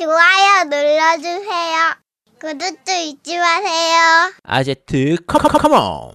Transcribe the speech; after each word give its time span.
좋아요 0.00 0.64
눌러주세요. 0.64 1.94
구독도 2.40 2.90
잊지 2.90 3.36
마세요. 3.36 4.32
아제트 4.44 5.16
컴컴컴온 5.26 6.12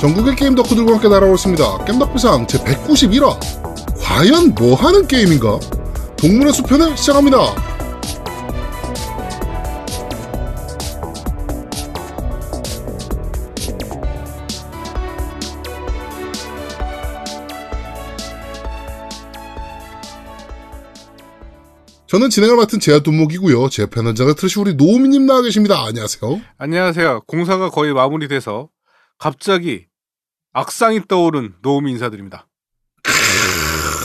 전국의 0.00 0.36
게임 0.36 0.54
덕후들과 0.54 0.92
함께 0.92 1.08
날아오습니다. 1.08 1.84
겜덕비상 1.84 2.46
제 2.46 2.58
191화. 2.58 3.36
과연 4.00 4.54
뭐 4.54 4.76
하는 4.76 5.08
게임인가? 5.08 5.58
동물의 6.16 6.52
수편을 6.52 6.96
시작합니다. 6.96 7.75
저는 22.06 22.30
진행을 22.30 22.56
맡은 22.56 22.78
제야 22.78 23.00
돈목이고요. 23.00 23.68
제 23.68 23.82
옆에 23.82 24.00
남자가 24.00 24.34
트러시 24.34 24.60
우리 24.60 24.74
노우미님 24.74 25.26
나와 25.26 25.42
계십니다. 25.42 25.84
안녕하세요. 25.86 26.40
안녕하세요. 26.58 27.22
공사가 27.26 27.68
거의 27.68 27.92
마무리돼서 27.92 28.68
갑자기 29.18 29.86
악상이 30.52 31.00
떠오른 31.08 31.54
노우미 31.62 31.90
인사드립니다. 31.92 32.46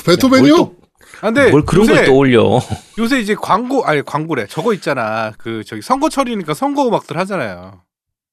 베토벤이요? 0.06 0.56
뭘 0.56 0.58
또- 0.58 0.82
아, 1.22 1.30
뭘 1.30 1.64
그런 1.64 1.84
요새, 1.84 1.94
걸 1.94 2.06
떠올려 2.06 2.60
요새 2.98 3.20
이제 3.20 3.36
광고 3.36 3.86
아니 3.86 4.02
광고래. 4.04 4.48
저거 4.48 4.74
있잖아. 4.74 5.32
그 5.38 5.64
저기 5.64 5.84
선거철이니까 5.84 6.56
선거 6.56 6.88
음악들 6.88 7.18
하잖아요. 7.18 7.84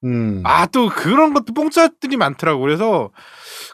음. 0.04 0.40
아 0.46 0.66
또 0.66 0.88
그런 0.88 1.34
것도 1.34 1.52
뽕짜들이 1.52 2.16
많더라고. 2.16 2.60
그래서 2.60 3.10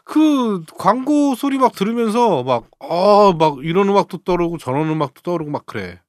그 0.05 0.63
광고 0.77 1.35
소리 1.35 1.57
막 1.57 1.73
들으면서 1.73 2.43
막어 2.43 3.33
막 3.33 3.57
이런 3.63 3.89
음악도 3.89 4.19
떠오르고 4.19 4.57
저런 4.59 4.89
음악도 4.89 5.21
떠오르고 5.23 5.51
막 5.51 5.65
그래. 5.65 5.99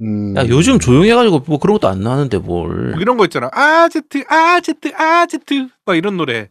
음. 0.00 0.34
야 0.36 0.46
요즘 0.48 0.78
조용히 0.78 1.10
해가지고 1.10 1.40
뭐 1.46 1.58
그런 1.58 1.74
것도 1.74 1.88
안 1.88 2.00
나는데 2.00 2.38
뭘 2.38 2.90
뭐 2.92 3.00
이런 3.00 3.16
거 3.18 3.24
있잖아. 3.24 3.50
아제트 3.52 4.24
아제트 4.28 4.92
아제트 4.94 5.68
막 5.84 5.96
이런 5.96 6.16
노래. 6.16 6.50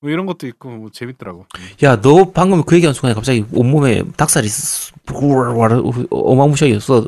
뭐 0.00 0.10
이런 0.10 0.26
것도 0.26 0.46
있고 0.46 0.68
뭐 0.70 0.90
재밌더라고. 0.92 1.46
야, 1.82 2.00
너 2.00 2.30
방금 2.30 2.62
그 2.62 2.76
얘기한 2.76 2.94
순간에 2.94 3.14
갑자기 3.14 3.44
온몸에 3.52 4.02
닭살이 4.16 4.48
스- 4.48 4.92
부르르르 5.04 5.82
어마무시하게 6.10 6.76
없어. 6.76 7.06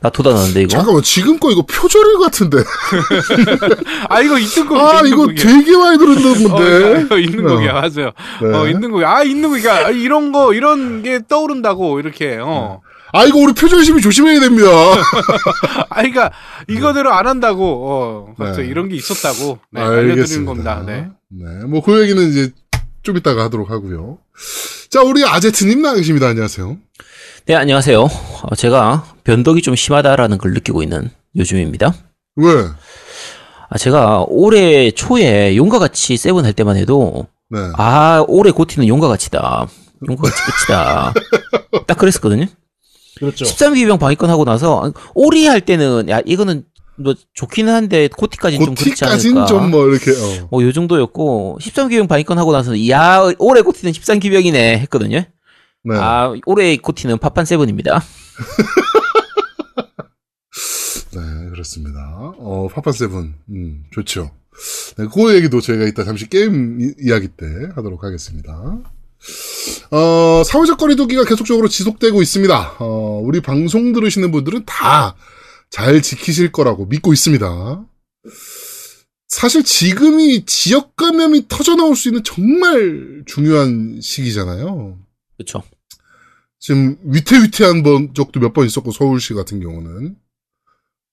나 0.00 0.10
돋아나는데, 0.10 0.62
이거? 0.62 0.68
잠깐만 0.68 1.02
지금 1.02 1.38
거 1.38 1.50
이거 1.50 1.62
표절일 1.62 2.18
같은데. 2.18 2.58
아 4.08 4.20
이거 4.20 4.38
있는 4.38 4.66
곡아 4.68 5.02
이거 5.06 5.26
되게 5.28 5.76
많이 5.76 5.98
들었던 5.98 6.46
어, 6.52 6.56
건데. 6.56 7.00
이거 7.02 7.18
있는 7.18 7.46
어. 7.48 7.54
곡이야 7.54 7.72
맞아요. 7.72 8.10
네. 8.42 8.54
어 8.56 8.68
있는 8.68 8.90
곡이 8.90 9.04
아 9.04 9.22
있는 9.22 9.48
곡이야. 9.48 9.86
아, 9.86 9.90
이런 9.90 10.32
거 10.32 10.52
이런 10.52 11.02
게 11.02 11.20
떠오른다고 11.26 12.00
이렇게 12.00 12.38
어. 12.40 12.80
아 13.12 13.24
이거 13.24 13.38
우리 13.38 13.52
표절심이 13.52 14.00
조심해야 14.00 14.40
됩니다. 14.40 14.68
아 15.90 15.96
그러니까 15.96 16.30
이거대로 16.68 17.12
안 17.12 17.26
한다고 17.26 17.64
어 17.90 18.34
갑자기 18.38 18.62
네. 18.64 18.68
이런 18.68 18.88
게 18.88 18.96
있었다고 18.96 19.58
네, 19.72 19.80
알려드리는. 19.80 20.44
겁니다. 20.46 20.82
네. 20.86 21.08
네, 21.28 21.64
뭐 21.66 21.80
그 21.82 22.00
얘기는 22.02 22.28
이제 22.30 22.50
좀 23.02 23.16
이따가 23.16 23.44
하도록 23.44 23.70
하고요. 23.70 24.18
자 24.90 25.02
우리 25.02 25.24
아제트님 25.24 25.82
나와 25.82 25.94
계십니다. 25.96 26.28
안녕하세요. 26.28 26.76
네, 27.46 27.54
안녕하세요. 27.54 28.02
어, 28.02 28.54
제가 28.56 29.04
변덕이 29.24 29.62
좀 29.62 29.74
심하다라는 29.74 30.38
걸 30.38 30.52
느끼고 30.52 30.82
있는 30.82 31.10
요즘입니다. 31.36 31.94
왜? 32.36 32.64
아, 33.70 33.78
제가 33.78 34.24
올해 34.28 34.90
초에 34.90 35.56
용과 35.56 35.78
같이 35.78 36.16
세븐 36.16 36.44
할 36.44 36.52
때만 36.52 36.76
해도, 36.76 37.26
네. 37.48 37.58
아, 37.76 38.24
올해 38.28 38.50
고티는 38.50 38.88
용과 38.88 39.08
같이다. 39.08 39.66
용과 40.08 40.22
같이 40.28 40.36
끝이다. 40.66 41.14
딱 41.86 41.96
그랬었거든요. 41.98 42.46
그렇죠. 43.18 43.44
13기병 43.44 43.98
방위권 43.98 44.30
하고 44.30 44.44
나서, 44.44 44.92
오리 45.14 45.46
할 45.46 45.60
때는, 45.60 46.08
야, 46.08 46.20
이거는 46.24 46.64
뭐 46.96 47.14
좋기는 47.34 47.72
한데, 47.72 48.08
GOTY까지는 48.08 48.64
좀 48.64 48.74
그렇지 48.74 49.04
않을까. 49.04 49.46
좀뭐 49.46 49.88
이렇게 49.88 50.10
어. 50.10 50.48
뭐, 50.50 50.62
요 50.62 50.72
정도였고, 50.72 51.58
13기병 51.60 52.08
방위권 52.08 52.38
하고 52.38 52.52
나서는, 52.52 52.88
야, 52.88 53.20
올해 53.38 53.62
GOTY는 53.62 53.92
13기병이네, 53.92 54.78
했거든요. 54.80 55.24
네. 55.82 55.96
아, 55.96 56.34
올해 56.46 56.76
GOTY는 56.76 57.18
파판 57.18 57.46
seven입니다. 57.46 58.02
네, 61.12 61.50
그렇습니다. 61.50 62.34
어, 62.38 62.68
파판 62.72 62.92
seven, 62.92 63.34
음, 63.48 63.84
좋죠. 63.90 64.30
네, 64.96 65.06
그 65.12 65.34
얘기도 65.34 65.60
저희가 65.60 65.86
이따 65.86 66.04
잠시 66.04 66.28
게임 66.28 66.80
이, 66.80 66.94
이야기 67.00 67.28
때 67.28 67.46
하도록 67.74 68.02
하겠습니다. 68.02 68.78
어, 69.90 70.42
사회적 70.44 70.78
거리두기가 70.78 71.24
계속적으로 71.24 71.68
지속되고 71.68 72.22
있습니다. 72.22 72.76
어, 72.78 73.20
우리 73.22 73.40
방송 73.40 73.92
들으시는 73.92 74.30
분들은 74.32 74.64
다 74.66 75.16
잘 75.70 76.02
지키실 76.02 76.50
거라고 76.50 76.84
믿고 76.86 77.12
있습니다. 77.12 77.86
사실 79.28 79.62
지금이 79.62 80.44
지역 80.44 80.96
감염이 80.96 81.46
터져 81.46 81.76
나올 81.76 81.94
수 81.94 82.08
있는 82.08 82.24
정말 82.24 83.22
중요한 83.26 84.00
시기잖아요. 84.02 84.98
그쵸. 85.38 85.62
지금 86.58 86.98
위태위태한 87.04 87.84
번 87.84 88.12
적도 88.14 88.40
몇 88.40 88.52
번 88.52 88.66
있었고 88.66 88.90
서울시 88.90 89.32
같은 89.32 89.60
경우는 89.60 90.16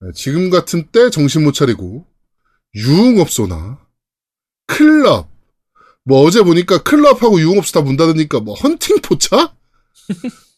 네, 0.00 0.08
지금 0.14 0.50
같은 0.50 0.88
때 0.90 1.08
정신 1.10 1.44
못 1.44 1.52
차리고 1.52 2.04
유흥업소나 2.74 3.78
클럽 4.66 5.28
뭐 6.08 6.22
어제 6.24 6.42
보니까 6.42 6.82
클럽하고 6.82 7.38
유흥업소 7.38 7.72
다 7.72 7.82
문 7.82 7.96
닫으니까 7.96 8.40
뭐 8.40 8.54
헌팅 8.54 9.00
포차 9.02 9.52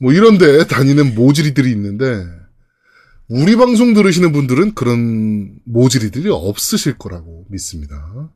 뭐 0.01 0.13
이런데 0.13 0.67
다니는 0.67 1.15
모질이들이 1.17 1.71
있는데 1.73 2.25
우리 3.29 3.57
방송 3.57 3.93
들으시는 3.93 4.33
분들은 4.33 4.75
그런 4.75 5.59
모질이들이 5.65 6.31
없으실 6.31 6.99
거라고 6.99 7.47
믿습니다. 7.51 8.31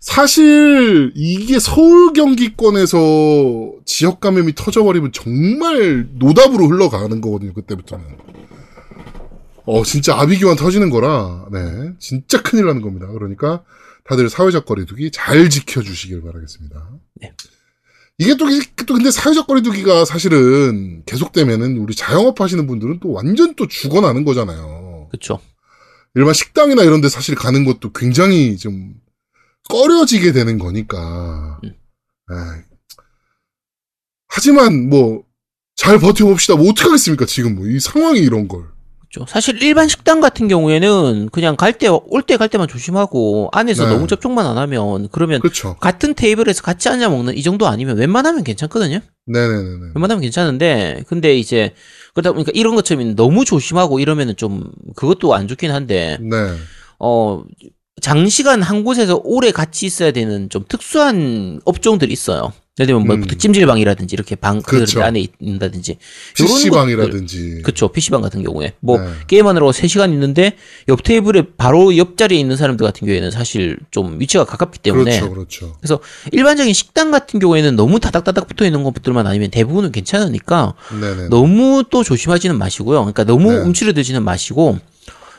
사실 0.00 1.12
이게 1.16 1.58
서울 1.58 2.12
경기권에서 2.12 2.98
지역 3.84 4.20
감염이 4.20 4.54
터져버리면 4.54 5.12
정말 5.12 6.08
노답으로 6.14 6.68
흘러가는 6.68 7.20
거거든요. 7.20 7.52
그때부터는. 7.54 8.04
어 9.64 9.82
진짜 9.82 10.16
아비규환 10.20 10.56
터지는 10.56 10.90
거라 10.90 11.46
네 11.52 11.92
진짜 11.98 12.42
큰일 12.42 12.66
나는 12.66 12.82
겁니다. 12.82 13.08
그러니까 13.08 13.64
다들 14.08 14.28
사회적 14.28 14.66
거리두기 14.66 15.10
잘 15.10 15.50
지켜주시길 15.50 16.22
바라겠습니다. 16.22 16.90
네. 17.20 17.32
이게 18.18 18.36
또, 18.36 18.46
또 18.86 18.94
근데 18.94 19.10
사회적 19.10 19.46
거리두기가 19.46 20.04
사실은 20.04 21.04
계속되면은 21.04 21.76
우리 21.78 21.94
자영업 21.94 22.40
하시는 22.40 22.66
분들은 22.66 23.00
또 23.00 23.12
완전 23.12 23.54
또 23.56 23.66
죽어나는 23.66 24.24
거잖아요. 24.24 25.08
그쵸. 25.10 25.40
일반 26.14 26.32
식당이나 26.32 26.82
이런 26.82 27.02
데 27.02 27.08
사실 27.08 27.34
가는 27.34 27.64
것도 27.64 27.92
굉장히 27.92 28.56
좀 28.56 28.94
꺼려지게 29.68 30.32
되는 30.32 30.58
거니까. 30.58 31.60
음. 31.64 31.74
에이. 32.30 32.62
하지만 34.28 34.88
뭐, 34.88 35.24
잘 35.74 35.98
버텨봅시다. 35.98 36.56
뭐 36.56 36.70
어떡하겠습니까, 36.70 37.26
지금 37.26 37.54
뭐, 37.54 37.66
이 37.66 37.78
상황이 37.80 38.20
이런 38.20 38.48
걸. 38.48 38.75
그쵸. 39.16 39.26
사실 39.28 39.62
일반 39.62 39.88
식당 39.88 40.20
같은 40.20 40.46
경우에는 40.48 41.30
그냥 41.32 41.56
갈 41.56 41.72
때, 41.72 41.88
올 41.88 42.22
때 42.26 42.36
갈 42.36 42.48
때만 42.48 42.68
조심하고 42.68 43.48
안에서 43.52 43.84
네. 43.86 43.94
너무 43.94 44.06
접촉만 44.06 44.44
안 44.46 44.58
하면 44.58 45.08
그러면 45.10 45.40
그렇죠. 45.40 45.76
같은 45.76 46.14
테이블에서 46.14 46.62
같이 46.62 46.88
앉아 46.88 47.08
먹는 47.08 47.36
이 47.36 47.42
정도 47.42 47.66
아니면 47.66 47.96
웬만하면 47.96 48.44
괜찮거든요. 48.44 49.00
네네네네. 49.26 49.92
웬만하면 49.94 50.20
괜찮은데 50.20 51.02
근데 51.08 51.36
이제 51.36 51.72
그러다 52.14 52.32
보니까 52.32 52.52
이런 52.54 52.74
것처럼 52.74 53.14
너무 53.16 53.44
조심하고 53.44 54.00
이러면은 54.00 54.36
좀 54.36 54.70
그것도 54.96 55.34
안 55.34 55.48
좋긴 55.48 55.70
한데 55.70 56.18
네. 56.20 56.36
어 56.98 57.42
장시간 58.02 58.60
한 58.62 58.84
곳에서 58.84 59.20
오래 59.24 59.50
같이 59.52 59.86
있어야 59.86 60.10
되는 60.10 60.50
좀 60.50 60.64
특수한 60.68 61.60
업종들이 61.64 62.12
있어요. 62.12 62.52
예를 62.78 62.88
들면 62.88 63.06
뭐 63.06 63.16
음. 63.16 63.26
찜질방이라든지 63.26 64.14
이렇게 64.14 64.36
방그 64.36 64.70
그렇죠. 64.76 65.02
안에 65.02 65.26
있는다든지 65.40 65.96
PC방이라든지. 66.34 67.62
그쵸 67.62 67.88
PC방 67.88 68.20
같은 68.20 68.42
경우에 68.42 68.74
뭐 68.80 68.98
네. 68.98 69.08
게임하느라고 69.28 69.72
3시간 69.72 70.12
있는데 70.12 70.56
옆 70.88 71.02
테이블에 71.02 71.44
바로 71.56 71.96
옆자리에 71.96 72.38
있는 72.38 72.56
사람들 72.56 72.84
같은 72.84 73.06
경우에는 73.06 73.30
사실 73.30 73.78
좀 73.90 74.20
위치가 74.20 74.44
가깝기 74.44 74.80
때문에 74.80 75.20
그렇죠, 75.20 75.74
그렇죠. 75.80 76.00
일반적인 76.32 76.74
식당 76.74 77.10
같은 77.10 77.40
경우에는 77.40 77.76
너무 77.76 77.98
다닥다닥 77.98 78.46
붙어 78.46 78.66
있는 78.66 78.82
것들만 78.84 79.26
아니면 79.26 79.50
대부분은 79.50 79.90
괜찮으니까 79.92 80.74
네네. 81.00 81.28
너무 81.30 81.82
또 81.88 82.04
조심하지는 82.04 82.58
마시고요. 82.58 82.98
그러니까 83.00 83.24
너무 83.24 83.52
네. 83.52 83.58
움츠러들지는 83.58 84.22
마시고 84.22 84.78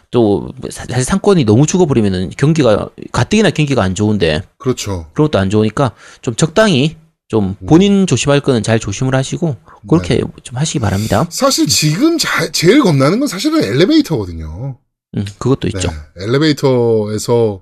또 0.10 0.50
사실 0.72 1.04
상권이 1.04 1.46
너무 1.46 1.68
죽어버리면은 1.68 2.32
경기가 2.36 2.90
가뜩이나 3.12 3.52
경기가 3.52 3.84
안 3.84 3.94
좋은데 3.94 4.42
그렇죠. 4.58 5.06
그런 5.14 5.28
것도 5.28 5.38
안 5.38 5.52
좋으니까 5.52 5.92
좀 6.22 6.34
적당히 6.34 6.96
좀 7.28 7.56
본인 7.68 8.08
조심할 8.08 8.40
거는 8.40 8.64
잘 8.64 8.80
조심을 8.80 9.14
하시고 9.14 9.58
그렇게 9.90 10.22
좀 10.44 10.58
하시기 10.58 10.80
바랍니다. 10.80 11.26
사실 11.30 11.68
지금 11.68 12.18
자- 12.18 12.52
제일 12.52 12.82
겁나는 12.82 13.20
건 13.20 13.28
사실은 13.28 13.64
엘리베이터거든요. 13.64 14.78
음, 15.18 15.26
그것도 15.38 15.68
있죠. 15.68 15.90
네. 15.90 16.24
엘리베이터에서 16.26 17.62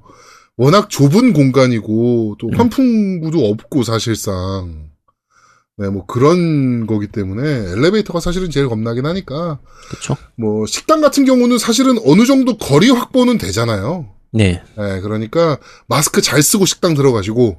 워낙 0.58 0.90
좁은 0.90 1.34
공간이고 1.34 2.36
또 2.40 2.48
음. 2.48 2.54
환풍구도 2.60 3.46
없고 3.50 3.84
사실상 3.84 4.90
네, 5.78 5.90
뭐 5.90 6.06
그런 6.06 6.86
거기 6.88 7.08
때문에 7.08 7.72
엘리베이터가 7.74 8.20
사실은 8.20 8.50
제일 8.52 8.70
겁나긴 8.70 9.06
하니까 9.08 9.60
그쵸. 9.90 10.16
뭐 10.38 10.66
식당 10.68 11.02
같은 11.02 11.26
경우는 11.26 11.58
사실은 11.58 11.98
어느 12.06 12.26
정도 12.26 12.58
거리 12.58 12.90
확보는 12.92 13.38
되잖아요. 13.40 14.14
네. 14.32 14.62
네, 14.78 15.02
그러니까 15.02 15.58
마스크 15.88 16.22
잘 16.22 16.42
쓰고 16.44 16.66
식당 16.66 16.94
들어가시고 16.94 17.58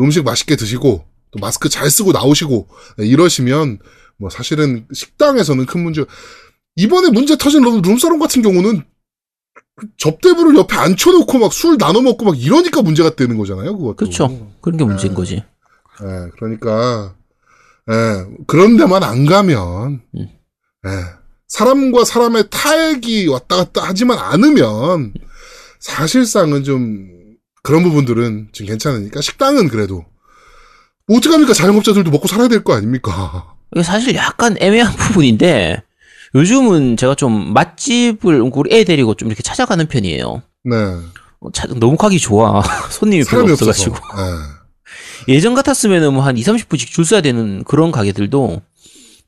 음식 0.00 0.24
맛있게 0.24 0.56
드시고 0.56 1.04
또 1.30 1.38
마스크 1.40 1.68
잘 1.68 1.90
쓰고 1.90 2.12
나오시고 2.12 2.68
네, 2.98 3.06
이러시면 3.06 3.78
뭐 4.18 4.30
사실은 4.30 4.86
식당에서는 4.92 5.66
큰 5.66 5.82
문제 5.82 6.04
이번에 6.76 7.10
문제 7.10 7.36
터진 7.36 7.62
룸- 7.62 7.82
룸사롱 7.82 8.18
같은 8.18 8.42
경우는 8.42 8.82
그 9.76 9.86
접대부를 9.98 10.56
옆에 10.56 10.74
앉혀놓고 10.76 11.38
막 11.38 11.52
술 11.52 11.76
나눠 11.78 12.00
먹고 12.02 12.24
막 12.24 12.38
이러니까 12.40 12.80
문제가 12.82 13.10
되는 13.14 13.36
거잖아요. 13.36 13.76
그것도. 13.76 13.96
그렇죠. 13.96 14.50
그런 14.62 14.76
게 14.78 14.84
문제인 14.84 15.10
네. 15.12 15.14
거지. 15.16 15.34
예, 15.36 16.30
그러니까 16.38 17.14
예, 17.90 18.26
그런 18.46 18.76
데만 18.76 19.02
안 19.02 19.26
가면 19.26 20.00
음. 20.14 20.28
예, 20.86 20.90
사람과 21.48 22.04
사람의 22.04 22.44
타액이 22.50 23.28
왔다 23.28 23.56
갔다 23.56 23.82
하지만 23.84 24.18
않으면 24.18 25.12
사실상은 25.80 26.64
좀 26.64 27.08
그런 27.62 27.82
부분들은 27.82 28.48
좀 28.52 28.66
괜찮으니까 28.66 29.20
식당은 29.20 29.68
그래도 29.68 30.04
뭐 31.06 31.18
어떡합니까 31.18 31.54
자영업자들도 31.54 32.10
먹고 32.10 32.26
살아야 32.28 32.48
될 32.48 32.62
거 32.64 32.74
아닙니까 32.74 33.46
이게 33.74 33.82
사실 33.82 34.14
약간 34.16 34.56
애매한 34.60 34.92
부분인데 34.96 35.82
요즘은 36.34 36.96
제가 36.96 37.14
좀 37.14 37.52
맛집을 37.54 38.40
우리 38.52 38.74
애 38.74 38.84
데리고 38.84 39.14
좀 39.14 39.28
이렇게 39.28 39.42
찾아가는 39.42 39.86
편이에요. 39.86 40.42
네 40.64 40.76
어, 41.40 41.50
차- 41.52 41.66
너무 41.68 41.96
가기 41.96 42.18
좋아. 42.18 42.62
손님이 42.90 43.24
별로 43.24 43.52
없어가지고. 43.52 43.96
예. 45.28 45.32
예전 45.34 45.54
같았으면은 45.54 46.12
뭐 46.12 46.22
한 46.24 46.36
2, 46.36 46.42
30분씩 46.42 46.86
줄 46.88 47.04
서야 47.04 47.20
되는 47.20 47.62
그런 47.64 47.90
가게들도 47.92 48.60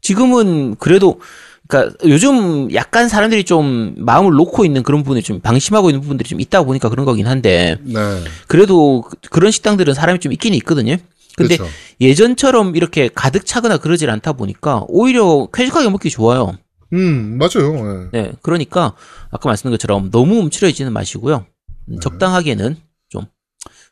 지금은 0.02 0.76
그래도 0.78 1.20
그러니까 1.69 1.94
요즘 2.04 2.72
약간 2.75 3.08
사람들이 3.08 3.44
좀 3.44 3.94
마음을 3.98 4.32
놓고 4.32 4.64
있는 4.64 4.82
그런 4.82 5.02
부분이 5.02 5.22
좀 5.22 5.40
방심하고 5.40 5.90
있는 5.90 6.00
부분들이 6.00 6.28
좀 6.28 6.40
있다 6.40 6.62
보니까 6.62 6.88
그런 6.88 7.04
거긴 7.06 7.26
한데 7.26 7.76
네 7.82 8.25
그래도 8.48 9.02
그- 9.02 9.16
그런 9.30 9.50
식당들은 9.50 9.94
사람이 9.94 10.19
좀 10.20 10.32
있긴 10.32 10.54
있거든요. 10.54 10.96
근데 11.38 11.56
그렇죠 11.56 11.73
예전처럼 12.00 12.76
이렇게 12.76 13.08
가득 13.14 13.46
차거나 13.46 13.79
그러질 13.79 14.11
않다 14.11 14.32
보니까 14.35 14.85
오히려 14.88 15.49
쾌적하게 15.52 15.88
먹기 15.90 16.11
좋아요. 16.11 16.58
음 16.93 17.38
맞아요 17.38 18.08
예. 18.14 18.23
네, 18.23 18.32
그러니까 18.43 18.94
아까 19.31 19.49
말씀드린 19.49 19.73
것처럼 19.75 20.11
너무 20.11 20.37
움츠러지는 20.40 20.93
마시고요. 20.93 21.46
네. 21.87 21.96
음, 21.96 22.00
적당하게는 22.00 22.76
좀 23.08 23.23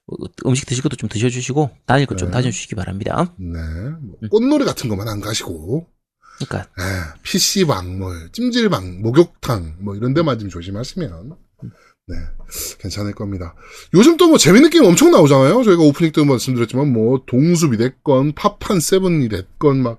어, 0.06 0.14
음식 0.46 0.66
드실 0.66 0.82
것도 0.82 0.96
좀 0.96 1.08
드셔주시고 1.08 1.70
다닐 1.87 2.06
것좀 2.06 2.28
네. 2.28 2.32
다녀주시기 2.32 2.75
바랍니다. 2.75 3.32
네 3.38 3.58
뭐 3.98 4.16
꽃놀이 4.31 4.64
같은 4.64 4.88
것만 4.88 5.08
안 5.08 5.20
가시고 5.20 5.87
그러니까 6.38 6.69
예, 6.78 7.20
PC방, 7.22 7.98
뭐, 7.98 8.12
찜질방, 8.32 9.00
목욕탕, 9.00 9.76
뭐, 9.81 9.96
이런 9.96 10.12
데만 10.12 10.38
좀 10.38 10.50
조심하시면, 10.50 11.34
네, 12.08 12.14
괜찮을 12.79 13.14
겁니다. 13.14 13.55
요즘 13.94 14.17
또 14.17 14.29
뭐, 14.29 14.38
재밌는 14.38 14.70
게임 14.70 14.85
엄청 14.85 15.11
나오잖아요? 15.11 15.64
저희가 15.64 15.82
오프닝 15.82 16.12
때도 16.12 16.25
말씀드렸지만, 16.25 16.93
뭐, 16.93 17.23
동숲이 17.26 17.76
됐건, 17.79 18.32
팝한 18.35 18.79
세븐이 18.81 19.29
됐건, 19.29 19.82
막, 19.82 19.99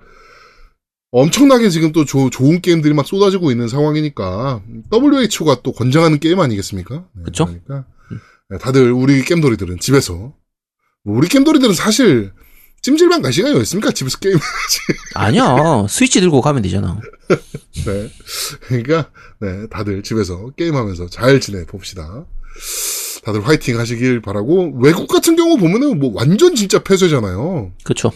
엄청나게 1.11 1.69
지금 1.69 1.91
또 1.91 2.05
조- 2.05 2.29
좋은 2.29 2.61
게임들이 2.61 2.93
막 2.93 3.05
쏟아지고 3.05 3.51
있는 3.51 3.67
상황이니까, 3.67 4.61
WHO가 4.91 5.61
또 5.63 5.73
권장하는 5.73 6.19
게임 6.19 6.39
아니겠습니까? 6.39 7.05
네, 7.13 7.23
그쵸? 7.25 7.45
그러니까, 7.45 7.85
네, 8.49 8.57
다들 8.57 8.91
우리 8.93 9.23
게임돌이들은 9.25 9.79
집에서, 9.79 10.33
뭐 11.03 11.17
우리 11.17 11.27
게임돌이들은 11.27 11.73
사실, 11.75 12.31
찜질방 12.83 13.21
갈 13.21 13.33
시간이 13.33 13.53
어딨습니까? 13.55 13.91
집에서 13.91 14.17
게임 14.19 14.37
아니야 15.15 15.87
스위치 15.89 16.21
들고 16.21 16.41
가면 16.41 16.61
되잖아. 16.61 16.99
네. 17.85 18.09
그러니까, 18.61 19.09
네, 19.39 19.67
다들 19.69 20.03
집에서 20.03 20.49
게임하면서 20.51 21.09
잘 21.09 21.39
지내 21.39 21.65
봅시다. 21.65 22.25
다들 23.23 23.45
화이팅 23.45 23.79
하시길 23.79 24.21
바라고, 24.21 24.77
외국 24.81 25.07
같은 25.07 25.35
경우 25.35 25.57
보면은 25.57 25.99
뭐 25.99 26.11
완전 26.13 26.55
진짜 26.55 26.81
폐쇄잖아요. 26.83 27.73
그렇죠. 27.83 28.11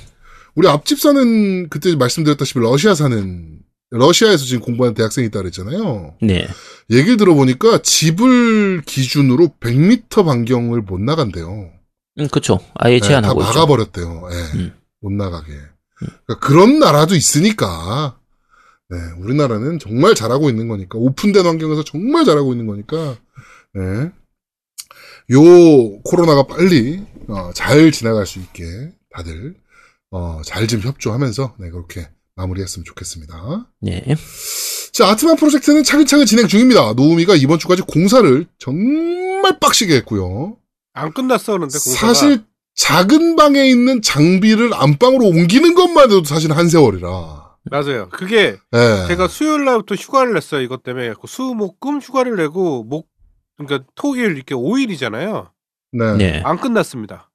우리 0.56 0.68
앞집 0.68 1.00
사는, 1.00 1.70
그때 1.70 1.96
말씀드렸다시피 1.96 2.60
러시아 2.60 2.94
사는, 2.96 3.60
러시아에서 3.90 4.46
지금 4.46 4.62
공부하는 4.62 4.94
대학생이 4.94 5.28
있다 5.28 5.40
그랬잖아요. 5.42 6.16
네. 6.22 6.48
얘기를 6.90 7.18
들어보니까 7.18 7.82
집을 7.82 8.84
기준으로 8.86 9.56
100m 9.60 10.26
반경을 10.26 10.82
못 10.82 11.00
나간대요. 11.02 11.72
음, 12.20 12.28
그렇죠. 12.30 12.60
아예 12.76 12.96
네, 12.96 13.00
다 13.00 13.08
제한하고. 13.08 13.40
막아버렸대요. 13.42 14.30
예, 14.32 14.58
음. 14.58 14.74
못 15.02 15.12
나가게. 15.12 15.52
그러니까 15.98 16.40
그런 16.40 16.80
나라도 16.80 17.16
있으니까, 17.16 18.18
네, 18.92 18.98
우리나라는 19.20 19.80
정말 19.80 20.16
잘하고 20.16 20.50
있는 20.50 20.68
거니까, 20.68 20.98
오픈된 20.98 21.46
환경에서 21.46 21.84
정말 21.84 22.26
잘하고 22.26 22.52
있는 22.52 22.68
거니까, 22.68 23.18
네. 23.74 24.12
요 25.32 26.02
코로나가 26.04 26.44
빨리, 26.44 27.02
어, 27.28 27.52
잘 27.54 27.92
지나갈 27.92 28.26
수 28.26 28.40
있게 28.40 28.64
다들, 29.16 29.56
어, 30.12 30.42
잘 30.44 30.68
좀 30.68 30.82
협조하면서, 30.82 31.56
네, 31.60 31.70
그렇게 31.70 32.10
마무리했으면 32.36 32.84
좋겠습니다. 32.84 33.70
네. 33.82 34.04
자, 34.92 35.08
아트만 35.08 35.38
프로젝트는 35.38 35.84
차근차근 35.86 36.26
진행 36.26 36.48
중입니다. 36.48 36.94
노우미가 36.94 37.36
이번 37.36 37.60
주까지 37.60 37.84
공사를 37.84 38.46
정말 38.60 39.58
빡시게 39.60 39.96
했고요. 39.98 40.58
안 40.94 41.14
끝났어 41.14 41.54
그런데 41.54 41.80
공사가. 41.80 42.08
사실 42.14 42.44
작은 42.76 43.38
방에 43.38 43.70
있는 43.70 44.02
장비를 44.02 44.74
안방으로 44.74 45.28
옮기는 45.28 45.76
것만 45.76 46.06
해도 46.12 46.24
사실 46.26 46.52
한 46.52 46.68
세월이라. 46.68 47.41
맞아요. 47.70 48.10
그게 48.10 48.58
예. 48.74 49.08
제가 49.08 49.28
수요일 49.28 49.66
날부터 49.66 49.96
휴가를 49.96 50.34
냈어요. 50.34 50.62
이것 50.62 50.84
때문에 50.84 51.14
그 51.20 51.28
수, 51.28 51.44
목, 51.44 51.80
금 51.80 52.00
휴가를 52.00 52.36
내고 52.36 52.84
목 52.84 53.12
그러니까 53.58 53.88
토일 53.96 54.36
이렇게 54.36 54.56
5일이잖아요. 54.56 55.50
네. 55.94 56.14
네. 56.14 56.18
네. 56.18 56.42
안 56.44 56.60
끝났습니다. 56.60 57.30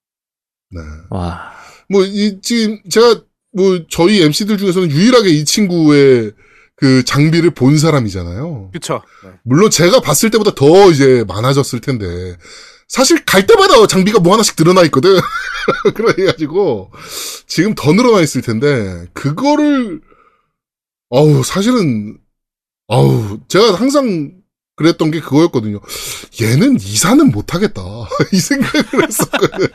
와. 1.11 1.53
뭐, 1.89 2.05
이, 2.05 2.41
지금, 2.43 2.81
제가, 2.89 3.23
뭐, 3.53 3.81
저희 3.89 4.23
MC들 4.23 4.59
중에서는 4.59 4.91
유일하게 4.91 5.31
이 5.31 5.45
친구의 5.45 6.33
그 6.75 7.05
장비를 7.05 7.51
본 7.51 7.79
사람이잖아요. 7.79 8.71
그쵸? 8.73 9.03
네. 9.25 9.31
물론 9.45 9.71
제가 9.71 10.01
봤을 10.01 10.31
때보다 10.31 10.53
더 10.55 10.91
이제 10.91 11.25
많아졌을 11.29 11.81
텐데, 11.81 12.37
사실 12.89 13.25
갈 13.25 13.47
때마다 13.47 13.87
장비가 13.87 14.21
뭐 14.21 14.33
하나씩 14.33 14.57
늘어나 14.59 14.83
있거든. 14.83 15.19
그래가지고, 15.95 16.91
지금 17.47 17.75
더 17.75 17.93
늘어나 17.93 18.21
있을 18.21 18.43
텐데, 18.43 19.07
그거를, 19.13 20.01
어우, 21.09 21.43
사실은, 21.45 22.19
어우, 22.89 23.41
제가 23.49 23.75
항상 23.75 24.33
그랬던 24.77 25.11
게 25.11 25.21
그거였거든요. 25.21 25.81
얘는 26.41 26.77
이사는 26.77 27.31
못하겠다. 27.31 27.83
이 28.33 28.37
생각을 28.37 29.07
했었거든. 29.07 29.67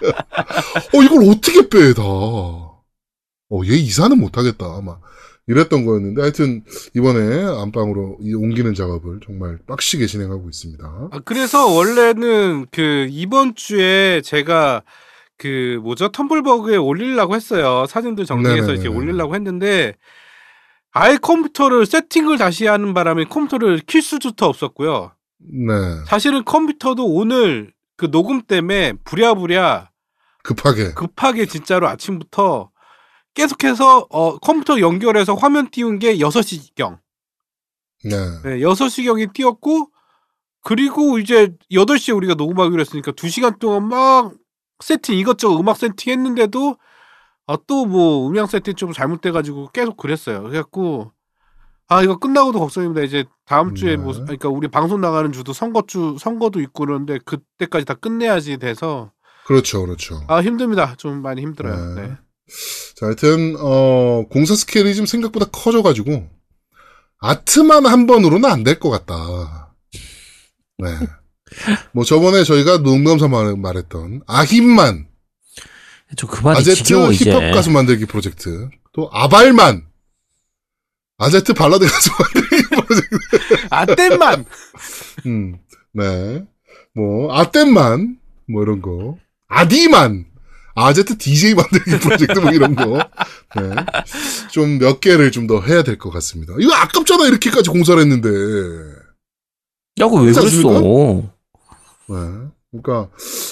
어, 0.94 1.04
이걸 1.04 1.30
어떻게 1.30 1.68
빼, 1.70 1.94
다. 1.94 2.04
어, 2.04 3.62
얘 3.66 3.76
이사는 3.76 4.18
못하겠다. 4.18 4.82
막, 4.82 5.02
이랬던 5.48 5.86
거였는데, 5.86 6.22
하여튼, 6.22 6.64
이번에 6.96 7.44
안방으로 7.44 8.20
이 8.22 8.34
옮기는 8.34 8.74
작업을 8.76 9.22
정말 9.26 9.58
빡시게 9.68 10.06
진행하고 10.06 10.48
있습니다. 10.50 11.10
아, 11.12 11.20
그래서 11.26 11.68
원래는 11.68 12.68
그 12.72 13.08
이번 13.10 13.56
주에 13.56 14.22
제가 14.22 14.84
그 15.38 15.80
뭐죠 15.82 16.12
텀블버그에 16.12 16.78
올리려고 16.86 17.36
했어요. 17.36 17.86
사진들 17.90 18.26
정리해서 18.28 18.68
네네네네. 18.68 18.82
이렇게 18.82 18.88
올리려고 18.96 19.34
했는데 19.34 19.96
아예 20.94 21.18
컴퓨터를 21.18 21.86
세팅을 21.86 22.38
다시 22.38 22.68
하는 22.68 22.94
바람에 22.94 23.26
컴퓨터를 23.26 23.80
킬 23.88 24.02
수조차 24.02 24.46
없었고요. 24.46 25.12
네. 25.40 25.74
사실은 26.08 26.44
컴퓨터도 26.44 27.06
오늘 27.06 27.74
그 27.96 28.12
녹음 28.12 28.42
때문에 28.42 28.94
부랴부랴 29.04 29.90
급하게. 30.44 30.94
급하게 30.94 31.46
진짜로 31.46 31.88
아침부터 31.88 32.72
계속해서 33.34 34.08
어 34.10 34.38
컴퓨터 34.40 34.80
연결해서 34.80 35.36
화면 35.36 35.70
띄운 35.70 36.00
게 36.00 36.18
6시경. 36.18 37.00
네. 38.04 38.18
네, 38.44 38.60
6시경이 38.60 39.34
띄었고 39.34 39.92
그리고 40.64 41.20
이제 41.20 41.56
8시에 41.72 42.16
우리가 42.16 42.34
녹음하기로 42.34 42.82
했으니까 42.82 43.12
2시간 43.12 43.60
동안 43.60 43.88
막 43.88 44.34
세팅 44.84 45.18
이것저것 45.18 45.60
음악 45.60 45.78
세팅 45.78 46.12
했는데도 46.12 46.78
아, 47.54 47.58
또뭐 47.68 48.28
음향 48.30 48.48
세팅 48.48 48.76
좀 48.76 48.92
잘못돼 48.94 49.32
가지고 49.32 49.70
계속 49.72 49.98
그랬어요. 49.98 50.44
그래갖고 50.44 51.12
아 51.88 52.02
이거 52.04 52.18
끝나고도 52.18 52.60
걱정입니다. 52.60 53.02
이제 53.02 53.26
다음 53.46 53.76
주에 53.76 53.98
뭐 53.98 54.14
네. 54.14 54.20
그러니까 54.24 54.50
우리 54.50 54.68
방송 54.70 55.02
나가는 55.02 55.32
주도 55.32 55.52
선거주 55.54 56.18
선거도 56.20 56.62
있고 56.62 56.86
그러는데 56.86 57.20
그때까지 57.26 57.86
다 57.86 57.94
끝내야지 57.96 58.58
돼서 58.58 59.12
그렇죠, 59.46 59.82
그렇죠. 59.86 60.22
아 60.28 60.42
힘듭니다. 60.42 60.96
좀 60.98 61.22
많이 61.22 61.42
힘들어요. 61.42 61.96
네. 61.96 62.02
네. 62.08 62.18
자, 62.98 63.06
하여튼, 63.06 63.56
어, 63.60 64.26
공사 64.30 64.56
스케일이 64.56 64.94
좀 64.94 65.06
생각보다 65.06 65.46
커져가지고, 65.46 66.28
아트만 67.20 67.86
한 67.86 68.08
번으로는 68.08 68.44
안 68.50 68.64
될 68.66 68.78
것 68.80 68.90
같다. 68.90 69.74
네. 70.80 70.90
뭐 71.94 72.04
저번에 72.04 72.44
저희가 72.44 72.80
농담삼 72.80 73.32
말- 73.32 73.56
말했던 73.58 74.22
아힘만 74.28 75.08
좀 76.18 76.30
그만이 76.30 76.60
아제트 76.60 76.84
지겨워 76.84 77.12
이제. 77.12 77.32
힙합 77.32 77.54
가수 77.54 77.72
만들기 77.72 78.06
프로젝트 78.06 78.70
또 78.94 79.10
아발만 79.14 79.86
아제트 81.18 81.54
발라드 81.54 81.86
가수 81.88 82.10
만들기 82.20 82.64
프로젝트 82.70 83.18
아땜만 83.70 84.46
음, 85.26 85.58
네. 85.94 86.44
뭐, 86.94 87.34
아땜만, 87.34 88.18
뭐 88.50 88.64
이런 88.64 88.82
거. 88.82 89.18
아디만, 89.48 90.26
아제트 90.76 91.18
DJ 91.18 91.54
만들기 91.54 92.00
프로젝트 92.00 92.38
뭐 92.40 92.52
이런 92.52 92.76
거. 92.76 92.98
네. 93.56 93.76
좀 94.52 94.78
몇 94.78 95.00
개를 95.00 95.32
좀 95.32 95.48
더 95.48 95.62
해야 95.62 95.84
될 95.84 95.98
것 95.98 96.12
같습니다. 96.12 96.54
이거 96.60 96.74
아깝잖아, 96.74 97.28
이렇게까지 97.28 97.70
공사를 97.70 98.02
했는데. 98.02 98.30
야, 100.00 100.06
그거 100.06 100.18
왜 100.22 100.34
그렇지 100.34 100.62
그랬어? 100.62 100.82
네. 102.10 102.41
그러니까, 102.72 103.10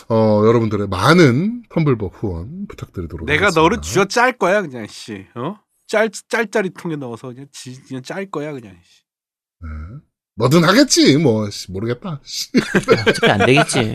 어, 0.07 0.43
여러분들의 0.45 0.88
많은 0.88 1.63
텀블벅 1.69 2.11
후원 2.15 2.67
부탁드리도록 2.69 3.25
내가 3.27 3.47
하겠습니다. 3.47 3.61
너를 3.61 3.81
쥐어 3.81 4.05
짤 4.05 4.38
거야 4.38 4.61
그냥 4.61 4.88
씨. 4.89 5.25
어? 5.35 5.55
짤 5.88 6.09
짤짜리 6.29 6.69
통에 6.69 6.95
넣어서 6.95 7.27
그냥 7.27 7.47
지, 7.51 7.81
그냥 7.88 8.01
짤 8.01 8.25
거야 8.31 8.53
그냥. 8.53 8.73
씨. 8.83 9.03
네. 9.61 9.69
뭐든 10.35 10.63
하겠지, 10.63 11.17
뭐, 11.17 11.49
씨, 11.49 11.69
모르겠다. 11.69 12.21
씨. 12.23 12.47
어차피 13.09 13.29
안 13.29 13.45
되겠지. 13.45 13.93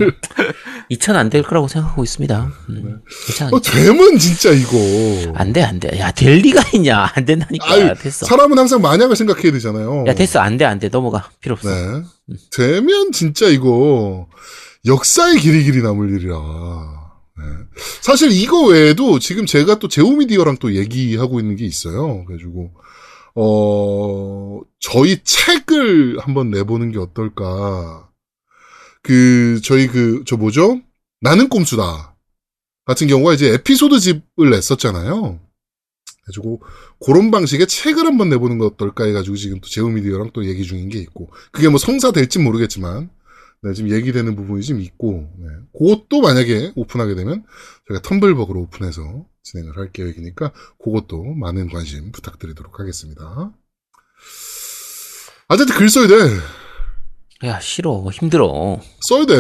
2천 0.91 1.17
안 1.17 1.31
될 1.31 1.43
거라고 1.43 1.69
생각하고 1.69 2.05
있습니다. 2.05 2.53
음, 2.69 3.01
괜찮아. 3.27 3.51
어, 3.57 3.61
되면 3.63 4.19
진짜 4.19 4.51
이거. 4.51 4.77
안 5.37 5.55
돼, 5.55 5.63
안 5.63 5.81
돼. 5.81 5.99
야, 5.99 6.11
될 6.13 6.37
리가 6.41 6.63
있냐. 6.75 7.11
안 7.15 7.25
된다니까. 7.25 7.65
아유, 7.73 7.95
됐어. 7.99 8.27
사람은 8.27 8.59
항상 8.59 8.83
만약을 8.83 9.17
생각해야 9.17 9.53
되잖아요. 9.53 10.05
야, 10.07 10.13
됐어. 10.15 10.41
안 10.41 10.59
돼, 10.59 10.67
안 10.67 10.79
돼. 10.79 10.91
넘어가. 10.91 11.31
필요 11.41 11.55
없어. 11.55 11.71
네. 11.71 12.03
되면 12.55 13.11
진짜 13.13 13.47
이거 13.47 14.29
역사의 14.87 15.39
길이 15.41 15.65
길이 15.65 15.83
남을 15.83 16.11
일이라. 16.17 16.35
네. 17.37 17.45
사실 18.03 18.31
이거 18.31 18.67
외에도 18.67 19.19
지금 19.19 19.47
제가 19.47 19.79
또 19.79 19.89
제오미디어랑 19.89 20.59
또 20.59 20.75
얘기하고 20.75 21.41
있는 21.41 21.57
게 21.57 21.65
있어요. 21.65 22.25
그래가지고 22.27 22.73
어 23.37 24.61
저희 24.79 25.23
책을 25.25 26.19
한번 26.21 26.51
내보는 26.51 26.93
게 26.93 26.99
어떨까. 26.99 28.09
그 29.03 29.61
저희 29.63 29.87
그 29.87 30.25
저 30.27 30.37
뭐죠? 30.37 30.81
나는 31.21 31.49
꼼수다 31.49 32.17
같은 32.87 33.07
경우가 33.07 33.35
이제 33.35 33.53
에피소드 33.55 33.99
집을 33.99 34.51
냈었잖아요. 34.51 35.41
그래가지고 36.25 36.63
그런 37.05 37.31
방식의 37.31 37.67
책을 37.67 38.07
한번 38.07 38.29
내보는 38.31 38.59
거 38.59 38.67
어떨까 38.67 39.05
해가지고 39.05 39.37
지금 39.37 39.61
또 39.61 39.69
제우미디어랑 39.69 40.31
또 40.33 40.47
얘기 40.47 40.65
중인 40.65 40.89
게 40.89 40.99
있고 41.01 41.31
그게 41.53 41.69
뭐 41.69 41.79
성사될진 41.79 42.45
모르겠지만 42.45 43.11
네, 43.65 43.73
지금 43.73 43.91
얘기되는 43.91 44.37
부분이 44.37 44.63
좀 44.63 44.79
있고 44.81 45.27
네. 45.39 45.47
그것도 45.79 46.21
만약에 46.21 46.73
오픈하게 46.77 47.15
되면 47.15 47.45
저희가 47.89 48.03
텀블벅으로 48.03 48.57
오픈해서 48.57 49.25
진행을 49.43 49.79
할 49.79 49.91
계획이니까 49.91 50.53
그것도 50.85 51.23
많은 51.23 51.71
관심 51.71 52.13
부탁드리도록 52.13 52.79
하겠습니다. 52.79 53.53
아재트 55.49 55.73
글 55.73 55.89
써야 55.89 56.07
돼. 56.07 56.15
야, 57.45 57.59
싫어. 57.61 58.05
힘들어. 58.13 58.81
써야 59.01 59.25
돼. 59.25 59.35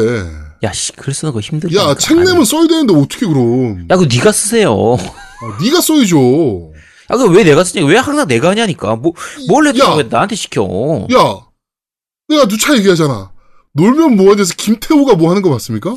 야, 0.63 0.73
씨, 0.73 0.93
글 0.93 1.13
쓰는 1.13 1.33
거 1.33 1.41
힘들다. 1.41 1.75
야, 1.77 1.95
책 1.95 2.19
내면 2.19 2.45
써야 2.45 2.67
되는데 2.67 2.95
어떻게 2.95 3.27
그럼. 3.27 3.87
야, 3.91 3.97
그거 3.97 4.07
네가 4.11 4.33
쓰세요. 4.33 4.75
아, 4.97 5.63
네가 5.63 5.81
써야죠. 5.83 6.73
야, 7.11 7.17
그거 7.17 7.27
왜 7.31 7.45
내가 7.45 7.63
쓰냐? 7.63 7.85
왜 7.87 7.97
항상 7.99 8.27
내가 8.27 8.51
하냐니까. 8.51 8.97
뭐, 8.97 9.13
뭘 9.49 9.67
해도 9.67 9.79
야. 9.81 9.95
왜 9.97 10.03
나한테 10.05 10.35
시켜. 10.35 10.65
야, 11.13 11.47
내가 12.29 12.47
누차 12.49 12.75
얘기하잖아. 12.77 13.34
놀면 13.75 14.17
뭐하 14.17 14.37
돼서 14.37 14.55
김태호가 14.57 15.15
뭐 15.15 15.31
하는 15.31 15.43
거 15.43 15.51
봤습니까? 15.51 15.95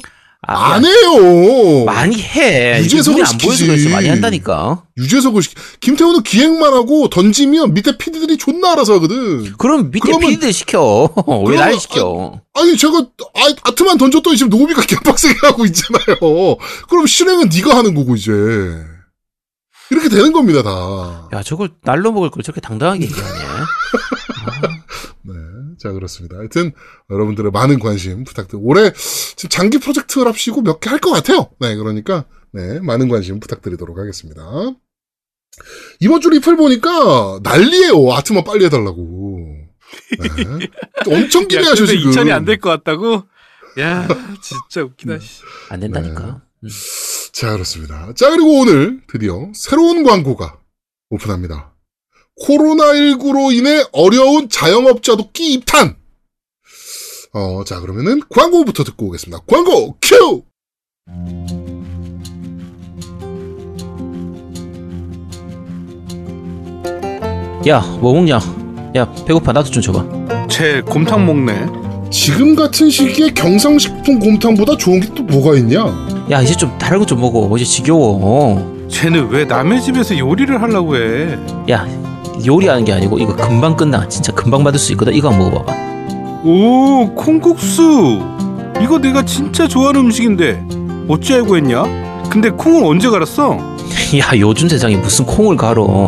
아, 0.48 0.74
안 0.74 0.86
야, 0.86 0.88
해요. 0.88 1.84
많이 1.86 2.22
해. 2.22 2.80
유재석을 2.84 3.26
안 3.26 3.38
보여서. 3.40 3.66
그랬어. 3.66 3.90
많이 3.90 4.08
한다니까. 4.08 4.84
유재석을 4.98 5.42
시키, 5.42 5.56
김태호는 5.82 6.22
기획만 6.24 6.74
하고 6.74 7.10
던지면 7.10 7.74
밑에 7.74 7.98
피디들이 7.98 8.38
존나 8.38 8.74
알아서 8.74 8.94
하거든. 8.96 9.52
그럼 9.58 9.90
밑에 9.90 10.00
그러면- 10.12 10.30
피디들 10.30 10.54
시켜. 10.54 11.10
왜 11.28 11.44
그러면- 11.44 11.56
날 11.58 11.80
시켜? 11.80 12.40
아 12.54 12.64
니, 12.64 12.78
제가, 12.78 12.98
아, 13.36 13.54
아트만 13.64 13.98
던졌더니 13.98 14.38
지금 14.38 14.50
노비가 14.52 14.82
개빡세게 14.86 15.36
하고 15.42 15.66
있잖아요. 15.66 16.58
그럼 16.88 17.08
실행은 17.08 17.50
네가 17.50 17.76
하는 17.76 17.94
거고, 17.96 18.16
이제. 18.16 18.32
이렇게 19.90 20.08
되는 20.10 20.32
겁니다, 20.34 20.62
다. 20.64 21.30
야, 21.34 21.42
저걸 21.44 21.72
날로 21.84 22.12
먹을 22.12 22.30
걸 22.30 22.44
저렇게 22.44 22.62
당당하게 22.62 23.06
얘기하네. 23.06 23.40
네. 25.24 25.34
자, 25.80 25.92
그렇습니다. 25.92 26.38
하여튼, 26.38 26.72
여러분들의 27.10 27.52
많은 27.52 27.80
관심 27.80 28.24
부탁드립니다. 28.24 28.68
올해, 28.70 28.92
지금 29.36 29.50
장기 29.50 29.78
프로젝트를 29.80 30.28
합시고 30.28 30.62
몇 30.62 30.80
개 30.80 30.90
할 30.90 31.00
것 31.00 31.12
같아요. 31.12 31.50
네, 31.60 31.76
그러니까, 31.76 32.26
네, 32.54 32.80
많은 32.80 33.08
관심 33.10 33.40
부탁드리도록 33.40 33.98
하겠습니다. 33.98 34.42
이번 36.00 36.22
주 36.22 36.30
리플 36.30 36.56
보니까 36.56 37.40
난리예요. 37.44 38.14
아트만 38.14 38.44
빨리 38.44 38.66
해달라고. 38.66 39.48
네. 40.20 40.68
엄청 41.08 41.44
야, 41.44 41.48
기대하셔, 41.48 41.86
근데 41.86 41.98
지금. 41.98 42.12
2천이 42.12 42.32
안 42.32 42.46
될 42.46 42.58
것 42.60 42.70
같다고? 42.70 43.24
야, 43.80 44.08
진짜 44.42 44.84
웃기다. 44.84 45.20
씨. 45.20 45.42
안 45.70 45.80
된다니까. 45.80 46.42
음. 46.64 46.70
자, 47.34 47.52
그렇습니다. 47.54 48.14
자, 48.16 48.30
그리고 48.32 48.60
오늘 48.62 49.02
드디어 49.08 49.52
새로운 49.54 50.04
광고가 50.04 50.60
오픈합니다. 51.10 51.74
코로나19로 52.44 53.52
인해 53.54 53.84
어려운 53.92 54.50
자영업자 54.50 55.16
돕기 55.16 55.54
입탄! 55.54 55.96
어, 57.34 57.64
자, 57.66 57.80
그러면은 57.80 58.22
광고부터 58.30 58.84
듣고 58.84 59.08
오겠습니다. 59.08 59.44
광고 59.48 59.98
큐! 60.02 60.44
야, 67.68 67.82
뭐 68.00 68.14
먹냐? 68.14 68.40
야, 68.96 69.12
배고파. 69.26 69.52
나도 69.52 69.70
좀 69.70 69.82
줘봐. 69.84 70.48
쟤 70.50 70.82
곰탕 70.82 71.26
먹네. 71.26 71.66
지금 72.10 72.56
같은 72.56 72.90
시기에 72.90 73.32
경상식품 73.32 74.20
곰탕보다 74.20 74.78
좋은 74.78 75.02
게 75.02 75.08
또 75.14 75.24
뭐가 75.24 75.58
있냐? 75.58 75.84
야, 76.32 76.42
이제 76.42 76.56
좀 76.56 76.76
다른 76.78 77.00
거 77.00 77.06
좀 77.06 77.20
먹어. 77.20 77.54
이제 77.58 77.66
지겨워. 77.66 78.88
쟤는 78.90 79.30
왜 79.30 79.44
남의 79.44 79.82
집에서 79.82 80.18
요리를 80.18 80.62
하려고 80.62 80.96
해? 80.96 81.38
야, 81.70 81.86
요리하는 82.46 82.86
게 82.86 82.94
아니고 82.94 83.20
이거 83.20 83.36
금방 83.36 83.76
끝나. 83.76 84.08
진짜 84.08 84.32
금방 84.32 84.64
받을 84.64 84.80
수 84.80 84.92
있거든. 84.94 85.14
이거 85.14 85.30
한번 85.30 85.50
먹어봐봐. 85.52 85.74
오, 86.44 87.10
콩국수. 87.16 88.22
이거 88.82 89.00
내가 89.00 89.24
진짜 89.24 89.68
좋아하는 89.68 90.02
음식인데 90.02 90.64
어찌 91.08 91.34
알고 91.34 91.58
했냐? 91.58 91.84
근데 92.30 92.50
콩을 92.50 92.84
언제 92.86 93.10
갈았어? 93.10 93.58
야, 94.20 94.38
요즘 94.38 94.70
세상에 94.70 94.96
무슨 94.96 95.26
콩을 95.26 95.56
갈어. 95.58 96.08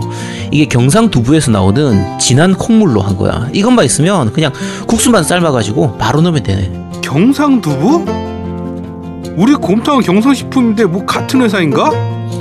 이게 0.52 0.66
경상 0.66 1.10
두부에서 1.10 1.52
나오는 1.52 2.18
진한 2.20 2.54
콩물로 2.56 3.02
한 3.02 3.18
거야. 3.18 3.50
이것만 3.54 3.86
있으면 3.86 4.32
그냥 4.32 4.52
국수만 4.88 5.24
삶아가지고 5.24 5.98
바로 5.98 6.22
넣으면 6.22 6.44
되네. 6.44 6.72
경상 7.02 7.62
두부? 7.62 8.06
우리 9.36 9.54
곰탕은 9.56 10.02
경상식품인데 10.02 10.86
뭐 10.86 11.06
같은 11.06 11.42
회사인가? 11.42 11.92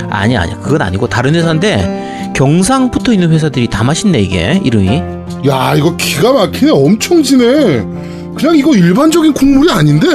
아니야, 0.09 0.41
아니야. 0.41 0.57
그건 0.59 0.81
아니고 0.81 1.07
다른 1.07 1.33
회사인데 1.35 2.08
경상 2.39 2.89
붙어 2.89 3.11
있는 3.11 3.31
회사들이 3.31 3.67
다 3.67 3.83
맛있네, 3.83 4.21
이게. 4.21 4.61
이름이. 4.63 5.03
야, 5.45 5.75
이거 5.75 5.93
기가 5.97 6.31
막히네. 6.31 6.71
엄청 6.71 7.21
진해. 7.21 7.83
그냥 8.33 8.55
이거 8.55 8.73
일반적인 8.73 9.33
콩물이 9.33 9.69
아닌데. 9.69 10.07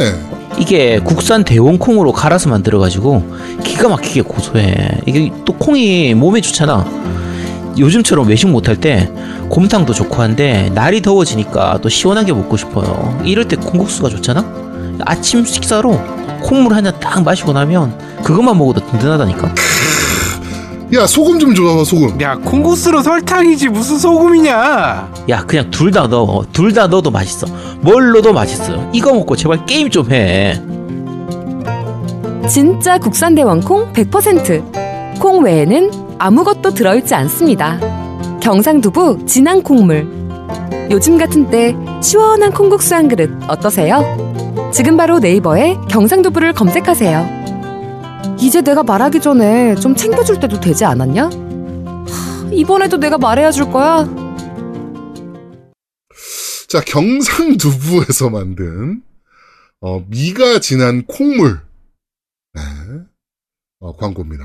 이게 0.59 0.99
국산 1.00 1.45
대원 1.45 1.78
콩으로 1.78 2.12
갈아서 2.12 2.49
만들어가지고 2.49 3.31
기가 3.62 3.90
막히게 3.90 4.23
고소해. 4.23 5.02
이게 5.04 5.31
또 5.45 5.52
콩이 5.52 6.14
몸에 6.14 6.40
좋잖아. 6.40 6.87
요즘처럼 7.76 8.26
외식 8.26 8.47
못할 8.47 8.76
때 8.76 9.11
곰탕도 9.50 9.93
좋고 9.93 10.23
한데 10.23 10.71
날이 10.75 11.02
더워지니까 11.02 11.81
또 11.83 11.90
시원하게 11.90 12.33
먹고 12.33 12.57
싶어요. 12.57 13.21
이럴 13.23 13.47
때 13.49 13.57
콩국수가 13.57 14.09
좋잖아. 14.09 14.47
아침 15.04 15.45
식사로 15.45 16.00
콩물 16.40 16.73
한잔딱 16.73 17.23
마시고 17.23 17.52
나면 17.52 17.99
그것만 18.23 18.57
먹어도 18.57 18.81
든든하다니까. 18.87 19.74
야, 20.95 21.07
소금 21.07 21.39
좀 21.41 21.55
줘봐, 21.55 21.83
소금. 21.85 22.21
야, 22.21 22.37
콩국수로 22.37 23.03
설탕이지 23.03 23.69
무슨 23.71 23.99
소금이냐? 23.99 25.13
야 25.29 25.45
그냥 25.47 25.71
둘 25.71 25.91
다 25.91 26.07
넣어. 26.07 26.45
둘 26.53 26.73
다 26.73 26.87
넣어도 26.87 27.11
맛있어. 27.11 27.47
뭘 27.81 28.13
넣어도 28.13 28.33
맛있어. 28.33 28.91
이거 28.93 29.13
먹고 29.13 29.35
제발 29.35 29.65
게임 29.67 29.91
좀 29.91 30.11
해. 30.13 30.61
진짜 32.49 32.99
국산 32.99 33.35
대왕콩 33.35 33.93
100%. 33.93 35.19
콩 35.21 35.43
외에는 35.45 35.91
아무것도 36.19 36.75
들어있지 36.75 37.15
않습니다. 37.15 37.79
경상두부 38.41 39.25
진한 39.27 39.63
콩물. 39.63 40.07
요즘 40.91 41.17
같은 41.17 41.49
때 41.51 41.75
시원한 42.03 42.53
콩국수 42.53 42.95
한 42.95 43.09
그릇 43.09 43.31
어떠세요? 43.49 44.05
지금 44.73 44.97
바로 44.97 45.19
네이버에 45.19 45.77
경상두부를 45.89 46.53
검색하세요. 46.53 47.44
이제 48.45 48.61
내가 48.61 48.83
말하기 48.83 49.21
전에 49.21 49.75
좀 49.77 49.97
챙겨줄 49.97 50.39
때도 50.39 50.61
되지 50.61 50.85
않았냐? 50.85 51.31
하, 51.31 52.51
이번에도 52.53 52.99
내가 52.99 53.17
말해야 53.17 53.51
줄 53.51 53.71
거야? 53.71 54.05
자, 56.69 56.83
경상두부에서 56.83 58.29
만든, 58.29 59.03
어, 59.81 60.01
미가 60.09 60.61
진한 60.61 61.07
콩물. 61.07 61.59
네. 62.53 62.61
어, 63.81 63.97
광고입니다. 63.97 64.45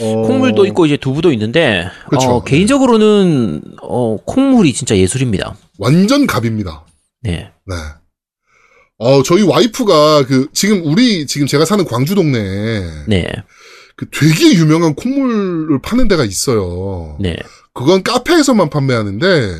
어, 0.00 0.22
콩물도 0.26 0.66
있고 0.66 0.84
이제 0.84 0.98
두부도 0.98 1.32
있는데 1.32 1.88
그쵸. 2.10 2.28
어, 2.28 2.44
개인적으로는 2.44 3.62
어, 3.80 4.16
콩물이 4.26 4.74
진짜 4.74 4.94
예술입니다. 4.94 5.56
완전 5.78 6.26
갑입니다. 6.26 6.84
네. 7.22 7.50
네. 7.64 7.74
어, 8.98 9.22
저희 9.22 9.42
와이프가 9.42 10.26
그, 10.26 10.48
지금 10.52 10.82
우리, 10.84 11.26
지금 11.26 11.46
제가 11.46 11.64
사는 11.64 11.84
광주 11.84 12.14
동네에 12.14 13.04
네. 13.08 13.26
그 13.96 14.08
되게 14.10 14.54
유명한 14.54 14.94
콩물을 14.94 15.80
파는 15.80 16.08
데가 16.08 16.24
있어요. 16.24 17.16
네. 17.20 17.36
그건 17.72 18.02
카페에서만 18.02 18.70
판매하는데, 18.70 19.56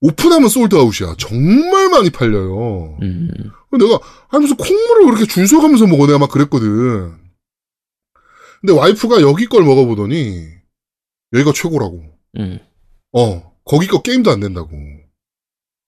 오픈하면 0.00 0.48
솔드아웃이야. 0.48 1.16
정말 1.18 1.88
많이 1.88 2.10
팔려요. 2.10 2.98
음. 3.02 3.28
내가, 3.72 3.98
무슨 4.38 4.56
콩물을 4.56 5.06
그렇게 5.06 5.26
줄 5.26 5.46
서가면서 5.48 5.86
먹어. 5.86 6.06
내가 6.06 6.18
막 6.18 6.30
그랬거든. 6.30 7.14
근데 8.60 8.72
와이프가 8.72 9.22
여기 9.22 9.46
걸 9.46 9.64
먹어보더니, 9.64 10.46
여기가 11.32 11.52
최고라고. 11.52 12.04
음. 12.38 12.58
어, 13.12 13.52
거기 13.64 13.86
거 13.88 14.02
게임도 14.02 14.30
안 14.30 14.40
된다고. 14.40 14.70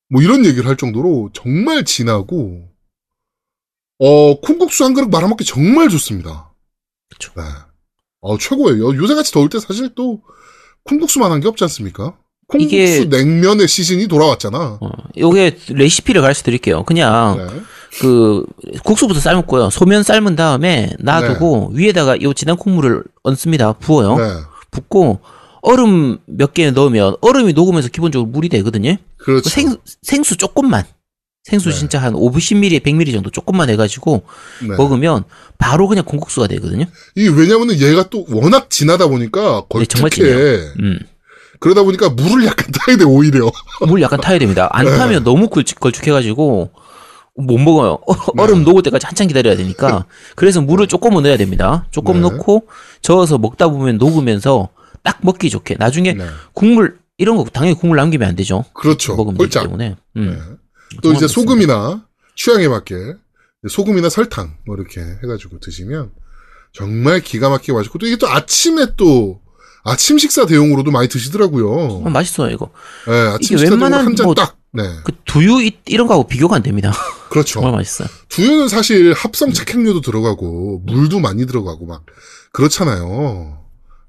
뭐 0.08 0.22
이런 0.22 0.44
얘기를 0.44 0.66
할 0.66 0.76
정도로 0.76 1.30
정말 1.32 1.84
진하고, 1.84 2.68
어, 3.98 4.40
콩국수 4.40 4.84
한 4.84 4.94
그릇 4.94 5.08
말아먹기 5.08 5.44
정말 5.44 5.88
좋습니다. 5.88 6.52
그쵸. 7.10 7.32
네. 7.36 7.42
어, 8.20 8.38
최고예요. 8.38 8.96
요새같이 8.96 9.32
더울 9.32 9.48
때 9.48 9.58
사실 9.60 9.90
또 9.94 10.22
콩국수만 10.84 11.30
한 11.32 11.40
게 11.40 11.48
없지 11.48 11.64
않습니까? 11.64 12.16
콩국수 12.46 12.74
이게- 12.76 13.04
냉면의 13.04 13.68
시즌이 13.68 14.08
돌아왔잖아. 14.08 14.78
어, 14.80 14.90
요게 15.18 15.58
레시피를 15.70 16.22
가르쳐 16.22 16.42
드릴게요. 16.42 16.84
그냥 16.84 17.36
네. 17.36 17.60
그 18.00 18.44
국수부터 18.84 19.20
삶고요. 19.20 19.68
소면 19.70 20.02
삶은 20.02 20.36
다음에 20.36 20.90
놔두고 21.00 21.72
위에다가 21.74 22.20
요 22.22 22.32
진한 22.32 22.56
콩물을 22.56 23.02
얹습니다. 23.22 23.74
부어요. 23.74 24.16
네. 24.16 24.24
붓고 24.70 25.20
얼음 25.62 26.18
몇 26.26 26.54
개 26.54 26.70
넣으면 26.70 27.16
얼음이 27.20 27.52
녹으면서 27.52 27.88
기본적으로 27.88 28.30
물이 28.30 28.48
되거든요. 28.48 28.96
그렇죠. 29.18 29.48
생, 29.48 29.76
생수 30.02 30.36
조금만. 30.36 30.84
생수 31.44 31.70
네. 31.70 31.74
진짜 31.74 31.98
한 32.02 32.12
50ml, 32.12 32.82
100ml 32.82 33.12
정도 33.12 33.30
조금만 33.30 33.70
해가지고 33.70 34.22
네. 34.68 34.76
먹으면 34.76 35.24
바로 35.56 35.88
그냥 35.88 36.04
콩국수가 36.04 36.46
되거든요. 36.48 36.84
이게 37.14 37.30
왜냐면은 37.30 37.80
얘가 37.80 38.08
또 38.10 38.26
워낙 38.28 38.68
진하다 38.68 39.06
보니까 39.08 39.64
네, 39.74 39.84
정말 39.86 40.10
걸쭉해. 40.10 40.72
음. 40.80 40.98
그러다 41.60 41.82
보니까 41.84 42.10
물을 42.10 42.44
약간 42.44 42.66
타야 42.72 42.96
돼, 42.96 43.04
오히려. 43.04 43.50
물 43.86 44.02
약간 44.02 44.20
타야 44.20 44.38
됩니다. 44.38 44.68
안 44.72 44.84
네. 44.84 44.96
타면 44.96 45.24
너무 45.24 45.48
걸쭉, 45.48 45.80
걸쭉해가지고 45.80 46.70
못 47.34 47.58
먹어요. 47.58 47.98
어, 48.06 48.14
네. 48.14 48.42
얼음 48.42 48.62
녹을 48.64 48.82
때까지 48.82 49.06
한참 49.06 49.26
기다려야 49.26 49.56
되니까. 49.56 50.04
그래서 50.36 50.60
물을 50.60 50.86
조금은 50.86 51.22
넣어야 51.22 51.36
됩니다. 51.36 51.86
조금 51.90 52.16
네. 52.16 52.20
넣고 52.28 52.68
저어서 53.00 53.38
먹다 53.38 53.68
보면 53.68 53.96
녹으면서 53.98 54.68
딱 55.02 55.18
먹기 55.22 55.48
좋게. 55.50 55.76
나중에 55.78 56.12
네. 56.12 56.26
국물 56.52 56.97
이런 57.18 57.36
거 57.36 57.44
당연히 57.52 57.74
국물 57.76 57.96
남기면 57.96 58.28
안 58.28 58.36
되죠. 58.36 58.64
그렇죠. 58.74 59.16
먹으면 59.16 59.34
되기 59.36 59.44
홀짝. 59.44 59.64
때문에. 59.64 59.96
음. 60.16 60.30
네. 60.30 60.96
또 61.02 61.12
정말 61.12 61.16
이제. 61.16 61.26
소금이나 61.28 62.04
취향에 62.36 62.68
맞게 62.68 62.94
소금이나 63.68 64.08
설탕 64.08 64.54
뭐 64.64 64.76
이렇게 64.76 65.00
해가지고 65.22 65.58
드시면 65.58 66.12
정말 66.72 67.20
기가 67.20 67.48
막히게 67.50 67.72
맛있고 67.72 67.98
또 67.98 68.06
이게 68.06 68.16
또 68.16 68.28
아침에 68.28 68.86
또 68.96 69.40
아침 69.84 70.16
식사 70.18 70.46
대용으로도 70.46 70.90
많이 70.92 71.08
드시더라고요. 71.08 71.68
어, 71.68 72.08
맛있어요 72.10 72.50
이거. 72.52 72.70
네, 73.06 73.12
아침 73.34 73.58
이게 73.58 73.68
웬만한 73.68 74.06
한잔 74.06 74.24
뭐- 74.26 74.34
딱. 74.34 74.56
네, 74.70 74.82
그 75.02 75.12
두유 75.24 75.62
이- 75.62 75.78
이런 75.86 76.06
거하고 76.06 76.26
비교가 76.28 76.56
안 76.56 76.62
됩니다. 76.62 76.92
그렇죠. 77.30 77.54
정말 77.54 77.72
맛있어요. 77.72 78.06
두유는 78.28 78.68
사실 78.68 79.12
합성 79.14 79.52
착향료도 79.52 80.02
들어가고 80.02 80.82
물도 80.86 81.18
많이 81.20 81.46
들어가고 81.46 81.86
막 81.86 82.04
그렇잖아요. 82.52 83.58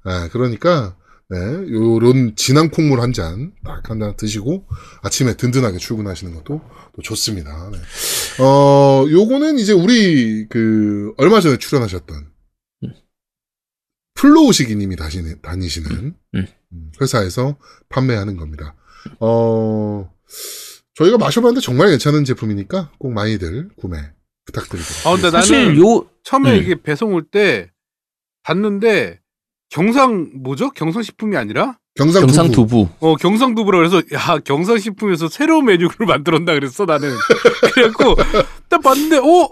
네, 0.04 0.28
그러니까 0.32 0.94
네, 1.30 1.38
요런 1.70 2.34
진한 2.34 2.70
콩물 2.70 3.00
한 3.00 3.12
잔 3.12 3.52
딱 3.64 3.88
한 3.90 4.00
잔 4.00 4.16
드시고 4.16 4.66
아침에 5.02 5.36
든든하게 5.36 5.78
출근하시는 5.78 6.34
것도 6.34 6.60
또 6.96 7.02
좋습니다. 7.02 7.70
네. 7.70 7.78
어, 8.42 9.04
요거는 9.08 9.58
이제 9.58 9.72
우리 9.72 10.46
그 10.48 11.14
얼마 11.18 11.40
전에 11.40 11.56
출연하셨던 11.58 12.16
음. 12.84 12.92
플로우시기님이 14.14 14.96
다니시는 15.42 16.14
음. 16.34 16.46
음, 16.72 16.92
회사에서 17.00 17.56
판매하는 17.88 18.36
겁니다. 18.36 18.74
어, 19.20 20.12
저희가 20.94 21.16
마셔봤는데 21.18 21.60
정말 21.64 21.90
괜찮은 21.90 22.24
제품이니까 22.24 22.92
꼭 22.98 23.12
많이들 23.12 23.68
구매 23.76 23.98
부탁드리겠습니다. 24.46 25.08
아, 25.08 25.14
근데 25.14 25.30
사실 25.30 25.58
나는 25.68 25.78
요 25.80 26.08
처음에 26.24 26.58
음. 26.58 26.62
이게 26.62 26.80
배송 26.82 27.14
올 27.14 27.30
때 27.30 27.70
봤는데 28.42 29.19
경상 29.70 30.30
뭐죠? 30.42 30.70
경상식품이 30.70 31.36
아니라 31.36 31.78
경상, 31.94 32.22
경상 32.22 32.50
두부. 32.50 32.68
두부. 32.68 32.88
어 33.00 33.16
경상 33.16 33.54
두부라 33.54 33.78
그래서 33.78 34.02
야 34.12 34.38
경상 34.44 34.78
식품에서 34.78 35.28
새로운 35.28 35.64
메뉴를 35.66 36.06
만들었나 36.06 36.54
그랬어 36.54 36.84
나는 36.84 37.10
그래갖고 37.74 38.16
딱 38.68 38.82
봤는데 38.82 39.18
어 39.18 39.48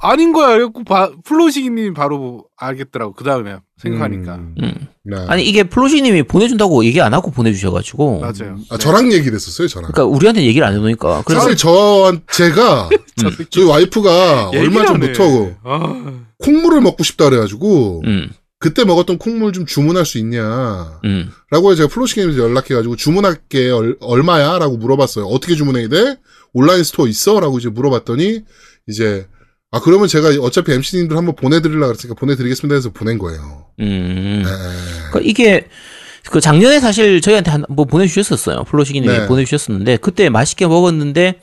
아닌 0.00 0.32
거야 0.32 0.48
그래갖고 0.54 0.84
바, 0.84 1.10
플로시기님이 1.24 1.94
바로 1.94 2.44
알겠더라고 2.56 3.14
그 3.14 3.24
다음에 3.24 3.56
생각하니까 3.78 4.34
음, 4.34 4.54
음. 4.62 4.88
네. 5.06 5.16
아니 5.28 5.44
이게 5.44 5.62
플로시님이 5.64 6.24
보내준다고 6.24 6.84
얘기 6.84 7.00
안 7.00 7.12
하고 7.12 7.30
보내주셔가지고. 7.30 8.20
맞아요 8.20 8.58
아, 8.70 8.78
저랑 8.78 9.12
얘기를 9.12 9.34
했었어요, 9.34 9.68
저랑. 9.68 9.92
그러니까 9.92 10.16
우리한테 10.16 10.42
얘기를 10.44 10.66
안 10.66 10.72
해놓으니까. 10.72 11.22
그래서 11.26 11.42
사실 11.42 11.56
저, 11.58 12.16
제가, 12.32 12.88
저 13.16 13.28
음. 13.28 13.32
저희 13.50 13.64
와이프가 13.66 14.48
얼마 14.48 14.86
전부터. 14.86 15.50
아, 15.62 16.12
콩물을 16.38 16.80
먹고 16.80 17.04
싶다 17.04 17.28
그래가지고, 17.28 18.02
음, 18.06 18.30
그때 18.64 18.82
먹었던 18.84 19.18
콩물 19.18 19.52
좀 19.52 19.66
주문할 19.66 20.06
수 20.06 20.16
있냐. 20.16 20.98
음. 21.04 21.30
라고 21.50 21.74
제가 21.74 21.86
플로시기님께 21.90 22.38
연락해가지고 22.38 22.96
주문할게 22.96 23.68
얼, 23.70 23.98
얼마야? 24.00 24.58
라고 24.58 24.78
물어봤어요. 24.78 25.26
어떻게 25.26 25.54
주문해야 25.54 25.88
돼? 25.88 26.16
온라인 26.54 26.82
store 26.82 27.06
있어? 27.06 27.40
라고 27.40 27.58
이제 27.58 27.68
물어봤더니, 27.68 28.40
이제, 28.88 29.26
아, 29.70 29.80
그러면 29.80 30.08
제가 30.08 30.30
어차피 30.40 30.72
MC님들 30.72 31.14
한번 31.14 31.36
보내드리려고 31.36 31.88
그랬으니까 31.88 32.14
보내드리겠습니다 32.18 32.74
해서 32.74 32.90
보낸 32.90 33.18
거예요. 33.18 33.66
음. 33.80 34.42
네. 34.46 34.50
그러니까 35.10 35.20
이게 35.22 35.66
그 36.30 36.40
작년에 36.40 36.80
사실 36.80 37.20
저희한테 37.20 37.50
한 37.50 37.64
뭐 37.68 37.84
보내주셨었어요. 37.84 38.64
플로시기님이 38.64 39.12
네. 39.12 39.26
보내주셨었는데 39.26 39.98
그때 39.98 40.30
맛있게 40.30 40.66
먹었는데 40.66 41.38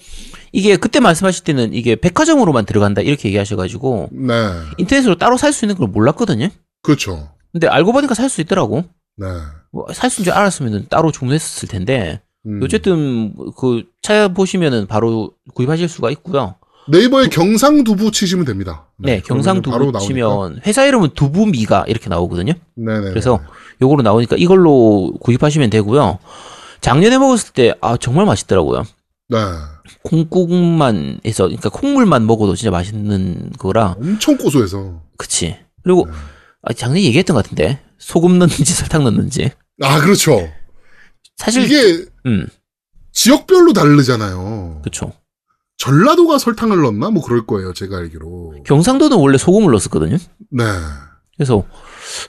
이게 0.54 0.76
그때 0.76 1.00
말씀하실 1.00 1.44
때는 1.44 1.74
이게 1.76 1.96
백화점으로만 1.96 2.66
들어간다 2.66 3.02
이렇게 3.02 3.28
얘기하셔가지고 3.30 4.10
네. 4.12 4.34
인터넷으로 4.80 5.18
따로 5.20 5.38
살 5.38 5.54
수 5.54 5.66
있는 5.66 5.76
걸 5.76 5.88
몰랐거든요. 5.90 6.50
그렇죠. 6.82 7.30
근데 7.52 7.68
알고 7.68 7.92
보니까 7.94 8.14
살 8.14 8.30
수 8.30 8.42
있더라고. 8.42 8.84
네. 9.18 9.28
뭐 9.72 9.86
살수 9.94 10.22
있는 10.22 10.32
줄 10.32 10.34
알았으면 10.34 10.88
따로 10.90 11.12
주문했을 11.12 11.68
텐데 11.68 12.22
음. 12.46 12.60
어쨌든 12.64 13.34
그 13.58 13.84
찾아보시면은 14.02 14.88
바로 14.88 15.34
구입하실 15.54 15.88
수가 15.90 16.10
있고요. 16.12 16.56
네이버에 16.90 17.28
경상 17.28 17.84
두부 17.84 18.12
치시면 18.12 18.46
됩니다. 18.46 18.88
네, 18.98 19.22
그러면 19.24 19.44
경상 19.44 19.62
바로 19.62 19.86
두부 19.86 19.92
나오니까. 19.92 20.00
치면 20.00 20.62
회사 20.66 20.86
이름은 20.86 21.12
두부미가 21.14 21.86
이렇게 21.88 22.10
나오거든요. 22.10 22.54
네네. 22.76 23.10
그래서 23.10 23.40
요거로 23.82 24.02
나오니까 24.02 24.36
이걸로 24.38 25.14
구입하시면 25.22 25.70
되고요. 25.70 26.18
작년에 26.82 27.18
먹었을 27.20 27.54
때 27.54 27.74
아 27.82 27.98
정말 27.98 28.26
맛있더라고요. 28.26 28.84
네. 29.30 29.38
콩국만 30.04 31.20
해서 31.26 31.44
그러니까 31.46 31.70
콩물만 31.70 32.26
먹어도 32.26 32.56
진짜 32.56 32.72
맛있는 32.72 33.52
거라 33.58 33.96
엄청 34.00 34.38
고소해서. 34.38 35.02
그치. 35.18 35.58
그리고 35.84 36.06
네. 36.08 36.12
아, 36.64 36.74
작년에 36.74 37.04
얘기했던 37.04 37.36
것 37.36 37.44
같은데 37.44 37.80
소금 37.98 38.40
넣는지 38.40 38.66
설탕 38.74 39.04
넣는지 39.04 39.52
아, 39.82 40.00
그렇죠. 40.02 40.50
사실 41.38 41.64
이게 41.64 42.06
음 42.26 42.48
지역별로 43.12 43.74
다르잖아요. 43.74 44.82
그쵸. 44.84 45.12
전라도가 45.78 46.38
설탕을 46.38 46.80
넣나? 46.82 47.10
뭐 47.10 47.24
그럴 47.24 47.46
거예요, 47.48 47.74
제가 47.74 47.98
알기로. 47.98 48.54
경상도는 48.66 49.18
원래 49.18 49.38
소금을 49.40 49.72
넣었었거든요. 49.72 50.18
네. 50.52 50.64
그래서 51.36 51.66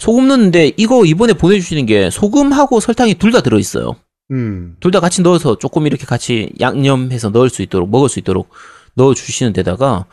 소금 0.00 0.26
넣는데 0.28 0.72
이거 0.78 1.04
이번에 1.04 1.34
보내주시는 1.34 1.84
게 1.86 2.08
소금하고 2.10 2.80
설탕이 2.80 3.14
둘 3.16 3.30
다 3.32 3.42
들어있어요. 3.42 3.94
음. 4.30 4.76
둘 4.80 4.90
다 4.90 5.00
같이 5.00 5.20
넣어서 5.20 5.58
조금 5.58 5.86
이렇게 5.86 6.06
같이 6.06 6.50
양념해서 6.60 7.28
넣을 7.28 7.50
수 7.50 7.60
있도록 7.60 7.90
먹을 7.90 8.08
수 8.08 8.18
있도록 8.18 8.48
넣어 8.94 9.12
주시는 9.12 9.52
데다가 9.52 10.06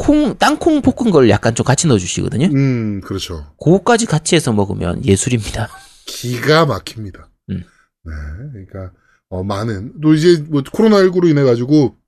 콩 0.00 0.38
땅콩 0.38 0.80
볶은 0.80 1.10
걸 1.10 1.28
약간 1.28 1.54
좀 1.54 1.64
같이 1.64 1.86
넣어 1.86 1.98
주시거든요. 1.98 2.46
음, 2.46 3.02
그렇죠. 3.02 3.54
그거까지 3.62 4.06
같이 4.06 4.34
해서 4.34 4.50
먹으면 4.50 5.04
예술입니다. 5.04 5.68
기가 6.06 6.64
막힙니다. 6.64 7.28
음. 7.50 7.64
네. 8.04 8.12
그러니까, 8.52 8.92
어, 9.28 9.44
많은, 9.44 10.00
또 10.00 10.14
이제 10.14 10.42
뭐 10.48 10.62
코로나 10.72 10.96
19로 11.02 11.28
인해 11.28 11.42
가지고, 11.42 11.98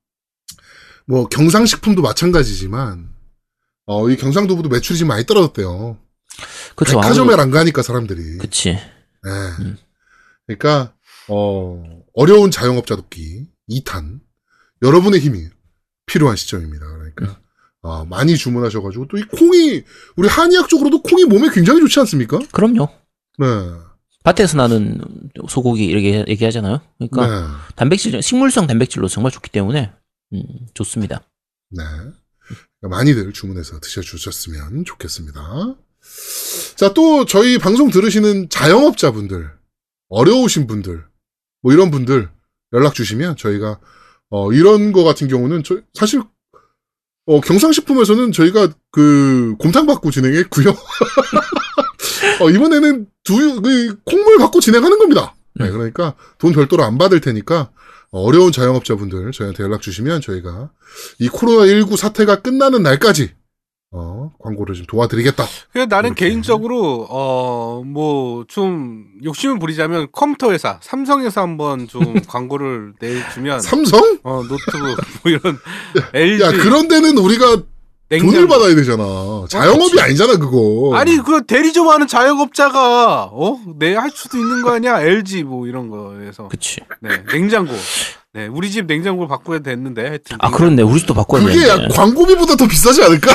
뭐 1.05 1.27
경상식품도 1.27 2.01
마찬가지지만, 2.01 3.09
어, 3.85 4.09
이 4.09 4.17
경상두부도 4.17 4.69
매출이 4.69 4.97
지금 4.97 5.09
많이 5.09 5.23
떨어졌대요. 5.27 5.99
그렇죠. 6.75 6.99
백화점에 6.99 7.35
안 7.35 7.51
가니까 7.51 7.83
사람들이. 7.83 8.39
그치. 8.39 8.71
네. 8.71 8.79
음. 9.59 9.77
그러니까 10.47 10.95
어 11.29 11.81
어려운 12.15 12.49
자영업자 12.51 12.95
돕기 12.95 13.47
2탄 13.69 14.19
여러분의 14.81 15.19
힘이 15.19 15.47
필요한 16.07 16.35
시점입니다. 16.35 16.85
그러니까 16.85 17.13
그러니까 17.15 17.42
아, 17.83 18.05
많이 18.09 18.35
주문하셔가지고 18.37 19.07
또 19.07 19.17
이 19.17 19.23
콩이 19.23 19.83
우리 20.15 20.27
한의학 20.27 20.69
적으로도 20.69 21.01
콩이 21.01 21.25
몸에 21.25 21.49
굉장히 21.51 21.81
좋지 21.81 21.99
않습니까? 22.01 22.39
그럼요. 22.51 22.87
네. 23.39 23.45
밭에서 24.23 24.55
나는 24.57 25.01
소고기 25.49 25.85
이렇게 25.85 26.23
얘기하잖아요. 26.27 26.79
그러니까 26.97 27.27
네. 27.27 27.47
단백질, 27.75 28.21
식물성 28.21 28.67
단백질로 28.67 29.09
정말 29.09 29.31
좋기 29.33 29.49
때문에 29.51 29.91
음, 30.33 30.43
좋습니다. 30.73 31.23
네. 31.71 31.83
많이들 32.81 33.33
주문해서 33.33 33.79
드셔주셨으면 33.81 34.85
좋겠습니다. 34.85 35.75
자, 36.75 36.93
또 36.93 37.25
저희 37.25 37.57
방송 37.57 37.89
들으시는 37.89 38.49
자영업자분들, 38.49 39.49
어려우신 40.09 40.67
분들, 40.67 41.03
뭐 41.61 41.73
이런 41.73 41.91
분들 41.91 42.29
연락 42.73 42.93
주시면 42.93 43.37
저희가 43.37 43.79
어, 44.29 44.51
이런 44.51 44.91
거 44.91 45.03
같은 45.03 45.27
경우는 45.27 45.63
저, 45.63 45.79
사실 45.93 46.21
어, 47.25 47.39
경상식품에서는 47.39 48.31
저희가 48.31 48.69
그 48.91 49.55
곰탕 49.59 49.87
받고 49.87 50.11
진행했고요. 50.11 50.69
어, 52.41 52.49
이번에는 52.49 53.07
두, 53.23 53.61
그, 53.61 53.97
콩물 54.03 54.37
받고 54.37 54.59
진행하는 54.59 54.97
겁니다. 54.97 55.35
네, 55.55 55.69
그러니까 55.69 56.15
돈 56.37 56.51
별도로 56.51 56.83
안 56.83 56.97
받을 56.97 57.21
테니까 57.21 57.69
어려운 58.11 58.51
자영업자분들 58.51 59.31
저희한테 59.31 59.63
연락 59.63 59.81
주시면 59.81 60.21
저희가 60.21 60.71
이 61.19 61.29
코로나 61.29 61.67
19 61.67 61.95
사태가 61.95 62.41
끝나는 62.41 62.83
날까지 62.83 63.33
어, 63.95 64.31
광고를 64.43 64.75
좀 64.75 64.85
도와드리겠다. 64.87 65.45
그냥 65.71 65.87
나는 65.89 66.09
이렇게. 66.09 66.27
개인적으로 66.29 67.05
어 67.09 67.81
뭐 67.85 68.43
좀 68.47 69.05
욕심을 69.23 69.59
부리자면 69.59 70.07
컴퓨터 70.11 70.51
회사 70.51 70.79
삼성에서 70.81 71.41
한번 71.41 71.87
좀 71.87 72.01
광고를 72.27 72.93
내주면 72.99 73.61
삼성? 73.61 74.01
어 74.23 74.41
노트북 74.47 74.81
뭐 75.23 75.31
이런 75.31 75.57
LG 76.13 76.43
야, 76.43 76.51
그런 76.51 76.87
데는 76.87 77.17
우리가 77.17 77.61
냉장고. 78.09 78.33
돈을 78.33 78.47
받아야 78.47 78.75
되잖아. 78.75 79.03
자영업이 79.49 79.91
그치. 79.91 80.01
아니잖아, 80.01 80.37
그거. 80.37 80.91
아니 80.95 81.17
그 81.17 81.45
대리점 81.45 81.87
하는 81.87 82.05
자영업자가 82.07 83.29
어 83.31 83.57
내 83.79 83.95
할 83.95 84.09
수도 84.11 84.37
있는 84.37 84.61
거 84.61 84.71
아니야 84.73 85.01
LG 85.01 85.43
뭐 85.43 85.67
이런 85.67 85.89
거에서 85.89 86.47
그치. 86.47 86.81
네 87.01 87.23
냉장고 87.31 87.73
네 88.33 88.47
우리 88.47 88.69
집 88.71 88.85
냉장고를 88.85 89.27
바꿔야 89.29 89.59
됐는데 89.59 90.01
하여튼 90.07 90.37
아, 90.41 90.51
그렇네. 90.51 90.81
우리 90.83 90.99
집도 90.99 91.13
바꿔야 91.13 91.43
그게 91.43 91.67
야, 91.67 91.75
되는데. 91.75 91.95
광고비보다 91.95 92.55
더 92.55 92.67
비싸지 92.67 93.03
않을까? 93.03 93.31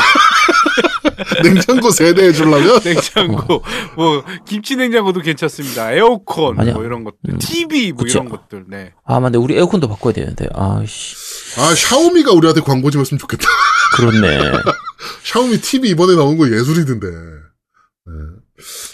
냉장고 1.43 1.91
세대 1.91 2.27
해주려면? 2.27 2.81
냉장고 2.85 3.63
뭐 3.97 4.25
김치 4.47 4.77
냉장고도 4.77 5.21
괜찮습니다 5.21 5.93
에어컨 5.93 6.59
아니야. 6.61 6.75
뭐 6.75 6.85
이런 6.85 7.05
것들 7.05 7.19
음. 7.31 7.39
TV 7.39 7.93
뭐 7.93 8.05
그쵸. 8.05 8.19
이런 8.19 8.29
것들 8.29 8.65
네 8.69 8.93
아, 9.11 9.21
맞네. 9.21 9.39
우리 9.39 9.57
에어컨도 9.57 9.89
바꿔야 9.89 10.13
되는데. 10.13 10.47
아씨. 10.53 11.17
아, 11.59 11.75
샤오미가 11.75 12.33
우리한테 12.33 12.61
광고 12.61 12.91
좀 12.91 13.01
했으면 13.01 13.19
좋겠다. 13.19 13.49
그렇네. 13.97 14.53
샤오미 15.25 15.63
TV 15.63 15.89
이번에 15.91 16.15
나온 16.15 16.37
거 16.37 16.47
예술이던데. 16.47 17.07
네. 17.09 18.13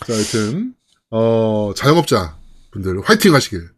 자, 0.07 0.13
하여튼, 0.13 0.75
어, 1.11 1.73
자영업자 1.75 2.37
분들 2.73 3.01
화이팅 3.05 3.35
하시길 3.35 3.69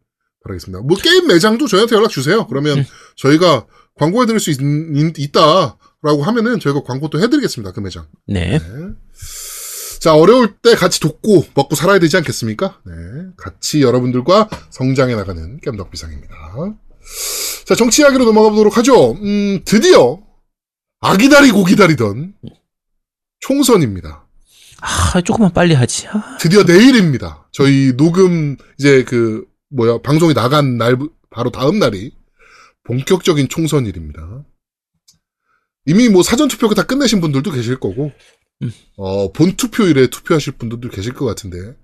바라겠습니다. 0.44 0.82
뭐, 0.82 0.98
게임 0.98 1.26
매장도 1.26 1.66
저희한테 1.68 1.96
연락 1.96 2.10
주세요. 2.10 2.46
그러면 2.46 2.84
저희가 3.16 3.66
광고해드릴 3.98 4.38
수 4.38 4.50
있, 4.50 5.32
다 5.32 5.78
라고 6.02 6.22
하면은 6.22 6.60
저희가 6.60 6.82
광고 6.82 7.08
또 7.08 7.20
해드리겠습니다. 7.20 7.72
그 7.72 7.80
매장. 7.80 8.06
네. 8.26 8.58
네. 8.58 8.64
자, 10.00 10.14
어려울 10.14 10.56
때 10.58 10.74
같이 10.74 11.00
돕고 11.00 11.46
먹고 11.54 11.74
살아야 11.74 11.98
되지 11.98 12.16
않겠습니까? 12.18 12.80
네. 12.84 12.92
같이 13.36 13.82
여러분들과 13.82 14.48
성장해 14.70 15.14
나가는 15.14 15.58
깸덕비상입니다. 15.60 16.76
자, 17.64 17.74
정치 17.74 18.02
이야기로 18.02 18.24
넘어가 18.24 18.50
보도록 18.50 18.76
하죠. 18.76 19.12
음, 19.12 19.62
드디어 19.64 20.20
아기다리고 21.00 21.64
기다리던 21.64 22.34
총선입니다. 23.40 24.26
아, 24.80 25.20
조금만 25.22 25.52
빨리 25.52 25.74
하지. 25.74 26.06
아, 26.08 26.36
드디어 26.38 26.62
내일입니다. 26.62 27.48
저희 27.50 27.96
녹음 27.96 28.56
이제 28.78 29.02
그 29.04 29.44
뭐야 29.70 29.98
방송이 30.02 30.34
나간 30.34 30.76
날 30.76 30.96
바로 31.30 31.50
다음 31.50 31.78
날이 31.78 32.12
본격적인 32.84 33.48
총선일입니다. 33.48 34.44
이미 35.86 36.08
뭐 36.08 36.22
사전 36.22 36.48
투표 36.48 36.72
다 36.74 36.82
끝내신 36.84 37.20
분들도 37.20 37.50
계실 37.52 37.78
거고 37.78 38.12
음. 38.62 38.72
어, 38.96 39.32
본 39.32 39.56
투표일에 39.56 40.08
투표하실 40.08 40.54
분들도 40.54 40.88
계실 40.90 41.12
것 41.14 41.24
같은데 41.26 41.76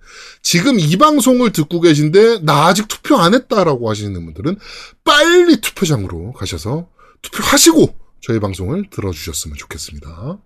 지금 0.42 0.78
이 0.80 0.96
방송을 0.96 1.52
듣고 1.52 1.80
계신데 1.80 2.40
나 2.40 2.66
아직 2.66 2.88
투표 2.88 3.16
안 3.16 3.34
했다라고 3.34 3.88
하시는 3.88 4.12
분들은 4.24 4.58
빨리 5.04 5.60
투표장으로 5.60 6.32
가셔서 6.32 6.88
투표하시고 7.22 7.94
저희 8.22 8.40
방송을 8.40 8.90
들어주셨으면 8.90 9.56
좋겠습니다. 9.56 10.42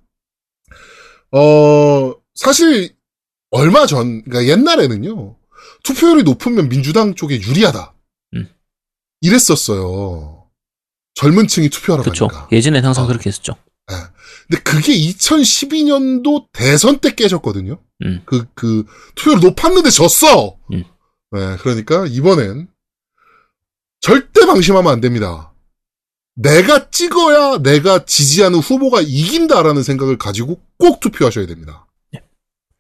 어 1.33 2.14
사실 2.35 2.97
얼마 3.51 3.87
전, 3.87 4.23
그러니까 4.23 4.53
옛날에는요, 4.53 5.37
투표율이 5.85 6.25
높으면 6.25 6.69
민주당 6.69 7.14
쪽에 7.14 7.40
유리하다. 7.40 7.95
음. 8.35 8.49
이랬었어요. 9.21 10.36
젊은 11.17 11.49
층이 11.49 11.69
투표하러 11.71 12.05
그쵸. 12.05 12.29
가니까. 12.29 12.49
예전엔 12.53 12.85
항상 12.85 13.05
어. 13.05 13.07
그렇게 13.09 13.29
했었죠. 13.29 13.57
근데 14.49 14.63
그게 14.63 14.93
2012년도 14.93 16.47
대선 16.53 16.99
때 16.99 17.15
깨졌거든요. 17.15 17.79
음. 18.05 18.23
그, 18.25 18.47
그, 18.55 18.85
투표율 19.17 19.41
높았는데 19.41 19.91
졌어! 19.91 20.57
음. 20.73 20.85
네, 21.33 21.57
그러니까 21.61 22.07
이번엔 22.07 22.69
절대 24.01 24.47
방심하면 24.47 24.93
안 24.93 25.01
됩니다. 25.01 25.53
내가 26.35 26.91
찍어야 26.91 27.59
내가 27.59 28.05
지지하는 28.05 28.59
후보가 28.59 29.01
이긴다라는 29.01 29.83
생각을 29.83 30.19
가지고 30.19 30.61
꼭 30.79 31.01
투표하셔야 31.01 31.47
됩니다. 31.47 31.87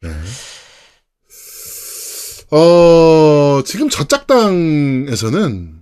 네. 0.02 0.10
어, 2.50 3.62
지금 3.64 3.88
저짝당에서는 3.88 5.80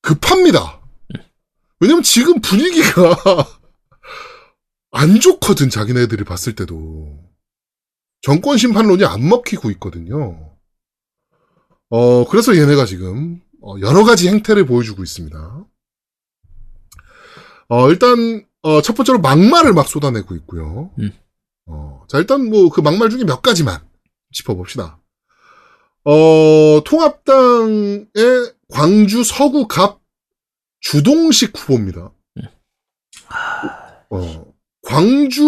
급합니다. 0.00 0.81
왜냐면 1.82 2.04
지금 2.04 2.40
분위기가 2.40 3.16
안 4.92 5.18
좋거든, 5.18 5.68
자기네들이 5.68 6.22
봤을 6.22 6.54
때도. 6.54 7.18
정권 8.20 8.56
심판론이 8.56 9.04
안 9.04 9.28
먹히고 9.28 9.68
있거든요. 9.72 10.56
어, 11.90 12.24
그래서 12.28 12.56
얘네가 12.56 12.84
지금, 12.86 13.40
어, 13.60 13.74
여러 13.80 14.04
가지 14.04 14.28
행태를 14.28 14.64
보여주고 14.64 15.02
있습니다. 15.02 15.66
어, 17.68 17.90
일단, 17.90 18.46
어, 18.62 18.80
첫 18.80 18.94
번째로 18.94 19.18
막말을 19.18 19.72
막 19.72 19.88
쏟아내고 19.88 20.36
있고요. 20.36 20.92
음. 21.00 21.10
어, 21.66 22.04
자, 22.08 22.18
일단 22.18 22.48
뭐 22.48 22.68
그 22.68 22.80
막말 22.80 23.10
중에 23.10 23.24
몇 23.24 23.42
가지만 23.42 23.80
짚어봅시다. 24.30 25.00
어, 26.04 26.80
통합당의 26.84 28.06
광주 28.68 29.24
서구 29.24 29.66
갑 29.66 30.01
주동식 30.82 31.56
후보입니다. 31.56 32.12
어, 34.10 34.54
광주 34.82 35.42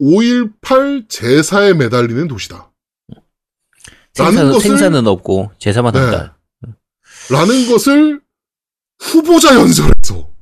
5.18 0.00 1.08
제사에 1.08 1.72
매달리는 1.74 2.28
도시다. 2.28 2.70
생산은, 4.12 4.52
것을- 4.52 4.60
생산은 4.62 5.06
없고 5.08 5.50
제사만 5.58 5.92
네. 5.92 5.98
한다. 5.98 6.38
라는 7.30 7.66
것을 7.68 8.22
후보자 9.00 9.54
연설에서 9.56 10.32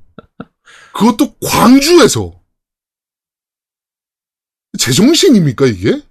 그것도 0.93 1.37
광주에서 1.39 2.39
제정신입니까 4.79 5.67
이게? 5.67 6.03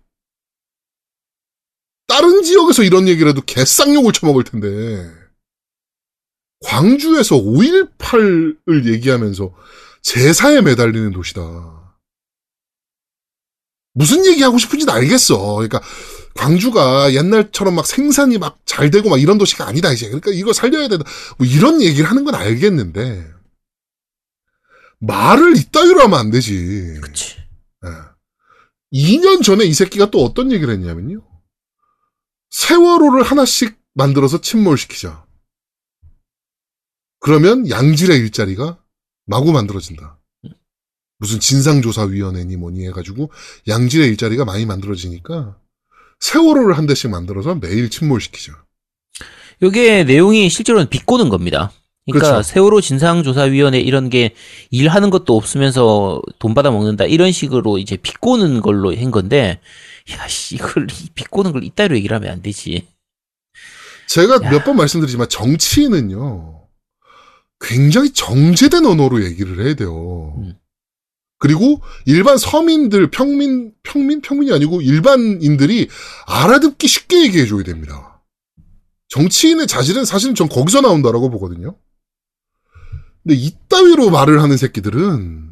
다른 2.07 2.41
지역에서 2.43 2.83
이런 2.83 3.07
얘기를 3.07 3.29
해도 3.29 3.41
개쌍욕을 3.41 4.13
쳐먹을 4.13 4.43
텐데 4.43 4.67
광주에서 6.61 7.35
5.18을 7.35 8.93
얘기하면서 8.93 9.53
제사에 10.01 10.61
매달리는 10.61 11.11
도시다. 11.11 11.41
무슨 13.93 14.25
얘기하고 14.25 14.57
싶은지는 14.57 14.93
알겠어. 14.93 15.55
그러니까 15.55 15.81
광주가 16.33 17.13
옛날처럼 17.13 17.75
막 17.75 17.85
생산이 17.85 18.37
막 18.37 18.61
잘 18.71 18.89
되고 18.89 19.09
막 19.09 19.21
이런 19.21 19.37
도시가 19.37 19.67
아니다 19.67 19.91
이제. 19.91 20.05
그러니까 20.07 20.31
이거 20.31 20.53
살려야 20.53 20.87
된다. 20.87 21.03
뭐 21.37 21.45
이런 21.45 21.81
얘기를 21.81 22.09
하는 22.09 22.23
건 22.23 22.35
알겠는데 22.35 23.29
말을 24.99 25.57
이따위로 25.57 26.01
하면 26.03 26.17
안 26.17 26.31
되지. 26.31 26.97
그치. 27.01 27.35
예. 27.85 27.89
2년 28.97 29.43
전에 29.43 29.65
이 29.65 29.73
새끼가 29.73 30.09
또 30.09 30.23
어떤 30.23 30.53
얘기를 30.53 30.73
했냐면요. 30.73 31.21
세월호를 32.51 33.23
하나씩 33.23 33.77
만들어서 33.93 34.39
침몰시키자. 34.39 35.25
그러면 37.21 37.69
양질의 37.69 38.17
일자리가 38.19 38.77
마구 39.25 39.51
만들어진다. 39.53 40.17
무슨 41.19 41.39
진상조사위원회니 41.39 42.57
뭐니 42.57 42.85
해가지고 42.87 43.31
양질의 43.67 44.07
일자리가 44.09 44.43
많이 44.43 44.65
만들어지니까 44.65 45.55
세월호를 46.19 46.77
한 46.77 46.87
대씩 46.87 47.11
만들어서 47.11 47.55
매일 47.55 47.89
침몰시키자. 47.89 48.53
요게 49.61 50.05
내용이 50.05 50.49
실제로는 50.49 50.89
비꼬는 50.89 51.29
겁니다. 51.29 51.71
그러니까 52.07 52.31
그렇죠. 52.31 52.49
세월호 52.49 52.81
진상조사위원회 52.81 53.79
이런 53.79 54.09
게 54.09 54.33
일하는 54.71 55.11
것도 55.11 55.37
없으면서 55.37 56.21
돈 56.39 56.55
받아 56.55 56.71
먹는다 56.71 57.05
이런 57.05 57.31
식으로 57.31 57.77
이제 57.77 57.97
비꼬는 57.97 58.61
걸로 58.61 58.95
한 58.95 59.11
건데 59.11 59.59
야씨 60.09 60.55
이걸 60.55 60.87
이 60.89 61.09
비꼬는 61.13 61.51
걸 61.51 61.63
이따위로 61.63 61.95
얘기를 61.95 62.15
하면 62.15 62.31
안 62.31 62.41
되지. 62.41 62.87
제가 64.07 64.39
야. 64.43 64.49
몇번 64.49 64.75
말씀드리지만 64.75 65.29
정치인은요, 65.29 66.60
굉장히 67.61 68.11
정제된 68.11 68.85
언어로 68.85 69.23
얘기를 69.23 69.65
해야 69.65 69.75
돼요. 69.75 70.33
음. 70.37 70.55
그리고 71.37 71.81
일반 72.05 72.37
서민들, 72.37 73.09
평민, 73.09 73.73
평민, 73.83 74.21
평민이 74.21 74.51
아니고 74.53 74.81
일반인들이 74.81 75.87
알아듣기 76.27 76.87
쉽게 76.87 77.23
얘기해 77.25 77.45
줘야 77.47 77.63
됩니다. 77.63 78.21
정치인의 79.09 79.67
자질은 79.67 80.05
사실은 80.05 80.35
전 80.35 80.47
거기서 80.47 80.81
나온다라고 80.81 81.29
보거든요. 81.29 81.75
근데 83.23 83.35
이따위로 83.35 84.09
말을 84.09 84.41
하는 84.41 84.55
새끼들은 84.57 85.51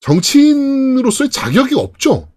정치인으로서의 0.00 1.30
자격이 1.30 1.74
없죠. 1.74 2.28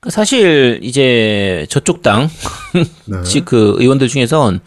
그러니까 0.00 0.10
사실 0.10 0.80
이제 0.82 1.66
저쪽 1.70 2.02
당 2.02 2.28
네. 3.06 3.22
지- 3.22 3.40
그 3.44 3.74
의원들 3.78 4.08
중에선 4.08 4.60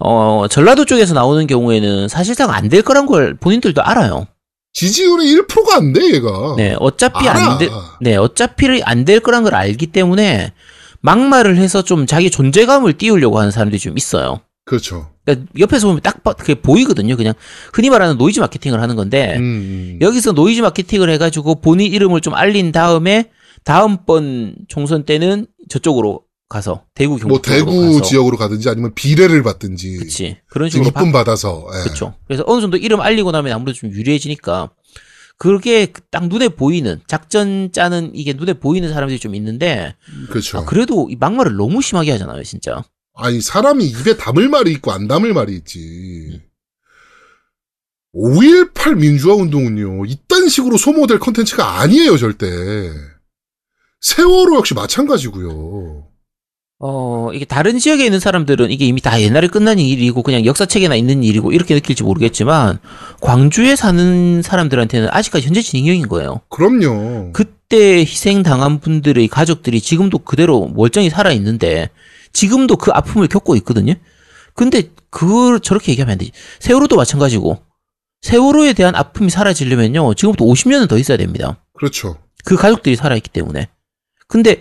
어 0.00 0.46
전라도 0.48 0.84
쪽에서 0.84 1.14
나오는 1.14 1.46
경우에는 1.46 2.08
사실상 2.08 2.50
안 2.50 2.68
될 2.68 2.82
거란 2.82 3.06
걸 3.06 3.34
본인들도 3.34 3.82
알아요. 3.82 4.26
지지율이 4.72 5.24
1%가 5.36 5.76
안 5.76 5.92
돼, 5.92 6.14
얘가. 6.14 6.54
네, 6.56 6.74
어차피 6.78 7.28
알아. 7.28 7.52
안 7.52 7.58
돼, 7.58 7.68
네, 8.00 8.16
어차피 8.16 8.82
안 8.84 9.04
될 9.04 9.20
거란 9.20 9.42
걸 9.42 9.54
알기 9.54 9.88
때문에 9.88 10.52
막말을 11.00 11.56
해서 11.56 11.82
좀 11.82 12.06
자기 12.06 12.30
존재감을 12.30 12.94
띄우려고 12.94 13.38
하는 13.38 13.50
사람들이 13.50 13.80
좀 13.80 13.96
있어요. 13.96 14.40
그렇죠. 14.64 15.10
그러니까 15.24 15.50
옆에서 15.58 15.88
보면 15.88 16.00
딱 16.02 16.22
봐- 16.22 16.34
그게 16.34 16.54
보이거든요. 16.54 17.16
그냥 17.16 17.34
흔히 17.72 17.90
말하는 17.90 18.16
노이즈 18.18 18.38
마케팅을 18.40 18.80
하는 18.80 18.94
건데 18.96 19.34
음, 19.38 19.42
음. 19.42 19.98
여기서 20.00 20.32
노이즈 20.32 20.60
마케팅을 20.60 21.10
해가지고 21.10 21.56
본인 21.60 21.92
이름을 21.92 22.20
좀 22.20 22.34
알린 22.34 22.70
다음에 22.70 23.30
다음번 23.64 24.54
총선 24.68 25.04
때는 25.04 25.46
저쪽으로 25.68 26.22
가서 26.50 26.84
대구 26.94 27.16
경북 27.16 27.28
뭐 27.28 27.40
대구 27.40 27.80
가서 27.80 28.02
지역으로 28.02 28.36
가든지 28.36 28.68
아니면 28.68 28.92
비례를 28.92 29.44
받든지 29.44 29.98
그치 29.98 30.36
그런 30.48 30.68
식으로 30.68 30.88
이쁨 30.88 31.12
받아서 31.12 31.66
예. 31.72 31.84
그렇죠. 31.84 32.14
그래서 32.26 32.42
어느 32.46 32.60
정도 32.60 32.76
이름 32.76 33.00
알리고 33.00 33.30
나면 33.30 33.52
아무래도 33.52 33.78
좀 33.78 33.90
유리해지니까 33.92 34.70
그게 35.38 35.92
딱 36.10 36.26
눈에 36.26 36.48
보이는 36.48 37.00
작전 37.06 37.70
짜는 37.70 38.10
이게 38.14 38.32
눈에 38.32 38.54
보이는 38.54 38.92
사람들이 38.92 39.20
좀 39.20 39.36
있는데 39.36 39.94
그렇죠. 40.28 40.58
아, 40.58 40.64
그래도 40.64 41.08
이 41.08 41.16
막말을 41.16 41.54
너무 41.56 41.80
심하게 41.80 42.10
하잖아요, 42.10 42.42
진짜. 42.42 42.82
아니 43.14 43.40
사람이 43.40 43.86
입에 43.86 44.16
담을 44.16 44.48
말이 44.48 44.72
있고 44.72 44.90
안 44.90 45.06
담을 45.06 45.32
말이 45.32 45.54
있지. 45.54 46.42
5.18 48.12 48.96
민주화 48.96 49.36
운동은요 49.36 50.04
이딴 50.04 50.48
식으로 50.48 50.76
소모될 50.76 51.20
컨텐츠가 51.20 51.78
아니에요 51.78 52.16
절대. 52.18 52.90
세월호 54.00 54.56
역시 54.56 54.74
마찬가지고요. 54.74 56.09
어, 56.82 57.30
이게 57.34 57.44
다른 57.44 57.78
지역에 57.78 58.06
있는 58.06 58.20
사람들은 58.20 58.70
이게 58.70 58.86
이미 58.86 59.02
다 59.02 59.20
옛날에 59.20 59.48
끝난 59.48 59.78
일이고 59.78 60.22
그냥 60.22 60.46
역사책에나 60.46 60.94
있는 60.94 61.22
일이고 61.22 61.52
이렇게 61.52 61.74
느낄지 61.74 62.02
모르겠지만 62.02 62.78
광주에 63.20 63.76
사는 63.76 64.40
사람들한테는 64.40 65.08
아직까지 65.10 65.46
현재 65.46 65.60
진행형인 65.60 66.08
거예요. 66.08 66.40
그럼요. 66.48 67.32
그때 67.34 67.98
희생당한 67.98 68.80
분들의 68.80 69.28
가족들이 69.28 69.82
지금도 69.82 70.20
그대로 70.20 70.68
멀쩡히 70.68 71.10
살아 71.10 71.32
있는데 71.32 71.90
지금도 72.32 72.76
그 72.76 72.90
아픔을 72.92 73.28
겪고 73.28 73.56
있거든요. 73.56 73.92
근데 74.54 74.84
그걸 75.10 75.60
저렇게 75.60 75.92
얘기하면 75.92 76.12
안 76.12 76.18
되지. 76.18 76.32
세월호도 76.60 76.96
마찬가지고 76.96 77.58
세월호에 78.22 78.72
대한 78.72 78.94
아픔이 78.94 79.28
사라지려면요. 79.28 80.14
지금부터 80.14 80.46
50년은 80.46 80.88
더 80.88 80.96
있어야 80.96 81.18
됩니다. 81.18 81.62
그렇죠. 81.74 82.16
그 82.46 82.56
가족들이 82.56 82.96
살아있기 82.96 83.28
때문에. 83.28 83.68
근데 84.28 84.60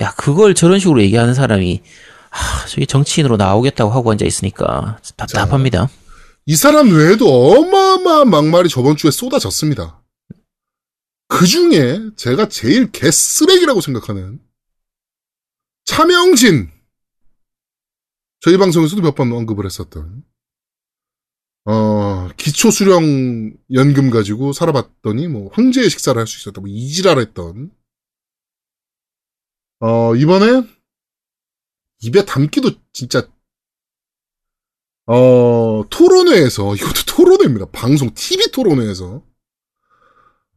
야 0.00 0.12
그걸 0.16 0.54
저런 0.54 0.78
식으로 0.78 1.02
얘기하는 1.02 1.34
사람이 1.34 1.82
아 2.30 2.66
저기 2.66 2.86
정치인으로 2.86 3.36
나오겠다고 3.36 3.90
하고 3.92 4.10
앉아 4.10 4.24
있으니까 4.24 4.98
답답합니다. 5.16 5.88
이 6.46 6.56
사람 6.56 6.90
외에도 6.90 7.26
어마어마한 7.28 8.28
막말이 8.28 8.68
저번 8.68 8.96
주에 8.96 9.10
쏟아졌습니다. 9.10 10.02
그 11.28 11.46
중에 11.46 12.00
제가 12.16 12.48
제일 12.48 12.90
개쓰레기라고 12.90 13.80
생각하는 13.80 14.40
차명진. 15.84 16.70
저희 18.40 18.58
방송에서도 18.58 19.00
몇 19.00 19.14
번 19.14 19.32
언급을 19.32 19.64
했었던, 19.64 20.22
어, 21.64 22.28
기초 22.36 22.70
수령 22.70 23.54
연금 23.72 24.10
가지고 24.10 24.52
살아봤더니, 24.52 25.28
뭐, 25.28 25.50
황제의 25.54 25.88
식사를 25.88 26.18
할 26.20 26.26
수 26.26 26.38
있었다, 26.40 26.60
뭐, 26.60 26.68
이지랄 26.68 27.18
했던, 27.18 27.70
어, 29.84 30.16
이번에, 30.16 30.62
입에 32.00 32.24
담기도 32.24 32.70
진짜 32.94 33.28
어, 35.06 35.84
토론회에서, 35.90 36.74
이것도 36.76 37.02
토론회입니다. 37.06 37.66
방송, 37.66 38.10
TV 38.14 38.50
토론회에서, 38.50 39.22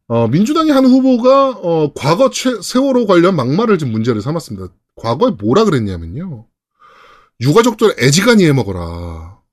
어, 0.08 0.28
민주당의 0.30 0.72
한 0.72 0.86
후보가, 0.86 1.50
어, 1.62 1.94
과거 1.94 2.30
최, 2.30 2.62
세월호 2.62 3.06
관련 3.06 3.36
막말을 3.36 3.78
좀 3.78 3.92
문제를 3.92 4.22
삼았습니다. 4.22 4.74
과거에 4.96 5.32
뭐라 5.32 5.66
그랬냐면요. 5.66 6.48
유가족들 7.42 7.98
애지간히 8.00 8.46
해먹어라. 8.46 8.80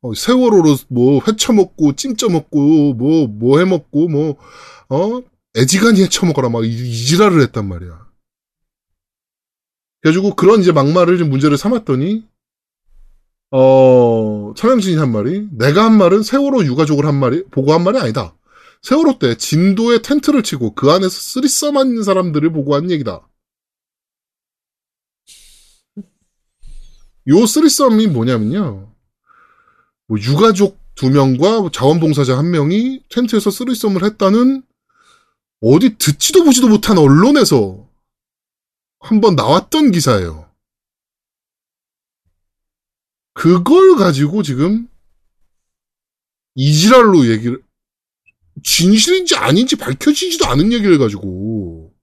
어, 0.03 0.15
세월호로 0.15 0.77
뭐, 0.89 1.21
회쳐먹고, 1.27 1.97
찜쪄먹고, 1.97 2.95
뭐, 2.95 3.27
뭐 3.27 3.59
해먹고, 3.59 4.09
뭐, 4.09 4.37
어, 4.89 5.21
애지간히 5.57 6.05
해쳐먹어라. 6.05 6.49
막, 6.51 6.65
이, 6.65 6.69
이 6.69 7.07
지랄을 7.07 7.41
했단 7.41 7.67
말이야. 7.67 8.14
그래가지고 10.05 10.37
그런 10.37 10.61
이제 10.61 10.71
막말을 10.71 11.17
좀 11.17 11.31
문제를 11.31 11.57
삼았더니, 11.57 12.27
어, 13.53 14.53
차명진이 14.55 14.99
한 14.99 15.11
말이, 15.11 15.49
내가 15.51 15.87
한 15.87 15.97
말은 15.97 16.23
세월호 16.23 16.67
유가족을 16.67 17.07
한 17.07 17.15
말이, 17.15 17.43
보고 17.47 17.73
한 17.73 17.83
말이 17.83 17.99
아니다. 17.99 18.37
세월호 18.83 19.19
때 19.19 19.35
진도에 19.35 20.03
텐트를 20.03 20.43
치고 20.43 20.75
그 20.75 20.91
안에서 20.91 21.09
쓰리썸 21.09 21.79
하는 21.79 22.03
사람들을 22.03 22.53
보고 22.53 22.75
한 22.75 22.91
얘기다. 22.91 23.27
요 27.29 27.47
쓰리썸이 27.47 28.09
뭐냐면요. 28.09 28.93
뭐 30.07 30.19
유가족 30.19 30.79
두 30.97 31.09
명과 31.09 31.71
자원봉사자 31.73 32.37
한 32.37 32.51
명이 32.51 33.05
텐트에서 33.09 33.51
쓰리썸을 33.51 34.05
했다는 34.05 34.65
어디 35.63 35.97
듣지도 35.97 36.45
보지도 36.45 36.69
못한 36.69 36.99
언론에서 36.99 37.84
한번 39.05 39.37
나왔던 39.37 39.93
기사예요. 39.93 40.51
그걸 43.35 43.97
가지고 43.97 44.43
지금 44.43 44.89
이지랄로 46.55 47.29
얘기를 47.29 47.63
진실인지 48.63 49.37
아닌지 49.37 49.77
밝혀지지도 49.77 50.47
않은 50.47 50.73
얘기를 50.73 50.97
가지고 50.97 51.95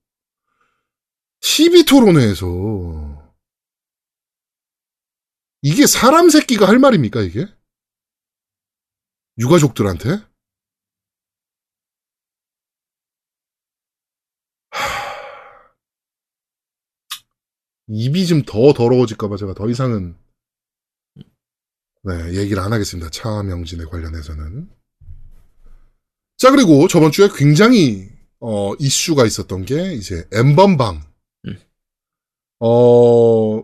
TV 1.40 1.84
토론회에서 1.84 2.46
이게 5.62 5.86
사람 5.88 6.30
새끼가 6.30 6.68
할 6.68 6.78
말입니까 6.78 7.22
이게? 7.22 7.48
유가족들한테? 9.38 10.20
입이 17.88 18.26
좀 18.26 18.42
더 18.44 18.72
더러워질까봐 18.72 19.36
제가 19.36 19.54
더 19.54 19.68
이상은 19.68 20.16
네, 22.04 22.34
얘기를 22.34 22.60
안 22.60 22.72
하겠습니다. 22.72 23.10
차명진에 23.10 23.84
관련해서는. 23.84 24.68
자, 26.36 26.50
그리고 26.50 26.88
저번 26.88 27.12
주에 27.12 27.28
굉장히, 27.32 28.08
어, 28.40 28.74
이슈가 28.80 29.24
있었던 29.24 29.64
게, 29.64 29.92
이제, 29.94 30.26
엠번방. 30.32 31.00
음. 31.46 31.58
어, 32.58 33.62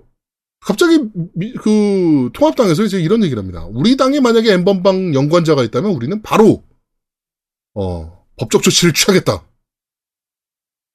갑자기, 0.61 1.01
미- 1.35 1.53
그, 1.55 2.31
통합당에서 2.33 2.85
이제 2.85 3.01
이런 3.01 3.25
얘기를 3.25 3.41
합니다. 3.43 3.65
우리 3.65 3.97
당에 3.97 4.21
만약에 4.21 4.53
엠번방 4.53 5.15
연관자가 5.15 5.65
있다면 5.65 5.91
우리는 5.91 6.23
바로, 6.23 6.63
어, 7.75 8.25
법적 8.37 8.63
조치를 8.63 8.95
취하겠다. 8.95 9.45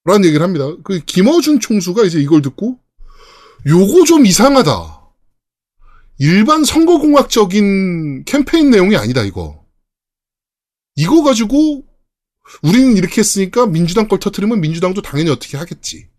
라는 0.05 0.23
얘기를 0.25 0.41
합니다. 0.45 0.65
그, 0.85 0.99
김어준 0.99 1.59
총수가 1.59 2.05
이제 2.05 2.21
이걸 2.21 2.41
듣고, 2.41 2.79
요거 3.65 4.05
좀 4.05 4.25
이상하다. 4.25 5.01
일반 6.19 6.63
선거공학적인 6.63 8.25
캠페인 8.25 8.69
내용이 8.69 8.95
아니다, 8.95 9.21
이거. 9.23 9.65
이거 10.95 11.23
가지고, 11.23 11.85
우리는 12.61 12.97
이렇게 12.97 13.21
했으니까 13.21 13.65
민주당 13.65 14.07
걸 14.07 14.19
터트리면 14.19 14.61
민주당도 14.61 15.01
당연히 15.01 15.29
어떻게 15.29 15.57
하겠지. 15.57 16.09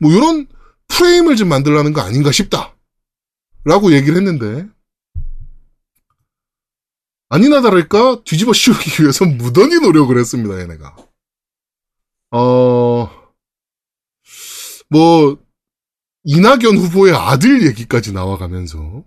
뭐, 0.00 0.12
요런 0.12 0.46
프레임을 0.88 1.36
좀 1.36 1.48
만들라는 1.48 1.92
거 1.92 2.00
아닌가 2.00 2.32
싶다. 2.32 2.76
라고 3.64 3.92
얘기를 3.92 4.16
했는데, 4.16 4.68
아니나 7.28 7.60
다를까 7.60 8.22
뒤집어 8.24 8.52
씌우기 8.52 9.02
위해서 9.02 9.24
무던히 9.24 9.80
노력을 9.80 10.16
했습니다, 10.16 10.60
얘네가. 10.60 10.96
어, 12.30 13.10
뭐, 14.88 15.45
이낙연 16.36 16.76
후보의 16.76 17.14
아들 17.14 17.64
얘기까지 17.68 18.12
나와가면서, 18.12 19.04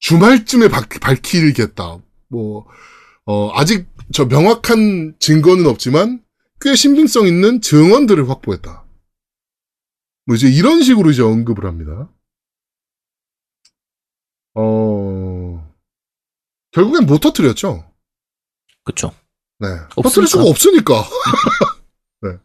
주말쯤에 0.00 0.68
박- 0.68 0.88
밝히겠다. 1.00 1.98
뭐, 2.28 2.66
어, 3.24 3.50
아직 3.58 3.88
저 4.12 4.26
명확한 4.26 5.16
증거는 5.18 5.66
없지만, 5.66 6.22
꽤 6.60 6.74
신빙성 6.74 7.26
있는 7.26 7.62
증언들을 7.62 8.28
확보했다. 8.28 8.84
뭐 10.26 10.36
이제 10.36 10.48
이런 10.50 10.82
식으로 10.82 11.10
이제 11.10 11.22
언급을 11.22 11.64
합니다. 11.64 12.10
어, 14.54 15.74
결국엔 16.72 17.06
못 17.06 17.20
터뜨렸죠. 17.20 17.90
그쵸. 18.84 19.12
네. 19.58 19.68
없으니까. 19.68 20.02
터뜨릴 20.02 20.28
수가 20.28 20.44
없으니까. 20.44 21.04
네. 22.22 22.38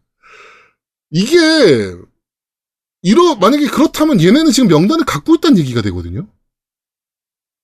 이게, 1.10 1.96
이러, 3.02 3.36
만약에 3.36 3.68
그렇다면 3.68 4.22
얘네는 4.22 4.52
지금 4.52 4.70
명단을 4.70 5.06
갖고 5.06 5.36
있다는 5.36 5.58
얘기가 5.58 5.82
되거든요. 5.82 6.28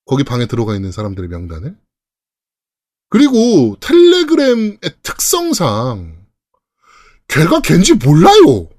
거기 0.06 0.24
방에 0.24 0.46
들어가 0.48 0.76
있는 0.76 0.92
사람들의 0.92 1.30
명단을. 1.30 1.78
그리고 3.10 3.78
텔레그램의 3.80 4.80
특성상 5.04 6.26
걔가 7.28 7.62
걘지 7.62 7.94
몰라요. 7.94 8.70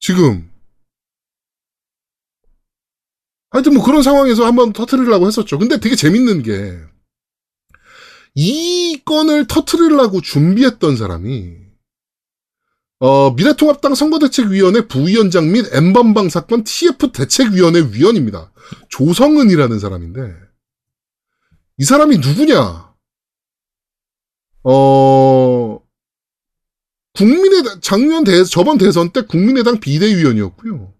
지금. 0.00 0.50
하여튼 3.50 3.74
뭐 3.74 3.84
그런 3.84 4.02
상황에서 4.02 4.44
한번 4.44 4.72
터트리려고 4.72 5.26
했었죠. 5.26 5.58
근데 5.58 5.80
되게 5.80 5.96
재밌는 5.96 6.42
게, 6.42 6.78
이 8.34 9.00
건을 9.04 9.46
터트리려고 9.46 10.20
준비했던 10.20 10.96
사람이, 10.96 11.67
어, 13.00 13.30
미래통합당 13.32 13.94
선거대책위원회 13.94 14.88
부위원장 14.88 15.52
및 15.52 15.66
N번방 15.72 16.28
사건 16.28 16.64
TF 16.64 17.12
대책위원회 17.12 17.92
위원입니다. 17.92 18.52
조성은이라는 18.88 19.78
사람인데, 19.78 20.34
이 21.78 21.84
사람이 21.84 22.18
누구냐? 22.18 22.92
어, 24.64 25.80
국민의당, 27.14 27.80
작년 27.80 28.24
대, 28.24 28.42
저번 28.44 28.78
대선 28.78 29.10
때 29.10 29.22
국민의당 29.22 29.78
비대위원이었고요. 29.78 30.92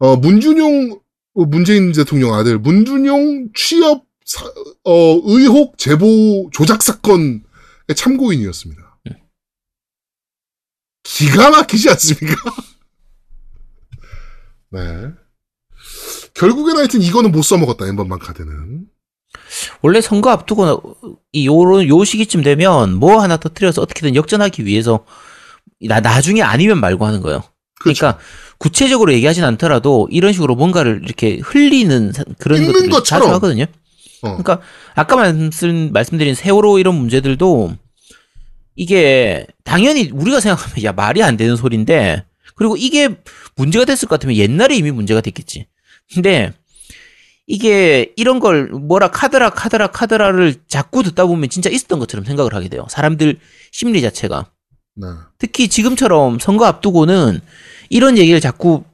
어, 0.00 0.16
문준용, 0.16 1.00
어, 1.34 1.44
문재인 1.46 1.92
대통령 1.92 2.34
아들, 2.34 2.58
문준용 2.58 3.52
취업, 3.54 4.04
사- 4.24 4.44
어, 4.84 5.20
의혹 5.24 5.78
제보 5.78 6.50
조작 6.52 6.82
사건의 6.82 7.40
참고인이었습니다. 7.96 8.87
기가 11.16 11.50
막히지 11.50 11.88
않습니까? 11.90 12.34
네. 14.70 14.80
결국엔 16.34 16.76
하여튼 16.76 17.02
이거는 17.02 17.32
못 17.32 17.42
써먹었다, 17.42 17.86
엠번방 17.86 18.18
카드는. 18.18 18.86
원래 19.82 20.00
선거 20.00 20.30
앞두고 20.30 20.96
이 21.32 21.46
요런 21.46 21.88
요 21.88 22.04
시기쯤 22.04 22.42
되면 22.42 22.94
뭐 22.94 23.20
하나 23.20 23.36
터뜨려서 23.36 23.82
어떻게든 23.82 24.14
역전하기 24.14 24.64
위해서 24.66 25.04
나 25.86 26.00
나중에 26.00 26.42
아니면 26.42 26.80
말고 26.80 27.06
하는 27.06 27.20
거예요. 27.20 27.42
그렇죠. 27.80 28.00
그러니까 28.00 28.20
구체적으로 28.58 29.12
얘기하진 29.12 29.44
않더라도 29.44 30.08
이런 30.10 30.32
식으로 30.32 30.54
뭔가를 30.56 31.00
이렇게 31.04 31.38
흘리는 31.42 32.12
사- 32.12 32.24
그런 32.38 32.66
것들을 32.66 32.90
것처럼. 32.90 33.22
자주 33.26 33.34
하거든요. 33.36 33.64
어. 34.22 34.36
그러니까 34.36 34.60
아까 34.94 35.16
말씀 35.16 35.92
말씀드린 35.92 36.34
세월호 36.34 36.78
이런 36.78 36.94
문제들도 36.96 37.76
이게 38.78 39.44
당연히 39.64 40.08
우리가 40.12 40.38
생각하면 40.38 40.84
야 40.84 40.92
말이 40.92 41.20
안 41.22 41.36
되는 41.36 41.56
소리인데 41.56 42.24
그리고 42.54 42.76
이게 42.76 43.08
문제가 43.56 43.84
됐을 43.84 44.06
것 44.08 44.14
같으면 44.14 44.36
옛날에 44.36 44.76
이미 44.76 44.92
문제가 44.92 45.20
됐겠지. 45.20 45.66
근데 46.14 46.52
이게 47.48 48.12
이런 48.16 48.38
걸 48.38 48.68
뭐라 48.68 49.10
카드라 49.10 49.50
카드라 49.50 49.88
카드라를 49.88 50.54
자꾸 50.68 51.02
듣다 51.02 51.26
보면 51.26 51.48
진짜 51.50 51.68
있었던 51.70 51.98
것처럼 51.98 52.24
생각을 52.24 52.54
하게 52.54 52.68
돼요. 52.68 52.86
사람들 52.88 53.38
심리 53.72 54.00
자체가. 54.00 54.50
네. 54.94 55.06
특히 55.38 55.68
지금처럼 55.68 56.38
선거 56.38 56.64
앞두고는 56.66 57.40
이런 57.90 58.16
얘기를 58.16 58.40
자꾸 58.40 58.84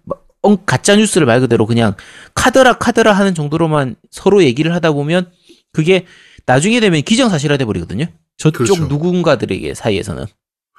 엉- 0.40 0.58
가짜 0.64 0.96
뉴스를 0.96 1.26
말 1.26 1.40
그대로 1.40 1.66
그냥 1.66 1.94
카드라 2.34 2.74
카드라 2.78 3.12
하는 3.12 3.34
정도로만 3.34 3.96
서로 4.10 4.42
얘기를 4.44 4.74
하다 4.74 4.92
보면 4.92 5.30
그게 5.72 6.06
나중에 6.46 6.80
되면 6.80 7.02
기정사실화 7.02 7.58
돼 7.58 7.64
버리거든요. 7.66 8.06
저쪽 8.36 8.64
그렇죠. 8.64 8.86
누군가들에게 8.86 9.74
사이에서는. 9.74 10.26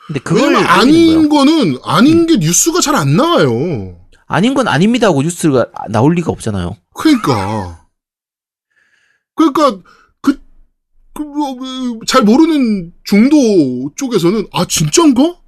근데 0.07 0.19
그걸 0.19 0.55
아닌 0.55 1.29
거는, 1.29 1.79
아닌 1.83 2.27
게 2.27 2.37
뉴스가 2.37 2.81
잘 2.81 2.95
안 2.95 3.15
나와요. 3.15 3.99
아닌 4.27 4.53
건 4.53 4.67
아닙니다 4.67 5.07
하고 5.07 5.21
뉴스가 5.21 5.67
나올 5.89 6.13
리가 6.15 6.31
없잖아요. 6.31 6.75
그러니까. 6.93 7.85
그러니까, 9.35 9.79
그, 10.21 10.39
그, 11.13 11.21
뭐, 11.23 11.55
뭐, 11.55 11.99
잘 12.07 12.23
모르는 12.23 12.93
중도 13.03 13.91
쪽에서는, 13.95 14.47
아, 14.51 14.65
진짠가? 14.65 15.23
어, 15.23 15.39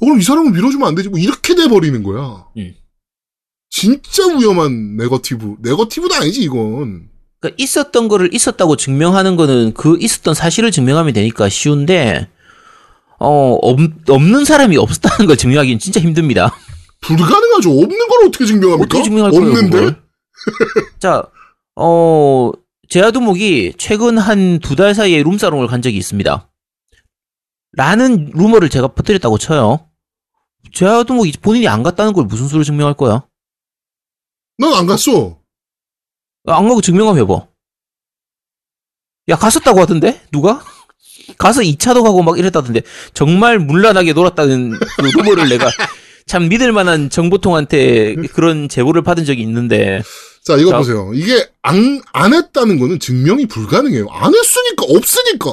그럼 0.00 0.20
이 0.20 0.22
사람은 0.22 0.52
밀어주면 0.52 0.86
안 0.88 0.94
되지. 0.94 1.08
뭐, 1.08 1.18
이렇게 1.18 1.54
돼 1.54 1.68
버리는 1.68 2.02
거야. 2.02 2.46
음. 2.56 2.74
진짜 3.70 4.26
위험한 4.36 4.96
네거티브. 4.96 5.56
네거티브도 5.60 6.14
아니지, 6.14 6.42
이건. 6.42 7.08
그러니까 7.44 7.62
있었던 7.62 8.08
거를 8.08 8.32
있었다고 8.34 8.76
증명하는 8.76 9.36
거는 9.36 9.74
그 9.74 9.98
있었던 10.00 10.32
사실을 10.34 10.70
증명하면 10.70 11.12
되니까 11.12 11.48
쉬운데 11.50 12.28
어 13.20 13.52
없, 13.60 13.78
없는 14.08 14.44
사람이 14.46 14.76
없었다는 14.78 15.26
걸 15.26 15.36
증명하기는 15.36 15.78
진짜 15.78 16.00
힘듭니다. 16.00 16.54
불가능하죠. 17.02 17.70
없는 17.70 18.08
걸 18.08 18.26
어떻게 18.26 18.46
증명합니까? 18.46 18.84
어떻게 18.84 19.02
증명할 19.02 19.30
거예요? 19.30 19.46
없는데? 19.46 19.96
자, 20.98 21.22
어 21.76 22.50
제아두목이 22.88 23.74
최근 23.76 24.16
한 24.18 24.58
두 24.60 24.74
달 24.74 24.94
사이에 24.94 25.22
룸사롱을 25.22 25.66
간 25.66 25.82
적이 25.82 25.98
있습니다. 25.98 26.50
라는 27.72 28.30
루머를 28.34 28.70
제가 28.70 28.88
퍼뜨렸다고 28.88 29.36
쳐요. 29.36 29.86
제아두목이 30.72 31.32
본인이 31.42 31.68
안 31.68 31.82
갔다는 31.82 32.12
걸 32.14 32.24
무슨 32.24 32.48
수로 32.48 32.64
증명할 32.64 32.94
거야? 32.94 33.24
난 34.58 34.72
안 34.72 34.86
갔어. 34.86 35.38
안 36.46 36.68
가고 36.68 36.80
증명 36.80 37.08
한번 37.08 37.22
해봐. 37.22 37.46
야, 39.28 39.36
갔었다고 39.36 39.80
하던데? 39.80 40.20
누가? 40.30 40.62
가서 41.38 41.62
2차도 41.62 42.02
가고 42.02 42.22
막 42.22 42.38
이랬다던데. 42.38 42.82
정말 43.14 43.58
문란하게 43.58 44.12
놀았다는 44.12 44.78
그 44.78 45.02
루머를 45.16 45.48
내가 45.48 45.70
참 46.26 46.48
믿을 46.48 46.72
만한 46.72 47.08
정보통한테 47.08 48.14
그런 48.34 48.68
제보를 48.68 49.02
받은 49.02 49.24
적이 49.24 49.42
있는데. 49.42 50.02
자, 50.44 50.56
이거 50.56 50.70
자. 50.70 50.78
보세요. 50.78 51.10
이게 51.14 51.48
안, 51.62 52.02
안 52.12 52.34
했다는 52.34 52.78
거는 52.78 52.98
증명이 52.98 53.46
불가능해요. 53.46 54.06
안 54.10 54.34
했으니까, 54.34 54.84
없으니까. 54.90 55.50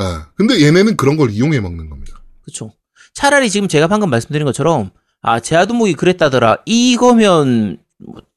예. 0.00 0.04
근데 0.34 0.60
얘네는 0.64 0.96
그런 0.96 1.16
걸 1.16 1.30
이용해 1.30 1.60
먹는 1.60 1.88
겁니다. 1.88 2.20
그쵸. 2.44 2.72
차라리 3.14 3.50
지금 3.50 3.68
제가 3.68 3.86
방금 3.86 4.10
말씀드린 4.10 4.44
것처럼, 4.46 4.90
아, 5.20 5.38
제아두목이 5.38 5.94
그랬다더라. 5.94 6.62
이거면 6.66 7.78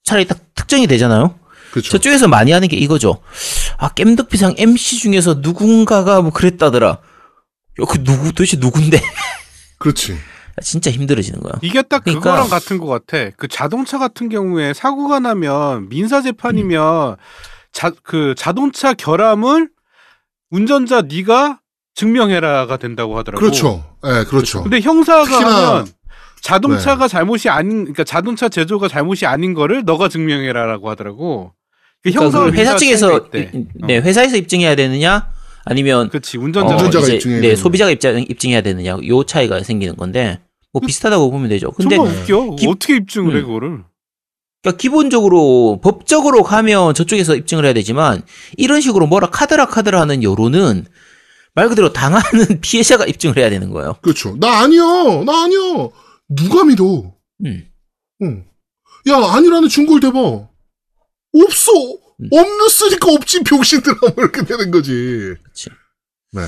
차라리 0.05 0.25
딱 0.25 0.37
특정이 0.53 0.87
되잖아요? 0.87 1.35
그렇죠. 1.71 1.89
저쪽에서 1.89 2.27
많이 2.29 2.51
하는 2.51 2.67
게 2.69 2.77
이거죠. 2.77 3.21
아, 3.77 3.89
겜덕비상 3.89 4.55
MC 4.57 4.99
중에서 4.99 5.35
누군가가 5.39 6.21
뭐 6.21 6.31
그랬다더라. 6.31 6.87
야, 6.89 7.85
그 7.89 8.01
누구, 8.03 8.31
도대체 8.31 8.55
누군데? 8.57 9.01
그렇지. 9.79 10.15
진짜 10.63 10.89
힘들어지는 10.89 11.41
거야. 11.41 11.53
이게 11.63 11.81
딱 11.81 12.05
그러니까- 12.05 12.23
그거랑 12.23 12.47
같은 12.49 12.77
것 12.77 12.85
같아. 12.85 13.29
그 13.35 13.49
자동차 13.49 13.97
같은 13.97 14.29
경우에 14.29 14.73
사고가 14.73 15.19
나면 15.19 15.89
민사 15.89 16.21
재판이면 16.21 17.17
자그 17.73 18.35
자동차 18.37 18.93
결함을 18.93 19.67
운전자 20.51 21.01
네가 21.01 21.59
증명해라가 21.95 22.77
된다고 22.77 23.17
하더라고. 23.17 23.41
그렇죠. 23.41 23.83
예, 24.05 24.23
그렇죠. 24.23 24.63
근데 24.63 24.79
형사가 24.79 25.23
특히나- 25.25 25.39
네. 25.39 25.65
하면 25.65 25.87
자동차가 26.45 27.07
잘못이 27.07 27.49
아닌 27.49 27.79
그러니까 27.85 28.03
자동차 28.03 28.49
제조가 28.49 28.87
잘못이 28.87 29.25
아닌 29.25 29.55
거를 29.55 29.83
너가 29.83 30.09
증명해라라고 30.09 30.89
하더라고. 30.91 31.53
그 32.03 32.11
그러니까 32.11 32.23
형사 32.25 32.37
그걸 32.39 32.53
회사 32.53 32.75
측에서. 32.75 33.17
이- 33.33 33.65
네, 33.87 33.97
회사에서 33.97 34.37
입증해야 34.37 34.75
되느냐 34.75 35.27
아니면 35.65 36.09
그렇지 36.09 36.37
운전자 36.37 36.75
어, 36.75 36.77
운전자가 36.77 37.05
이제, 37.05 37.15
입증해야 37.15 37.41
네, 37.41 37.55
소비자가 37.55 37.89
입증, 37.89 38.19
입증해야 38.29 38.61
되느냐 38.61 38.95
요 39.07 39.23
차이가 39.23 39.63
생기는 39.63 39.95
건데 39.95 40.39
뭐 40.71 40.81
비슷하다고 40.85 41.31
보면 41.31 41.49
되죠. 41.49 41.71
근데 41.71 41.95
정말 41.95 42.13
웃겨. 42.15 42.55
기- 42.57 42.67
어떻게 42.67 42.95
입증을 42.97 43.35
해 43.35 43.39
음. 43.39 43.45
그거를? 43.47 43.83
그러니까 44.61 44.77
기본적으로 44.79 45.79
법적으로 45.83 46.43
가면 46.43 46.93
저쪽에서 46.93 47.35
입증을 47.35 47.65
해야 47.65 47.73
되지만 47.73 48.21
이런 48.57 48.81
식으로 48.81 49.07
뭐라 49.07 49.31
카드라 49.31 49.65
카드라 49.65 49.99
하는 49.99 50.21
여론은 50.21 50.85
말 51.55 51.69
그대로 51.69 51.91
당하는 51.91 52.21
피해자가 52.61 53.05
입증을 53.05 53.37
해야 53.37 53.49
되는 53.49 53.71
거예요. 53.71 53.95
그렇죠. 54.03 54.35
나 54.39 54.59
아니야. 54.61 54.83
나 55.25 55.45
아니야. 55.45 55.89
누가 56.29 56.63
믿어? 56.63 57.13
음. 57.45 57.67
응. 58.21 58.45
야, 59.07 59.15
아니라는 59.35 59.69
증거를 59.69 59.99
대봐. 60.01 60.19
없어. 60.19 61.71
음. 62.21 62.29
없는으니까 62.31 63.11
없지 63.13 63.43
병신들아 63.43 63.95
뭐 64.01 64.13
이렇게 64.17 64.43
되는 64.43 64.71
거지. 64.71 65.35
그치. 65.43 65.69
네. 66.31 66.41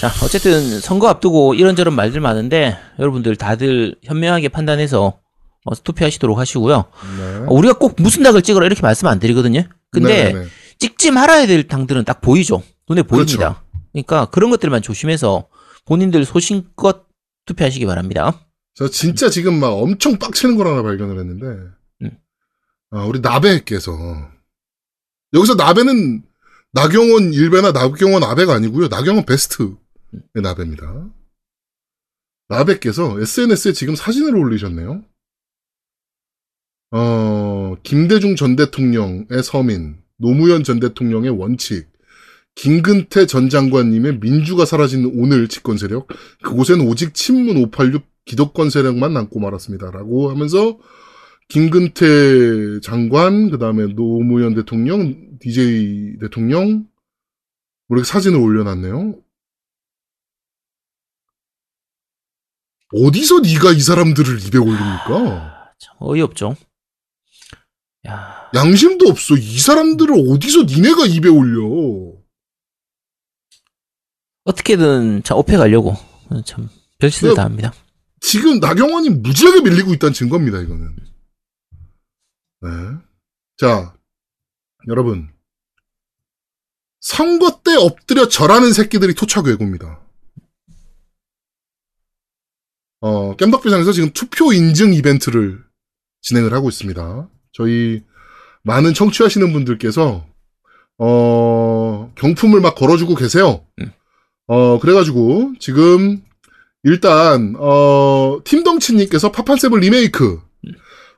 자, 0.00 0.10
어쨌든 0.24 0.80
선거 0.80 1.08
앞두고 1.08 1.54
이런저런 1.54 1.94
말들 1.94 2.20
많은데 2.20 2.76
여러분들 2.98 3.36
다들 3.36 3.96
현명하게 4.04 4.48
판단해서 4.48 5.20
어, 5.64 5.74
투표하시도록 5.74 6.38
하시고요. 6.38 6.84
네. 7.18 7.36
어, 7.46 7.54
우리가 7.54 7.74
꼭 7.74 7.94
무슨 7.98 8.22
당을 8.22 8.42
찍으라 8.42 8.66
이렇게 8.66 8.82
말씀 8.82 9.06
안 9.08 9.18
드리거든요. 9.18 9.64
근데 9.90 10.32
네네. 10.32 10.46
찍지 10.78 11.10
말아야 11.12 11.46
될 11.46 11.68
당들은 11.68 12.04
딱 12.04 12.20
보이죠. 12.20 12.62
눈에 12.88 13.02
보입니다. 13.02 13.36
그렇죠. 13.36 13.62
그러니까 13.92 14.26
그런 14.26 14.50
것들만 14.50 14.82
조심해서 14.82 15.46
본인들 15.84 16.24
소신껏 16.24 17.06
투표하시기 17.46 17.86
바랍니다. 17.86 18.40
저 18.74 18.88
진짜 18.88 19.28
지금 19.28 19.60
막 19.60 19.68
엄청 19.68 20.18
빡치는 20.18 20.56
걸 20.56 20.66
하나 20.66 20.82
발견을 20.82 21.18
했는데, 21.18 21.46
음. 22.02 22.18
아, 22.90 23.04
우리 23.04 23.20
나베께서, 23.20 23.92
여기서 25.34 25.54
나베는 25.54 26.22
나경원 26.72 27.32
일베나 27.34 27.72
나경원 27.72 28.24
아베가 28.24 28.54
아니고요. 28.54 28.88
나경원 28.88 29.26
베스트의 29.26 29.76
나베입니다. 30.34 31.10
나베께서 32.48 33.20
SNS에 33.20 33.72
지금 33.72 33.94
사진을 33.94 34.36
올리셨네요. 34.36 35.04
어, 36.92 37.76
김대중 37.82 38.36
전 38.36 38.56
대통령의 38.56 39.42
서민, 39.42 40.02
노무현 40.18 40.64
전 40.64 40.80
대통령의 40.80 41.30
원칙, 41.30 41.90
김근태 42.54 43.26
전 43.26 43.48
장관님의 43.48 44.20
민주가 44.20 44.66
사라진 44.66 45.10
오늘 45.14 45.48
집권 45.48 45.78
세력, 45.78 46.08
그곳엔 46.42 46.80
오직 46.82 47.14
친문 47.14 47.56
586 47.56 48.11
기득권 48.24 48.70
세력만 48.70 49.12
남고 49.12 49.40
말았습니다. 49.40 49.90
라고 49.90 50.30
하면서 50.30 50.78
김근태 51.48 52.80
장관, 52.82 53.50
그 53.50 53.58
다음에 53.58 53.86
노무현 53.94 54.54
대통령, 54.54 55.38
DJ 55.40 56.18
대통령, 56.20 56.86
뭐 57.88 57.96
이렇게 57.98 58.04
사진을 58.04 58.38
올려놨네요. 58.38 59.14
어디서 62.94 63.40
네가 63.40 63.72
이 63.72 63.80
사람들을 63.80 64.46
입에 64.46 64.58
올립니까? 64.58 65.08
아, 65.10 65.72
참 65.78 65.96
어이없죠. 65.98 66.56
야, 68.06 68.50
양심도 68.54 69.08
없어. 69.08 69.34
이 69.36 69.58
사람들을 69.58 70.14
어디서 70.28 70.64
니네가 70.64 71.06
입에 71.06 71.28
올려. 71.28 72.12
어떻게든 74.44 75.22
참 75.22 75.38
업해 75.38 75.56
가려고 75.56 75.94
참 76.44 76.68
별짓을 76.98 77.30
그- 77.30 77.34
다 77.36 77.44
합니다. 77.44 77.72
지금 78.22 78.60
나경원이 78.60 79.10
무지하게 79.10 79.62
밀리고 79.62 79.92
있다는 79.92 80.14
증거입니다, 80.14 80.60
이거는. 80.60 80.96
네. 82.62 82.68
자, 83.56 83.94
여러분. 84.88 85.28
선거 87.00 87.60
때 87.64 87.74
엎드려 87.74 88.28
절하는 88.28 88.72
새끼들이 88.72 89.14
토착 89.14 89.46
외고입니다. 89.46 90.00
어, 93.00 93.36
겜덕비상에서 93.36 93.92
지금 93.92 94.12
투표 94.12 94.52
인증 94.52 94.94
이벤트를 94.94 95.62
진행을 96.20 96.54
하고 96.54 96.68
있습니다. 96.68 97.28
저희 97.50 98.04
많은 98.62 98.94
청취하시는 98.94 99.52
분들께서, 99.52 100.24
어, 100.98 102.12
경품을 102.14 102.60
막 102.60 102.76
걸어주고 102.76 103.16
계세요. 103.16 103.66
음. 103.80 103.90
어, 104.46 104.78
그래가지고, 104.78 105.54
지금, 105.58 106.24
일단 106.84 107.54
어 107.58 108.40
팀덩치님께서 108.44 109.32
파판 109.32 109.56
seven 109.56 109.80
리메이크. 109.80 110.40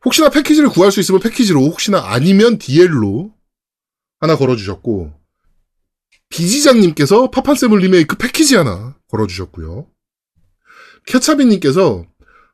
혹시나 0.05 0.29
패키지를 0.29 0.69
구할 0.69 0.93
수 0.93 1.01
있으면 1.01 1.21
패키지로 1.21 1.63
혹시나 1.63 2.03
아니면 2.13 2.59
DL로 2.59 3.33
하나 4.21 4.37
걸어주셨고 4.37 5.13
비지장님께서 6.29 7.31
파판 7.31 7.55
seven 7.55 7.79
리메이크 7.79 8.17
패키지 8.17 8.57
하나 8.57 8.97
걸어주셨고요. 9.09 9.87
케차비님께서 11.07 12.05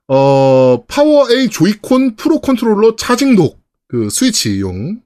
어 0.09 0.85
PowerA 0.87 1.31
Joy-Con 1.31 2.17
Pro 2.17 2.41
Controller 2.41 2.97
charging 2.97 3.37
dock 3.37 3.61
그 3.91 4.09
스위치용 4.09 5.03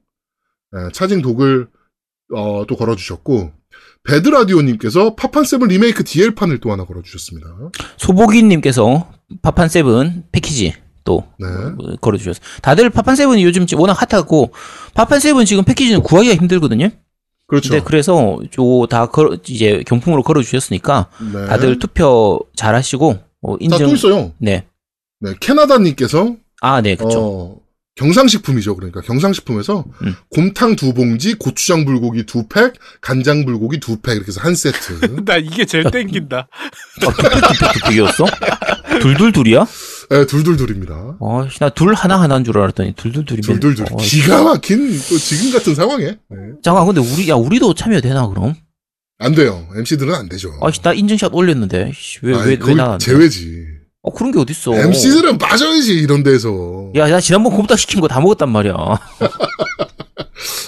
예, 0.75 0.91
charging 0.93 1.23
dock을 1.23 1.67
어, 2.35 2.65
또 2.67 2.75
걸어주셨고 2.75 3.51
배드라디오님께서 4.03 5.15
파판 5.15 5.41
seven 5.41 5.67
리메이크 5.69 6.03
DL판을 6.03 6.59
또 6.59 6.71
하나 6.71 6.85
걸어주셨습니다. 6.85 7.47
소보기님께서 7.97 9.09
파판 9.41 9.67
seven 9.67 10.25
패키지 10.31 10.75
또 11.03 11.23
네. 11.39 11.47
어, 11.47 11.95
걸어주셨어요. 12.01 12.43
다들 12.61 12.89
파판 12.89 13.15
seven이 13.15 13.43
요즘 13.43 13.65
워낙 13.77 13.93
핫하고 13.93 14.51
파판 14.93 15.19
seven 15.19 15.45
지금 15.45 15.63
패키지는 15.63 16.01
구하기가 16.01 16.35
힘들거든요. 16.35 16.89
그렇죠. 17.47 17.83
그래서 17.83 18.39
요다 18.57 19.09
이제 19.47 19.83
경품으로 19.85 20.23
걸어주셨으니까 20.23 21.09
네. 21.33 21.45
다들 21.45 21.79
투표 21.79 22.39
잘하시고 22.55 23.19
어, 23.43 23.55
인증. 23.59 23.77
자, 23.77 23.85
또 23.85 23.93
있어요. 23.93 24.31
네. 24.39 24.65
네, 25.19 25.33
캐나다님께서 25.39 26.35
아, 26.61 26.81
네, 26.81 26.95
그렇죠. 26.95 27.21
어, 27.21 27.57
경상식품이죠. 27.95 28.75
그러니까 28.75 29.01
경상식품에서 29.01 29.85
음. 30.03 30.15
곰탕 30.29 30.75
두 30.75 30.93
봉지, 30.93 31.33
고추장 31.35 31.85
불고기 31.85 32.25
두 32.25 32.47
팩, 32.47 32.73
간장 33.01 33.45
불고기 33.45 33.79
두 33.79 33.97
팩 34.01 34.15
이렇게 34.15 34.27
해서 34.27 34.41
한 34.41 34.53
세트. 34.53 35.23
나 35.25 35.37
이게 35.37 35.65
제일 35.65 35.89
땡긴다. 35.89 36.47
두둑이었어? 37.73 38.25
둘둘둘이야? 39.01 39.65
네, 40.09 40.25
둘둘둘입니다. 40.25 41.17
어, 41.19 41.47
나 41.59 41.69
둘 41.69 41.93
하나 41.93 42.19
하나인 42.21 42.43
줄 42.43 42.57
알았더니 42.57 42.93
둘둘둘이면. 42.95 43.59
둘둘둘. 43.59 43.85
어, 43.91 43.97
기가 43.97 44.43
막힌 44.43 44.89
또 45.09 45.17
지금 45.17 45.51
같은 45.53 45.73
상황에 45.73 46.05
네. 46.05 46.37
잠깐 46.63 46.85
근데 46.85 46.99
우리 46.99 47.29
야 47.29 47.35
우리도 47.35 47.73
참여 47.75 48.01
되나 48.01 48.27
그럼? 48.27 48.55
안 49.19 49.33
돼요. 49.33 49.65
MC들은 49.73 50.13
안 50.13 50.27
되죠. 50.27 50.51
아씨 50.61 50.81
나 50.81 50.91
인증샷 50.91 51.33
올렸는데 51.33 51.93
왜왜 52.21 52.37
아니, 52.37 52.49
왜 52.49 52.57
거기 52.57 52.75
나안 52.75 52.99
제외지. 52.99 53.63
어 54.07 54.13
그런 54.13 54.31
게 54.31 54.37
어딨어? 54.39 54.75
MC들은 54.75 55.39
빠져야지 55.39 55.93
이런 55.95 56.21
데서. 56.21 56.91
야, 56.95 57.07
나 57.09 57.19
지난번 57.19 57.53
곰탕 57.53 57.75
시킨 57.75 58.01
거 58.01 58.07
다 58.07 58.19
먹었단 58.21 58.51
말이야. 58.51 58.75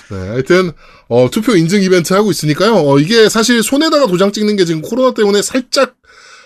네, 0.10 0.18
하여튼 0.30 0.72
어, 1.08 1.30
투표 1.32 1.56
인증 1.56 1.82
이벤트 1.84 2.14
하고 2.14 2.32
있으니까요. 2.32 2.76
어, 2.76 3.00
이게 3.00 3.30
사실 3.30 3.62
손에다가 3.62 4.08
도장 4.08 4.32
찍는 4.32 4.56
게 4.56 4.66
지금 4.66 4.82
코로나 4.82 5.14
때문에 5.14 5.42
살짝 5.42 5.96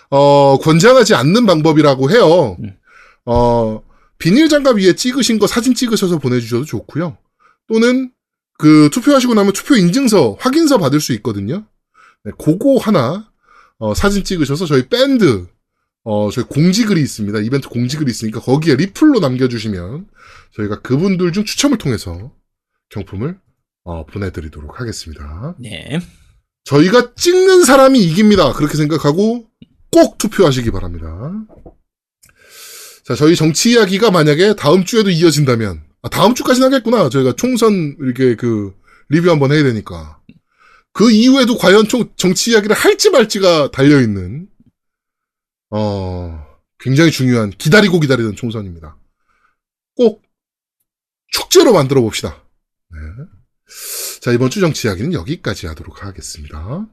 어, 0.10 0.58
권장하지 0.62 1.16
않는 1.16 1.46
방법이라고 1.46 2.12
해요. 2.12 2.58
음. 2.62 2.74
어, 3.26 3.82
비닐 4.18 4.50
장갑 4.50 4.78
위에 4.78 4.94
찍으신 4.94 5.40
거 5.40 5.48
사진 5.48 5.74
찍으셔서 5.74 6.18
보내주셔도 6.20 6.66
좋고요. 6.66 7.18
또는 7.72 8.12
그 8.58 8.90
투표하시고 8.92 9.34
나면 9.34 9.54
투표 9.54 9.76
인증서 9.76 10.36
확인서 10.40 10.78
받을 10.78 11.00
수 11.00 11.14
있거든요. 11.14 11.64
네, 12.26 12.32
그거 12.38 12.78
하나 12.80 13.30
어, 13.80 13.94
사진 13.94 14.24
찍으셔서 14.26 14.66
저희 14.66 14.88
밴드 14.90 15.48
어, 16.04 16.32
저희 16.32 16.46
공지글이 16.46 17.00
있습니다. 17.02 17.40
이벤트 17.40 17.70
공지글이 17.70 18.10
있으니까 18.10 18.40
거기에 18.40 18.76
리플로 18.76 19.20
남겨주시면 19.20 20.08
저희가 20.56 20.82
그분들 20.82 21.32
중 21.32 21.46
추첨을 21.46 21.78
통해서 21.78 22.34
경품을 22.90 23.38
어, 23.84 24.06
보내드리도록 24.06 24.80
하겠습니다. 24.80 25.56
네. 25.60 26.00
저희가 26.64 27.14
찍는 27.16 27.64
사람이 27.64 28.00
이깁니다. 28.00 28.54
그렇게 28.54 28.78
생각하고 28.78 29.46
꼭 29.92 30.18
투표하시기 30.18 30.72
바랍니다. 30.72 31.34
자, 33.04 33.16
저희 33.16 33.36
정치 33.36 33.72
이야기가 33.72 34.12
만약에 34.12 34.56
다음 34.56 34.86
주에도 34.86 35.10
이어진다면, 35.10 35.82
아, 36.04 36.10
다음 36.10 36.36
주까지는 36.36 36.68
하겠구나. 36.68 37.10
저희가 37.10 37.34
총선 37.36 37.96
이렇게 38.00 38.36
그 38.36 38.74
리뷰 39.10 39.30
한번 39.30 39.52
해야 39.52 39.64
되니까. 39.64 40.20
그 40.94 41.10
이후에도 41.10 41.58
과연 41.58 41.88
총, 41.88 42.10
정치 42.16 42.52
이야기를 42.52 42.76
할지 42.76 43.10
말지가 43.10 43.72
달려있는, 43.72 44.48
어, 45.72 46.46
굉장히 46.80 47.12
중요한, 47.12 47.50
기다리고 47.50 48.00
기다리던 48.00 48.36
총선입니다. 48.36 48.98
꼭 49.96 50.22
축제로 51.28 51.74
만들어 51.74 52.02
봅시다. 52.02 52.44
네. 52.92 53.00
자, 54.22 54.32
이번 54.32 54.50
주 54.50 54.60
정치 54.60 54.88
이야기는 54.88 55.14
여기까지 55.14 55.68
하도록 55.68 56.04
하겠습니다. 56.04 56.88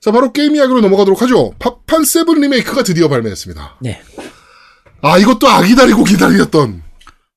자, 0.00 0.10
바로 0.10 0.32
게임 0.32 0.56
이야기로 0.56 0.80
넘어가도록 0.80 1.22
하죠. 1.22 1.54
파판 1.58 2.04
seven 2.04 2.40
리메이크가 2.40 2.82
드디어 2.82 3.08
발매했습니다. 3.08 3.78
네. 3.80 4.02
아, 5.02 5.18
이것도 5.18 5.48
아 5.48 5.62
기다리고 5.62 6.04
기다렸던. 6.04 6.82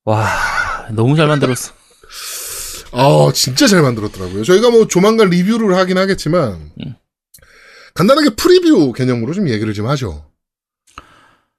와, 0.05 0.87
너무 0.91 1.15
잘 1.15 1.27
만들었어. 1.27 1.73
아, 2.91 3.31
진짜 3.33 3.67
잘 3.67 3.81
만들었더라고요. 3.81 4.43
저희가 4.43 4.69
뭐 4.69 4.87
조만간 4.87 5.29
리뷰를 5.29 5.75
하긴 5.77 5.97
하겠지만, 5.97 6.71
음. 6.79 6.95
간단하게 7.93 8.31
프리뷰 8.35 8.93
개념으로 8.93 9.33
좀 9.33 9.49
얘기를 9.49 9.73
좀 9.73 9.87
하죠. 9.87 10.25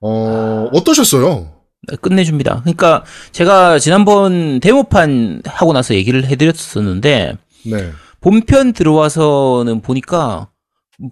어, 0.01 0.69
어떠셨어요? 0.73 1.53
끝내줍니다. 2.01 2.61
그러니까 2.63 3.05
제가 3.33 3.79
지난번 3.79 4.61
데모판 4.61 5.43
하고 5.45 5.73
나서 5.73 5.95
얘기를 5.95 6.25
해드렸었는데 6.27 7.37
네. 7.67 7.93
본편 8.21 8.73
들어와서는 8.73 9.83
보니까 9.83 10.49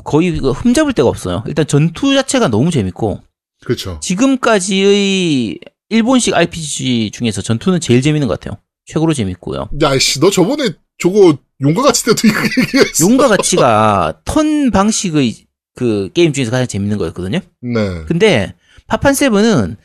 거의 0.04 0.38
그 0.38 0.50
흠잡을 0.50 0.92
데가 0.92 1.08
없어요. 1.08 1.44
일단 1.46 1.66
전투 1.66 2.14
자체가 2.14 2.48
너무 2.48 2.70
재밌고 2.70 3.20
그렇죠. 3.64 3.98
지금까지의 4.00 5.58
일본식 5.90 6.34
RPG 6.34 7.10
중에서 7.12 7.42
전투는 7.42 7.80
제일 7.80 8.00
재밌는 8.00 8.28
것 8.28 8.40
같아요. 8.40 8.58
최고로 8.86 9.12
재밌고요. 9.12 9.68
야씨 9.80 10.20
너 10.20 10.30
저번에 10.30 10.70
저거 10.98 11.36
용과 11.62 11.82
같이 11.82 12.04
때도 12.04 12.26
이거 12.26 12.40
얘기했어. 12.62 13.04
용과 13.06 13.28
가치가 13.28 14.20
턴 14.24 14.70
방식의 14.70 15.46
그 15.74 16.10
게임 16.12 16.32
중에서 16.32 16.50
가장 16.50 16.66
재밌는 16.66 16.98
거였거든요. 16.98 17.40
네. 17.60 18.04
근데 18.06 18.54
파판 18.86 19.14
세븐은 19.14 19.76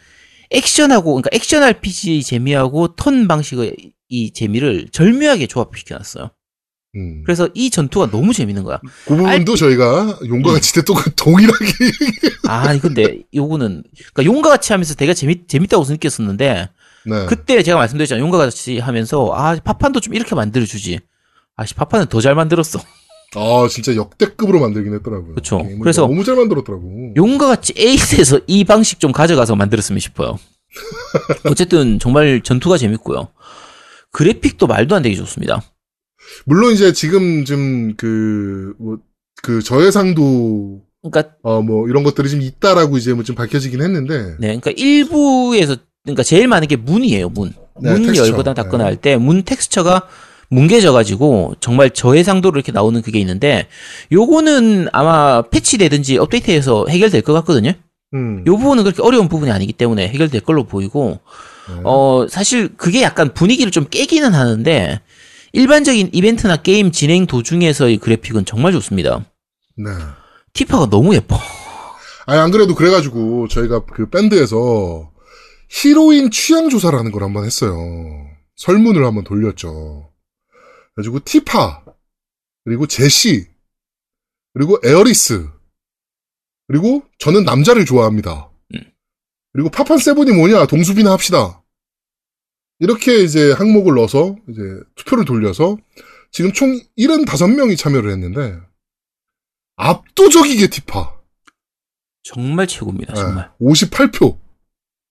액션하고 0.50 1.14
그러니까 1.14 1.30
액션 1.34 1.64
RPG 1.64 2.24
재미하고 2.24 2.96
턴 2.96 3.28
방식의 3.28 3.76
이 4.10 4.34
재미를 4.34 4.88
절묘하게 4.92 5.48
조합시켜놨어요. 5.48 6.32
음. 6.96 7.24
그래서 7.26 7.50
이 7.54 7.70
전투가 7.70 8.10
너무 8.10 8.34
재밌는 8.34 8.64
거야. 8.64 8.80
그 9.06 9.16
부분도 9.16 9.56
저희가 9.56 10.18
음. 10.22 10.28
용과 10.28 10.54
같이 10.54 10.74
때또 10.74 10.94
그 10.94 11.14
동일하게 11.16 11.66
아, 12.48 12.78
근데 12.80 13.22
요거는 13.36 13.84
그러니까 14.14 14.26
용과 14.26 14.50
같이 14.50 14.74
하면서 14.74 14.96
되게 14.96 15.14
재밌 15.14 15.48
재밌다고 15.48 15.86
느꼈었는데 15.88 16.70
네. 17.06 17.26
그때 17.28 17.62
제가 17.62 17.78
말씀드렸잖아요. 17.78 18.24
용과 18.24 18.38
같이 18.38 18.80
하면서 18.80 19.32
아 19.34 19.56
파판도 19.56 20.00
좀 20.00 20.14
이렇게 20.16 20.34
만들어 20.34 20.66
주지. 20.66 21.00
아씨 21.58 21.74
파판은 21.74 22.06
더잘 22.08 22.36
만들었어. 22.36 22.80
아 23.36 23.68
진짜 23.70 23.96
역대급으로 23.96 24.60
만들긴 24.62 24.94
했더라고요. 24.94 25.36
그쵸. 25.36 25.58
게임을 25.58 25.80
그래서 25.80 26.02
너무 26.04 26.24
잘 26.24 26.36
만들었더라고. 26.36 27.14
용과 27.18 27.48
같이 27.48 27.74
에이스에서 27.76 28.40
이 28.48 28.64
방식 28.64 29.00
좀 29.00 29.12
가져가서 29.12 29.56
만들었으면 29.56 30.00
싶어요. 30.00 30.38
어쨌든 31.50 32.00
정말 32.00 32.42
전투가 32.42 32.78
재밌고요. 32.78 33.28
그래픽도 34.12 34.68
말도 34.68 34.96
안 34.96 35.02
되게 35.02 35.16
좋습니다. 35.16 35.62
물론 36.46 36.74
이제 36.74 36.94
지금 36.94 37.46
좀 37.46 37.96
그, 37.98 38.74
뭐, 38.80 38.98
그 39.42 39.62
저해상도, 39.62 40.82
그러니까 41.02 41.36
어, 41.42 41.62
뭐, 41.62 41.88
이런 41.88 42.04
것들이 42.04 42.30
좀 42.30 42.42
있다라고 42.42 42.98
이제 42.98 43.14
뭐 43.14 43.24
좀 43.24 43.36
밝혀지긴 43.36 43.82
했는데, 43.82 44.36
네, 44.40 44.58
그러니까 44.60 44.72
일부에서 44.72 45.78
그러니까 46.04 46.24
제일 46.24 46.48
많은 46.48 46.68
게 46.68 46.76
문이에요. 46.76 47.30
문. 47.30 47.54
네, 47.82 47.92
문 47.94 48.04
텍스처. 48.08 48.28
열거나 48.28 48.54
닫거나 48.54 48.84
네. 48.86 48.90
할때 48.90 49.18
문 49.18 49.44
텍스처가 49.44 50.08
뭉개져 50.50 50.92
가지고 50.94 51.56
정말 51.60 51.90
저해상도로 51.90 52.58
이렇게 52.58 52.72
나오는 52.72 53.02
그게 53.02 53.20
있는데 53.20 53.68
요거는 54.12 54.90
아마 54.94 55.42
패치되든지 55.42 56.18
업데이트해서 56.18 56.86
해결될 56.90 57.22
것 57.22 57.34
같거든요. 57.34 57.74
음. 58.14 58.44
요 58.48 58.58
부분은 58.58 58.84
그렇게 58.84 59.02
어려운 59.02 59.28
부분이 59.28 59.52
아니기 59.52 59.74
때문에 59.74 60.08
해결될 60.08 60.42
걸로 60.42 60.64
보이고 60.64 61.20
네. 61.70 61.82
어 61.84 62.26
사실 62.30 62.70
그게 62.78 63.02
약간 63.02 63.34
분위기를 63.34 63.72
좀 63.72 63.86
깨기는 63.90 64.34
하는데 64.34 65.02
일반적인 65.52 66.12
이벤트나 66.14 66.58
게임 66.58 66.92
진행 66.92 67.26
도중에서의 67.26 67.98
그래픽은 67.98 68.46
정말 68.46 68.72
좋습니다. 68.74 69.26
네. 69.76 69.90
티파가 70.54 70.90
너무 70.90 71.16
예뻐. 71.16 71.38
아니, 72.26 72.40
안 72.40 72.52
그래도 72.52 72.76
그래가지고 72.76 73.48
저희가 73.48 73.86
그 73.86 74.10
밴드에서 74.10 75.10
히로인 75.70 76.30
취향 76.32 76.70
조사라는 76.70 77.12
걸 77.12 77.24
한번 77.24 77.46
했어요. 77.46 77.78
설문을 78.56 79.06
한번 79.06 79.24
돌렸죠. 79.24 80.10
그래가지고 80.98 81.20
티파, 81.24 81.84
그리고 82.66 82.88
제시, 82.88 83.48
그리고 84.54 84.80
에어리스, 84.84 85.48
그리고 86.68 87.04
저는 87.20 87.44
남자를 87.44 87.86
좋아합니다. 87.86 88.50
음. 88.74 88.80
그리고 89.54 89.70
파판 89.70 90.00
seven이 90.00 90.32
뭐냐, 90.32 90.66
동숲이나 90.66 91.12
합시다. 91.12 91.64
이렇게 92.80 93.24
이제 93.24 93.52
항목을 93.54 93.94
넣어서 93.96 94.36
이제 94.50 94.62
투표를 94.96 95.24
돌려서 95.26 95.78
지금 96.32 96.52
총 96.52 96.80
75명이 96.98 97.78
참여를 97.78 98.12
했는데 98.12 98.60
압도적이게 99.76 100.68
티파. 100.68 101.16
정말 102.24 102.68
최고입니다. 102.68 103.14
정말. 103.14 103.52
네, 103.60 103.66
58표. 103.66 104.38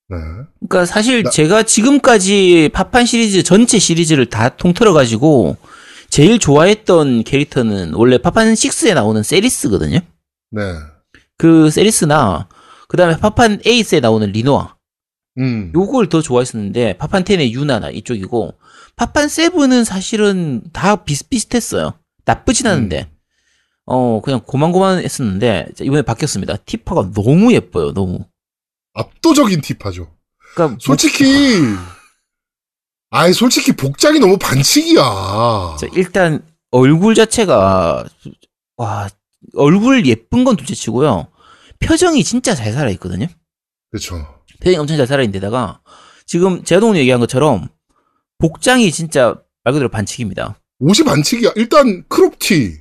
네. 0.09 0.17
그러니까 0.61 0.85
사실 0.85 1.23
나- 1.25 1.31
제가 1.31 1.63
지금까지 1.65 2.71
파판 2.73 3.07
시리즈 3.07 3.43
전체 3.43 3.79
시리즈를 3.79 4.27
다 4.29 4.51
통틀어 4.57 4.93
가지고 4.93 5.57
제일 6.17 6.39
좋아했던 6.39 7.25
캐릭터는 7.25 7.93
원래 7.93 8.17
파판 8.17 8.55
6에 8.55 8.95
나오는 8.95 9.23
세리스거든요. 9.23 9.99
네. 10.51 10.63
그 11.37 11.69
세리스나 11.69 12.49
그다음에 12.89 13.19
파판 13.19 13.59
8에 13.59 14.01
나오는 14.01 14.33
리노아 14.33 14.77
음. 15.37 15.73
요걸 15.75 16.09
더 16.09 16.23
좋아했었는데 16.23 16.97
파판 16.97 17.23
10의 17.23 17.51
유나나 17.51 17.91
이쪽이고 17.91 18.55
파판 18.97 19.27
7은 19.27 19.85
사실은 19.85 20.63
다 20.73 21.05
비슷비슷했어요. 21.05 21.93
나쁘진 22.25 22.67
않은데 22.67 23.11
어 23.85 24.23
그냥 24.23 24.41
고만고만했었는데 24.41 25.73
이번에 25.83 26.01
바뀌었습니다. 26.01 26.57
티파가 26.65 27.11
너무 27.13 27.53
예뻐요. 27.53 27.93
너무. 27.93 28.25
압도적인 28.95 29.61
티파죠. 29.61 30.11
그러니까 30.55 30.79
솔직히, 30.81 31.61
아이, 33.17 33.33
솔직히 33.33 33.73
복장이 33.73 34.19
너무 34.19 34.37
반칙이야. 34.37 35.77
자, 35.81 35.87
일단 35.95 36.47
얼굴 36.71 37.15
자체가 37.15 38.05
와 38.77 39.09
얼굴 39.55 40.05
예쁜 40.07 40.45
건 40.45 40.57
둘째치고요. 40.57 41.29
표정이 41.81 42.23
진짜 42.25 42.55
잘 42.55 42.73
살아 42.75 42.91
있거든요. 42.91 43.27
그쵸. 43.91 44.17
표정이 44.61 44.77
엄청 44.77 44.99
잘 44.99 45.07
살아 45.07 45.23
있는데다가 45.23 45.81
지금 46.27 46.63
제동훈이 46.63 46.99
얘기한 47.01 47.19
것처럼 47.21 47.69
복장이 48.39 48.93
진짜 48.93 49.35
말 49.65 49.73
그대로 49.73 49.89
반칙입니다. 49.89 50.61
옷이 50.81 51.03
반칙이야. 51.07 51.53
일단 51.57 52.05
크롭티. 52.09 52.81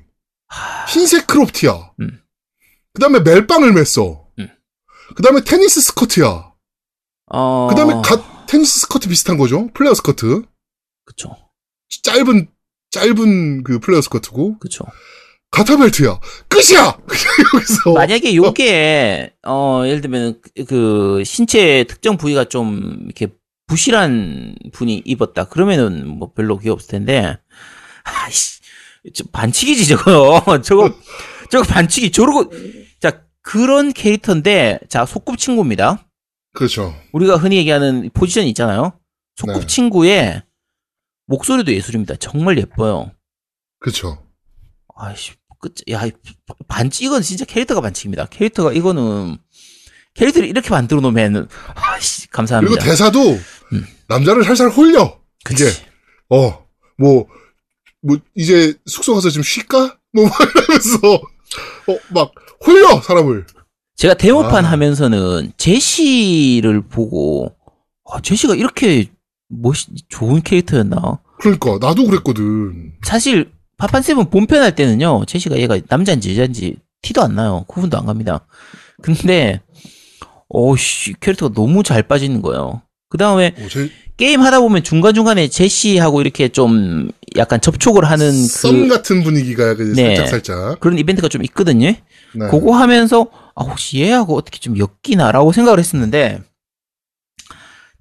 흰색 0.89 1.27
크롭티야. 1.27 1.91
음. 2.01 2.21
그 2.93 2.99
다음에 2.99 3.19
멜빵을 3.21 3.73
맸어. 3.73 4.25
음. 4.39 4.49
그 5.15 5.23
다음에 5.23 5.41
테니스 5.41 5.79
스커트야. 5.79 6.51
어. 7.27 7.67
그 7.69 7.75
다음에 7.75 7.93
가, 8.03 8.34
테니스 8.55 8.79
스커트 8.81 9.09
비슷한 9.09 9.37
거죠. 9.37 9.67
플레어 9.73 9.93
스커트. 9.93 10.43
그쵸 11.05 11.29
짧은, 12.03 12.47
짧은 12.91 13.63
그 13.63 13.79
플레어 13.79 14.01
스커트고. 14.01 14.59
그쵸. 14.59 14.85
가타벨트야. 15.51 16.19
끝이야! 16.47 16.97
여기서. 17.53 17.93
만약에 17.93 18.33
요게 18.35 19.33
어 19.45 19.83
예를 19.85 20.01
들면 20.01 20.41
그- 20.41 20.65
그 20.65 21.23
신체 21.25 21.83
특정 21.85 22.17
부위가 22.17 22.45
좀 22.45 23.03
이렇게 23.05 23.27
부실한 23.67 24.55
분이 24.73 25.03
입었다 25.05 25.45
그러면은 25.45 26.07
뭐 26.07 26.31
별로 26.33 26.57
그게 26.57 26.69
없을 26.69 26.89
텐데 26.89 27.37
아이씨 28.03 28.59
저 29.13 29.23
반칙이지 29.31 29.87
저거 29.87 30.41
저거 30.61 30.93
저거 31.49 31.63
반칙이 31.65 32.11
저러고 32.11 32.51
자 32.99 33.21
그런 33.41 33.93
캐릭터인데 33.93 34.79
자 34.89 35.05
소꿉친구입니다 35.05 36.05
그렇죠. 36.55 36.95
우리가 37.11 37.35
흔히 37.37 37.57
얘기하는 37.57 38.09
포지션 38.13 38.45
있잖아요 38.45 38.93
네. 39.45 39.53
소꿉친구의 39.53 40.43
목소리도 41.27 41.73
예술입니다 41.73 42.15
정말 42.15 42.57
예뻐요 42.57 43.11
그렇죠. 43.79 44.17
아이씨, 44.95 45.33
끝, 45.59 45.75
야, 45.91 46.05
이 46.05 46.11
반칙, 46.67 47.03
이건 47.03 47.21
진짜 47.21 47.45
캐릭터가 47.45 47.81
반칙입니다. 47.81 48.25
캐릭터가, 48.25 48.73
이거는, 48.73 49.37
캐릭터를 50.15 50.47
이렇게 50.47 50.69
만들어 50.69 51.01
놓으면, 51.01 51.47
아이씨, 51.75 52.27
감사합니다. 52.29 52.73
그리고 52.73 52.89
대사도 52.89 53.19
음. 53.73 53.87
남자를 54.07 54.43
살살 54.43 54.69
홀려. 54.69 55.19
그치. 55.43 55.65
이게 55.65 55.73
어, 56.29 56.65
뭐, 56.97 57.27
뭐, 58.01 58.17
이제 58.33 58.73
숙소 58.85 59.13
가서 59.13 59.29
좀 59.29 59.43
쉴까? 59.43 59.97
뭐, 60.13 60.25
막 60.27 60.39
이러면서, 60.55 60.97
어, 61.87 61.99
막, 62.11 62.31
홀려, 62.65 63.01
사람을. 63.01 63.45
제가 63.95 64.13
데모판 64.15 64.65
아. 64.65 64.71
하면서는, 64.71 65.53
제시를 65.57 66.81
보고, 66.81 67.51
아, 68.11 68.19
제시가 68.21 68.55
이렇게, 68.55 69.05
멋, 69.47 69.75
좋은 70.09 70.41
캐릭터였나? 70.41 71.19
그러니까, 71.39 71.77
나도 71.79 72.05
그랬거든. 72.05 72.93
사실, 73.03 73.51
파판 73.77 74.01
seven 74.01 74.29
본편 74.29 74.61
할 74.61 74.75
때는요, 74.75 75.25
제시가 75.25 75.57
얘가 75.57 75.79
남자인지 75.87 76.31
여자인지 76.31 76.77
티도 77.01 77.21
안 77.21 77.35
나요. 77.35 77.63
구분도 77.67 77.97
안 77.97 78.05
갑니다. 78.05 78.45
근데, 79.01 79.61
어씨, 80.49 81.13
캐릭터가 81.21 81.53
너무 81.53 81.81
잘 81.83 82.03
빠지는 82.03 82.41
거예요. 82.41 82.81
그 83.09 83.17
다음에, 83.17 83.55
어, 83.57 83.67
제, 83.69 83.89
게임 84.17 84.41
하다 84.41 84.59
보면 84.61 84.83
중간 84.83 85.13
중간에 85.13 85.47
제시하고 85.49 86.21
이렇게 86.21 86.47
좀 86.47 87.09
약간 87.35 87.59
접촉을 87.59 88.05
하는 88.05 88.31
썸 88.47 88.87
그, 88.87 88.87
같은 88.87 89.23
분위기가 89.23 89.75
그 89.75 89.93
네. 89.93 90.15
살짝, 90.15 90.27
살짝. 90.29 90.79
그런 90.79 90.97
이벤트가 90.97 91.27
좀 91.27 91.43
있거든요. 91.43 91.87
네. 91.87 92.47
그거 92.49 92.73
하면서, 92.75 93.27
아, 93.55 93.63
혹시 93.63 94.01
얘하고 94.01 94.35
어떻게 94.35 94.59
좀 94.59 94.75
엮이나라고 94.77 95.51
생각을 95.53 95.79
했었는데, 95.79 96.43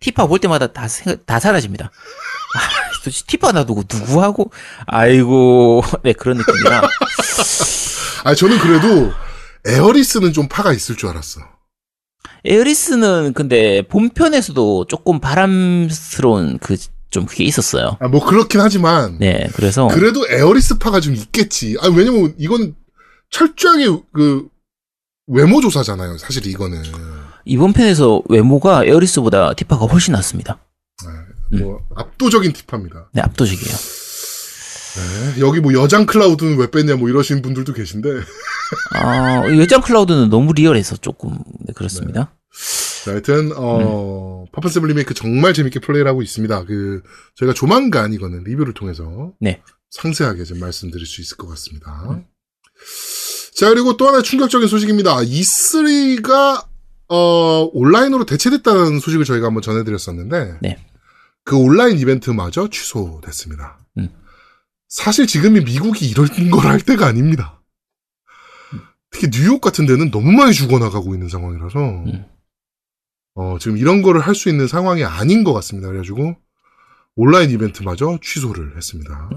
티파 0.00 0.26
볼 0.26 0.40
때마다 0.40 0.72
다, 0.72 0.86
다 1.24 1.40
사라집니다. 1.40 1.86
아, 1.86 2.58
도대체 2.98 3.24
티파 3.26 3.52
놔두고 3.52 3.84
누구하고, 3.90 4.50
아이고, 4.86 5.82
네, 6.02 6.12
그런 6.12 6.38
느낌이라. 6.38 6.82
아, 8.24 8.34
저는 8.34 8.58
그래도, 8.58 9.12
에어리스는 9.66 10.32
좀 10.32 10.48
파가 10.48 10.72
있을 10.72 10.96
줄 10.96 11.08
알았어. 11.08 11.40
에어리스는 12.44 13.32
근데 13.32 13.82
본편에서도 13.88 14.86
조금 14.88 15.20
바람스러운 15.20 16.58
그, 16.58 16.76
좀 17.10 17.26
그게 17.26 17.44
있었어요. 17.44 17.96
아, 18.00 18.08
뭐, 18.08 18.24
그렇긴 18.24 18.60
하지만, 18.60 19.18
네, 19.20 19.48
그래서. 19.54 19.86
그래도 19.86 20.26
에어리스 20.28 20.78
파가 20.78 21.00
좀 21.00 21.14
있겠지. 21.14 21.76
아, 21.80 21.86
왜냐면, 21.86 22.34
이건 22.38 22.74
철저하게 23.30 23.86
그, 24.12 24.48
외모 25.26 25.60
조사잖아요, 25.60 26.18
사실 26.18 26.46
이거는. 26.46 26.82
이번 27.44 27.72
편에서 27.72 28.22
외모가 28.28 28.84
에어리스보다 28.84 29.54
티파가 29.54 29.86
훨씬 29.86 30.12
낫습니다. 30.12 30.58
뭐 31.58 31.80
압도적인 31.94 32.52
티파입니다. 32.52 33.10
네, 33.12 33.20
압도적이에요. 33.20 33.76
네, 34.94 35.40
여기 35.40 35.60
뭐 35.60 35.72
여장 35.74 36.06
클라우드는 36.06 36.56
왜 36.58 36.70
뺐냐 36.70 36.96
뭐 36.96 37.08
이러시는 37.08 37.42
분들도 37.42 37.72
계신데 37.72 38.08
아, 38.94 39.42
여장 39.58 39.80
클라우드는 39.80 40.30
너무 40.30 40.52
리얼해서 40.52 40.96
조금 40.96 41.38
네, 41.66 41.72
그렇습니다. 41.74 42.34
자, 43.04 43.10
하여튼 43.10 43.52
어 43.56 44.44
파판세븐 44.52 44.88
리메이크 44.88 45.14
정말 45.14 45.52
재밌게 45.52 45.80
플레이를 45.80 46.08
하고 46.08 46.22
있습니다. 46.22 46.64
그 46.64 47.02
저희가 47.34 47.52
조만간 47.54 48.12
이거는 48.12 48.44
리뷰를 48.44 48.72
통해서 48.72 49.32
네. 49.40 49.62
상세하게 49.90 50.44
좀 50.44 50.60
말씀드릴 50.60 51.06
수 51.06 51.20
있을 51.20 51.36
것 51.36 51.48
같습니다. 51.48 52.22
자 53.54 53.68
그리고 53.68 53.96
또 53.96 54.08
하나 54.08 54.20
충격적인 54.22 54.68
소식입니다. 54.68 55.16
E3가 55.18 56.66
어 57.08 57.70
온라인으로 57.72 58.24
대체됐다는 58.26 58.98
소식을 59.00 59.24
저희가 59.24 59.46
한번 59.46 59.62
전해드렸었는데 59.62 60.58
네. 60.62 60.84
그 61.44 61.56
온라인 61.56 61.98
이벤트마저 61.98 62.68
취소됐습니다. 62.68 63.78
음. 63.98 64.08
사실 64.88 65.26
지금이 65.26 65.60
미국이 65.60 66.08
이런 66.08 66.26
걸 66.50 66.66
할 66.66 66.80
때가 66.80 67.06
아닙니다. 67.06 67.60
특히 69.10 69.30
뉴욕 69.30 69.60
같은 69.60 69.86
데는 69.86 70.10
너무 70.10 70.32
많이 70.32 70.52
죽어나가고 70.52 71.14
있는 71.14 71.28
상황이라서 71.28 71.78
음. 71.78 72.24
어, 73.36 73.58
지금 73.60 73.76
이런 73.76 74.02
거를 74.02 74.20
할 74.20 74.34
수 74.34 74.48
있는 74.48 74.66
상황이 74.66 75.04
아닌 75.04 75.44
것 75.44 75.52
같습니다. 75.52 75.88
그래가지고 75.88 76.34
온라인 77.16 77.50
이벤트마저 77.50 78.18
취소를 78.20 78.76
했습니다. 78.76 79.30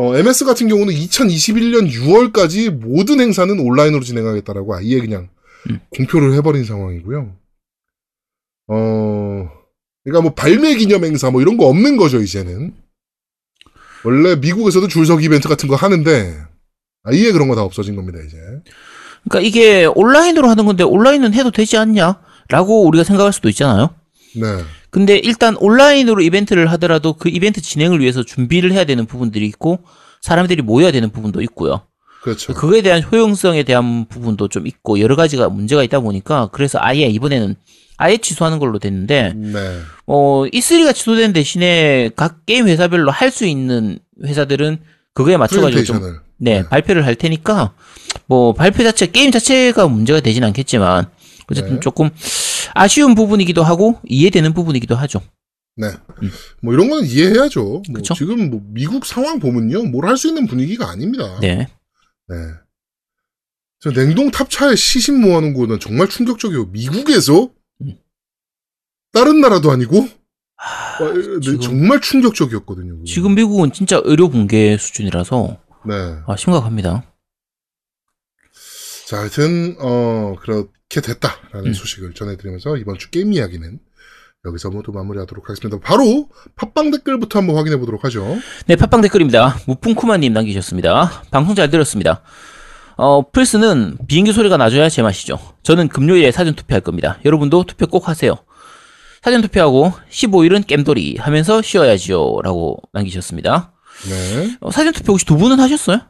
어, 0.00 0.16
MS 0.16 0.44
같은 0.44 0.68
경우는 0.68 0.94
2021년 0.94 1.90
6월까지 1.90 2.70
모든 2.70 3.18
행사는 3.18 3.58
온라인으로 3.58 4.04
진행하겠다라고 4.04 4.76
아예 4.76 5.00
그냥 5.00 5.28
음. 5.68 5.80
공표를 5.90 6.34
해버린 6.34 6.64
상황이고요. 6.64 7.34
어, 8.68 9.50
그러니까 10.04 10.22
뭐 10.22 10.34
발매 10.34 10.76
기념 10.76 11.04
행사 11.04 11.32
뭐 11.32 11.42
이런 11.42 11.56
거 11.56 11.66
없는 11.66 11.96
거죠, 11.96 12.20
이제는. 12.20 12.74
원래 14.04 14.36
미국에서도 14.36 14.86
줄서기 14.86 15.24
이벤트 15.24 15.48
같은 15.48 15.68
거 15.68 15.74
하는데 15.74 16.44
아예 17.02 17.32
그런 17.32 17.48
거 17.48 17.56
다 17.56 17.62
없어진 17.62 17.96
겁니다, 17.96 18.20
이제. 18.24 18.36
그러니까 19.28 19.40
이게 19.48 19.84
온라인으로 19.84 20.48
하는 20.48 20.64
건데 20.64 20.84
온라인은 20.84 21.34
해도 21.34 21.50
되지 21.50 21.76
않냐? 21.76 22.20
라고 22.50 22.86
우리가 22.86 23.02
생각할 23.02 23.32
수도 23.32 23.48
있잖아요. 23.48 23.90
네. 24.36 24.46
근데 24.90 25.18
일단 25.18 25.56
온라인으로 25.58 26.22
이벤트를 26.22 26.70
하더라도 26.72 27.12
그 27.12 27.28
이벤트 27.28 27.60
진행을 27.60 28.00
위해서 28.00 28.22
준비를 28.22 28.72
해야 28.72 28.84
되는 28.84 29.06
부분들이 29.06 29.46
있고 29.46 29.80
사람들이 30.20 30.62
모여야 30.62 30.90
되는 30.90 31.10
부분도 31.10 31.42
있고요. 31.42 31.82
그렇죠. 32.22 32.52
그거에 32.54 32.82
대한 32.82 33.02
효용성에 33.02 33.62
대한 33.62 34.06
부분도 34.08 34.48
좀 34.48 34.66
있고 34.66 34.98
여러 35.00 35.14
가지가 35.14 35.48
문제가 35.50 35.82
있다 35.84 36.00
보니까 36.00 36.48
그래서 36.52 36.78
아예 36.80 37.06
이번에는 37.06 37.54
아예 37.96 38.16
취소하는 38.16 38.58
걸로 38.58 38.78
됐는데 38.78 39.34
네. 39.36 39.78
어 40.06 40.44
E3가 40.52 40.94
취소된 40.94 41.32
대신에 41.32 42.10
각 42.16 42.44
게임 42.46 42.66
회사별로 42.68 43.10
할 43.10 43.30
수 43.30 43.44
있는 43.46 43.98
회사들은 44.24 44.78
그거에 45.14 45.36
맞춰가지고 45.36 45.84
좀. 45.84 46.00
네, 46.38 46.62
네. 46.62 46.68
발표를 46.68 47.04
할 47.04 47.14
테니까 47.14 47.72
뭐 48.26 48.52
발표 48.52 48.82
자체 48.82 49.06
게임 49.06 49.30
자체가 49.30 49.86
문제가 49.88 50.20
되진 50.20 50.44
않겠지만 50.44 51.06
어쨌든 51.50 51.74
네. 51.74 51.80
조금 51.80 52.10
아쉬운 52.74 53.14
부분이기도 53.14 53.62
하고 53.62 54.00
이해되는 54.06 54.52
부분이기도 54.54 54.94
하죠. 54.96 55.20
네. 55.76 55.88
뭐 56.62 56.74
이런 56.74 56.88
거는 56.90 57.06
이해해야죠. 57.06 57.64
뭐 57.64 57.82
음. 57.96 58.02
지금 58.02 58.50
뭐 58.50 58.60
미국 58.64 59.06
상황 59.06 59.38
보면요. 59.38 59.84
뭘 59.90 60.06
할 60.06 60.16
수 60.16 60.28
있는 60.28 60.46
분위기가 60.46 60.90
아닙니다. 60.90 61.38
네. 61.40 61.68
네. 62.28 62.36
저 63.80 63.92
냉동 63.92 64.30
탑차에 64.32 64.74
시신 64.74 65.20
모아놓은 65.20 65.54
거는 65.54 65.78
정말 65.78 66.08
충격적이에요. 66.08 66.66
미국에서? 66.66 67.50
음. 67.82 67.94
다른 69.12 69.40
나라도 69.40 69.70
아니고? 69.70 70.08
하, 70.56 71.04
와, 71.04 71.12
네, 71.12 71.22
지금- 71.40 71.60
정말 71.60 72.00
충격적이었거든요. 72.00 72.94
그거. 72.94 73.04
지금 73.04 73.36
미국은 73.36 73.72
진짜 73.72 74.00
의료 74.04 74.28
붕괴 74.28 74.76
수준이라서 74.76 75.56
네. 75.86 75.94
아, 76.26 76.36
심각합니다. 76.36 77.04
자, 79.08 79.20
하여튼, 79.20 79.74
어, 79.80 80.34
그렇게 80.42 81.00
됐다라는 81.00 81.68
음. 81.68 81.72
소식을 81.72 82.12
전해드리면서 82.12 82.76
이번 82.76 82.98
주 82.98 83.08
게임 83.08 83.32
이야기는 83.32 83.78
여기서 84.44 84.68
모두 84.68 84.92
마무리하도록 84.92 85.48
하겠습니다. 85.48 85.80
바로 85.82 86.28
팟빵 86.56 86.90
댓글부터 86.90 87.38
한번 87.38 87.56
확인해 87.56 87.78
보도록 87.78 88.04
하죠. 88.04 88.36
네, 88.66 88.76
팟빵 88.76 89.00
댓글입니다. 89.00 89.60
무풍쿠마님 89.66 90.34
남기셨습니다. 90.34 91.22
방송 91.30 91.54
잘 91.54 91.70
들었습니다. 91.70 92.20
어, 92.98 93.30
플스는 93.30 93.96
비행기 94.08 94.34
소리가 94.34 94.58
나줘야 94.58 94.90
제맛이죠. 94.90 95.38
저는 95.62 95.88
금요일에 95.88 96.30
사전 96.30 96.54
투표할 96.54 96.82
겁니다. 96.82 97.18
여러분도 97.24 97.64
투표 97.64 97.86
꼭 97.86 98.10
하세요. 98.10 98.36
사전 99.22 99.40
투표하고 99.40 99.94
15일은 100.10 100.66
겜돌이 100.66 101.16
하면서 101.18 101.62
쉬어야지요. 101.62 102.42
라고 102.42 102.76
남기셨습니다. 102.92 103.72
네. 104.10 104.58
어, 104.60 104.70
사전 104.70 104.92
투표 104.92 105.12
혹시 105.12 105.24
두 105.24 105.38
분은 105.38 105.60
하셨어요? 105.60 106.02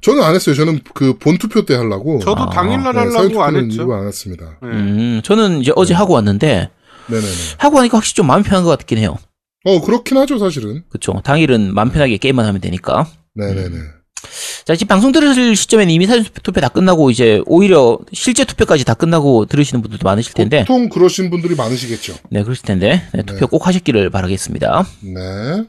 저는 0.00 0.22
안 0.22 0.34
했어요. 0.34 0.54
저는 0.54 0.80
그 0.94 1.18
본 1.18 1.38
투표 1.38 1.64
때 1.64 1.74
하려고. 1.74 2.18
저도 2.20 2.42
아, 2.44 2.50
당일날 2.50 2.92
네, 2.94 2.98
하려고 3.00 3.42
안 3.42 3.54
투표는 3.54 3.70
했죠. 3.70 3.92
안 3.92 4.06
했습니다. 4.06 4.44
네. 4.62 4.68
음, 4.68 5.20
저는 5.24 5.60
이제 5.60 5.72
어제 5.76 5.94
하고 5.94 6.14
왔는데, 6.14 6.70
네네네. 7.08 7.32
하고 7.58 7.78
하니까 7.78 7.98
확실히 7.98 8.16
좀 8.16 8.26
마음 8.26 8.42
편한 8.42 8.64
것 8.64 8.70
같긴 8.70 8.98
해요. 8.98 9.18
어, 9.64 9.80
그렇긴 9.80 10.16
하죠, 10.18 10.38
사실은. 10.38 10.84
그쵸. 10.90 11.20
당일은 11.24 11.74
마음 11.74 11.90
편하게 11.90 12.16
게임만 12.18 12.44
하면 12.46 12.60
되니까. 12.60 13.06
네네네. 13.34 13.78
자, 14.64 14.74
지금 14.74 14.88
방송 14.88 15.12
들으실 15.12 15.54
시점에는 15.54 15.92
이미 15.92 16.06
사전 16.06 16.24
투표 16.42 16.60
다 16.62 16.68
끝나고, 16.68 17.10
이제 17.10 17.42
오히려 17.46 17.98
실제 18.12 18.44
투표까지 18.44 18.84
다 18.84 18.94
끝나고 18.94 19.44
들으시는 19.46 19.82
분들도 19.82 20.02
많으실 20.06 20.32
텐데, 20.32 20.60
보통 20.60 20.88
그러신 20.88 21.28
분들이 21.30 21.54
많으시겠죠. 21.54 22.14
네, 22.30 22.42
그러실 22.42 22.64
텐데, 22.64 23.06
네, 23.12 23.22
투표 23.22 23.40
네. 23.40 23.46
꼭 23.46 23.66
하셨기를 23.66 24.08
바라겠습니다. 24.08 24.86
네. 25.02 25.64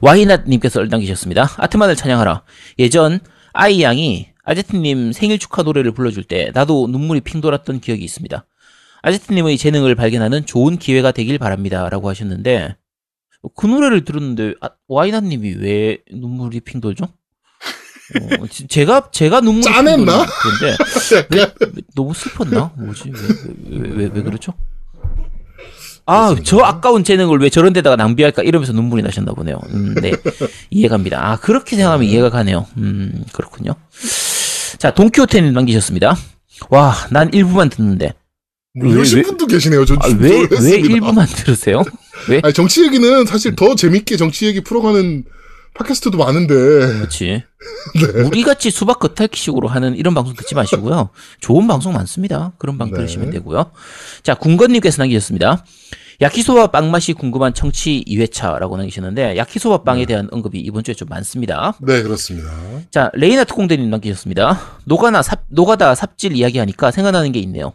와이낫님께서 0.00 0.80
얼당기셨습니다. 0.80 1.52
아트만을 1.56 1.94
찬양하라. 1.96 2.42
예전 2.80 3.20
아이 3.54 3.82
양이 3.82 4.28
아제트님 4.44 5.12
생일 5.12 5.38
축하 5.38 5.62
노래를 5.62 5.92
불러줄 5.92 6.24
때 6.24 6.50
나도 6.52 6.88
눈물이 6.88 7.20
핑 7.22 7.40
돌았던 7.40 7.80
기억이 7.80 8.04
있습니다. 8.04 8.44
아제트님의 9.02 9.56
재능을 9.58 9.94
발견하는 9.94 10.44
좋은 10.46 10.76
기회가 10.78 11.12
되길 11.12 11.38
바랍니다. 11.38 11.88
라고 11.90 12.08
하셨는데, 12.08 12.76
그 13.54 13.66
노래를 13.66 14.04
들었는데, 14.04 14.54
아, 14.62 14.70
와이낫님이 14.88 15.56
왜 15.58 15.98
눈물이 16.10 16.60
핑 16.60 16.80
돌죠? 16.80 17.04
어, 18.40 18.46
지- 18.48 18.66
제가, 18.66 19.10
제가 19.12 19.40
눈물이 19.42 19.64
핑 19.64 19.74
약간, 20.02 20.04
너무 21.94 22.14
슬펐나? 22.14 22.72
뭐지? 22.78 23.10
왜, 23.10 23.78
왜, 23.78 23.88
왜, 23.90 24.10
왜 24.12 24.22
그렇죠? 24.22 24.54
아, 26.06 26.36
저 26.44 26.58
아까운 26.58 27.02
재능을 27.02 27.38
왜 27.38 27.48
저런 27.48 27.72
데다가 27.72 27.96
낭비할까? 27.96 28.42
이러면서 28.42 28.72
눈물이 28.72 29.02
나셨나 29.02 29.32
보네요. 29.32 29.58
음, 29.72 29.94
네. 29.94 30.12
이해갑니다. 30.70 31.18
아, 31.32 31.36
그렇게 31.36 31.76
생각하면 31.76 32.06
이해가 32.06 32.28
가네요. 32.30 32.66
음, 32.76 33.24
그렇군요. 33.32 33.74
자, 34.78 34.92
돈키호테님 34.92 35.52
남기셨습니다. 35.54 36.16
와, 36.68 36.94
난 37.10 37.32
일부만 37.32 37.70
듣는데. 37.70 38.12
뭐 38.78 38.88
왜, 38.88 38.94
이러신 38.96 39.18
왜- 39.18 39.22
분도 39.22 39.46
계시네요. 39.46 39.84
전 39.86 39.96
아, 40.02 40.08
좀 40.08 40.18
왜, 40.20 40.46
왜. 40.60 40.70
일부만 40.78 41.26
들으세요? 41.26 41.82
왜? 42.28 42.40
아니, 42.42 42.52
정치 42.52 42.82
얘기는 42.84 43.24
사실 43.24 43.54
더 43.56 43.74
재밌게 43.74 44.16
정치 44.16 44.46
얘기 44.46 44.62
풀어가는 44.62 45.24
팟캐스트도 45.74 46.16
많은데. 46.18 46.54
그렇지. 46.54 47.42
우리같이 48.26 48.70
수박 48.70 48.98
겉핥기식으로 49.00 49.68
하는 49.68 49.96
이런 49.96 50.14
방송 50.14 50.34
듣지 50.34 50.54
마시고요. 50.54 51.10
좋은 51.40 51.66
방송 51.66 51.92
많습니다. 51.92 52.52
그런 52.58 52.78
방 52.78 52.90
네. 52.90 52.96
들으시면 52.96 53.30
되고요. 53.30 53.72
자, 54.22 54.34
군건님께서 54.34 55.02
남기셨습니다. 55.02 55.64
야키소바 56.20 56.68
빵 56.68 56.92
맛이 56.92 57.12
궁금한 57.12 57.54
청취 57.54 58.04
2회차라고 58.06 58.76
남기셨는데 58.76 59.36
야키소바 59.36 59.82
빵에 59.82 60.06
대한 60.06 60.28
언급이 60.30 60.60
이번 60.60 60.84
주에 60.84 60.94
좀 60.94 61.08
많습니다. 61.08 61.74
네, 61.80 62.02
그렇습니다. 62.02 62.48
자, 62.92 63.10
레이나 63.14 63.42
특공대님 63.42 63.90
남기셨습니다. 63.90 64.60
노가나 64.84 65.22
삽, 65.22 65.44
노가다 65.48 65.96
삽질 65.96 66.36
이야기하니까 66.36 66.92
생각나는 66.92 67.32
게 67.32 67.40
있네요. 67.40 67.72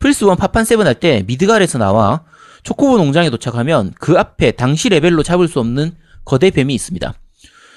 플스1 0.00 0.36
파판 0.36 0.64
세븐 0.64 0.88
할 0.88 0.94
때 0.94 1.22
미드갈에서 1.28 1.78
나와 1.78 2.24
초코보 2.64 2.96
농장에 2.98 3.30
도착하면 3.30 3.92
그 4.00 4.18
앞에 4.18 4.50
당시 4.52 4.88
레벨로 4.88 5.22
잡을 5.22 5.46
수 5.46 5.60
없는 5.60 5.92
거대 6.24 6.50
뱀이 6.50 6.74
있습니다. 6.74 7.14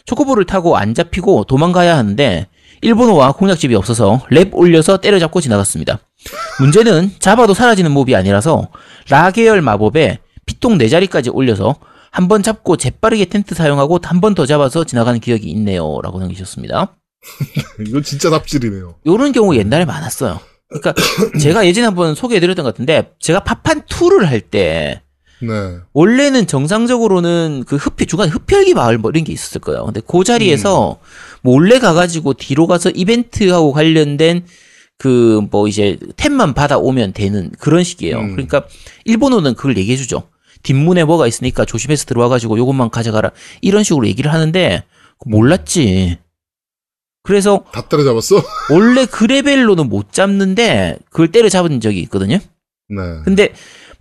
초코보를 0.06 0.46
타고 0.46 0.78
안 0.78 0.94
잡히고 0.94 1.46
도망가야 1.46 1.98
하는데 1.98 2.48
일본어와 2.82 3.32
공략집이 3.34 3.74
없어서 3.76 4.22
렙 4.30 4.54
올려서 4.54 4.98
때려잡고 4.98 5.42
지나갔습니다. 5.42 6.00
문제는 6.60 7.12
잡아도 7.20 7.54
사라지는 7.54 7.92
몹이 7.92 8.16
아니라서 8.16 8.70
라 9.10 9.32
계열 9.32 9.62
마법에 9.62 10.20
피통 10.46 10.78
4자리까지 10.78 11.34
올려서 11.34 11.76
한 12.12 12.28
번 12.30 12.44
잡고 12.44 12.78
재빠르게 12.78 13.26
텐트 13.26 13.56
사용하고 13.56 14.00
한 14.04 14.22
번 14.22 14.36
더 14.36 14.46
잡아서 14.46 14.84
지나가는 14.86 15.20
기억이 15.20 15.50
있네요. 15.52 16.00
라고 16.02 16.20
남기셨습니다. 16.20 16.96
이건 17.88 18.04
진짜 18.04 18.30
삽질이네요. 18.30 18.96
요런 19.08 19.32
경우 19.32 19.56
옛날에 19.56 19.84
많았어요. 19.86 20.40
그러니까 20.70 20.94
제가 21.40 21.66
예전에 21.66 21.86
한번 21.88 22.16
소개해드렸던 22.16 22.64
것 22.64 22.74
같은데 22.74 23.12
제가 23.20 23.44
파판 23.44 23.82
2를 23.84 24.26
할 24.26 24.42
때 24.42 25.02
네. 25.42 25.78
원래는 25.94 26.48
정상적으로는 26.48 27.64
그 27.68 27.76
흡혈 27.76 28.08
중간에 28.08 28.32
흡혈기 28.32 28.74
마을 28.74 28.98
뭐 28.98 29.12
이런 29.12 29.24
게 29.24 29.34
있었을 29.34 29.62
거예요. 29.62 29.86
근데 29.86 30.02
그 30.06 30.24
자리에서 30.24 31.00
몰래 31.42 31.80
가가지고 31.80 32.34
뒤로 32.34 32.68
가서 32.68 32.90
이벤트하고 32.90 33.72
관련된 33.74 34.46
그 34.98 35.42
뭐 35.52 35.68
이제 35.68 35.98
템만 36.16 36.54
받아오면 36.54 37.14
되는 37.14 37.52
그런 37.60 37.84
식이에요. 37.84 38.18
음. 38.20 38.32
그러니까 38.32 38.66
일본어는 39.04 39.56
그걸 39.56 39.78
얘기해주죠. 39.78 40.24
뒷문에 40.64 41.04
뭐가 41.04 41.28
있으니까 41.28 41.66
조심해서 41.66 42.06
들어와가지고 42.06 42.58
요것만 42.58 42.90
가져가라. 42.90 43.32
이런 43.62 43.84
식으로 43.84 44.08
얘기를 44.08 44.34
하는데 44.34 44.84
몰랐지. 45.26 46.18
그래서 47.24 47.66
다 47.72 47.88
따라잡았어? 47.88 48.42
원래 48.72 49.06
그 49.06 49.26
레벨로는 49.26 49.90
못 49.90 50.12
잡는데 50.12 50.98
그걸 51.10 51.32
때려잡은 51.32 51.80
적이 51.82 52.00
있거든요. 52.02 52.38
네. 52.88 53.02
근데 53.24 53.54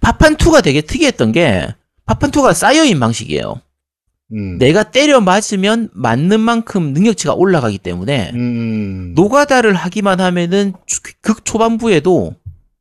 파판2가 0.05 0.63
되게 0.63 0.81
특이했던 0.83 1.33
게 1.33 1.69
파판2가 2.07 2.53
쌓여인 2.55 3.01
방식이에요. 3.01 3.61
음. 4.33 4.59
내가 4.59 4.83
때려 4.85 5.21
맞으면 5.21 5.91
맞는 5.93 6.41
만큼 6.41 6.93
능력치가 6.93 7.35
올라가기 7.35 7.79
때문에 7.79 8.31
음. 8.35 9.13
노가다를 9.15 9.75
하기만 9.75 10.21
하면은 10.21 10.73
주- 10.87 11.01
극 11.21 11.45
초반부에도 11.45 12.35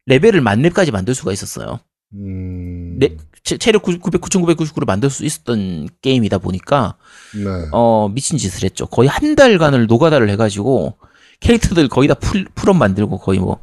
레벨을 0.06 0.42
만렙까지 0.42 0.92
만들 0.92 1.14
수가 1.16 1.32
있었어요. 1.32 1.80
음. 2.14 2.98
네, 3.00 3.16
체- 3.44 3.58
체력 3.58 3.84
9 3.84 4.00
9,999로 4.00 4.86
만들 4.86 5.10
수 5.10 5.26
있었던 5.26 5.90
게임이다 6.02 6.38
보니까 6.40 6.96
네. 7.36 7.44
어 7.72 8.10
미친 8.10 8.38
짓을 8.38 8.64
했죠. 8.64 8.86
거의 8.88 9.10
한 9.10 9.36
달간을 9.36 9.88
노가다를 9.88 10.30
해가지고 10.32 10.98
캐릭터들 11.40 11.88
거의 11.90 12.08
다 12.08 12.14
풀, 12.14 12.46
풀업 12.56 12.78
만들고 12.78 13.18
거의 13.20 13.40
뭐, 13.40 13.60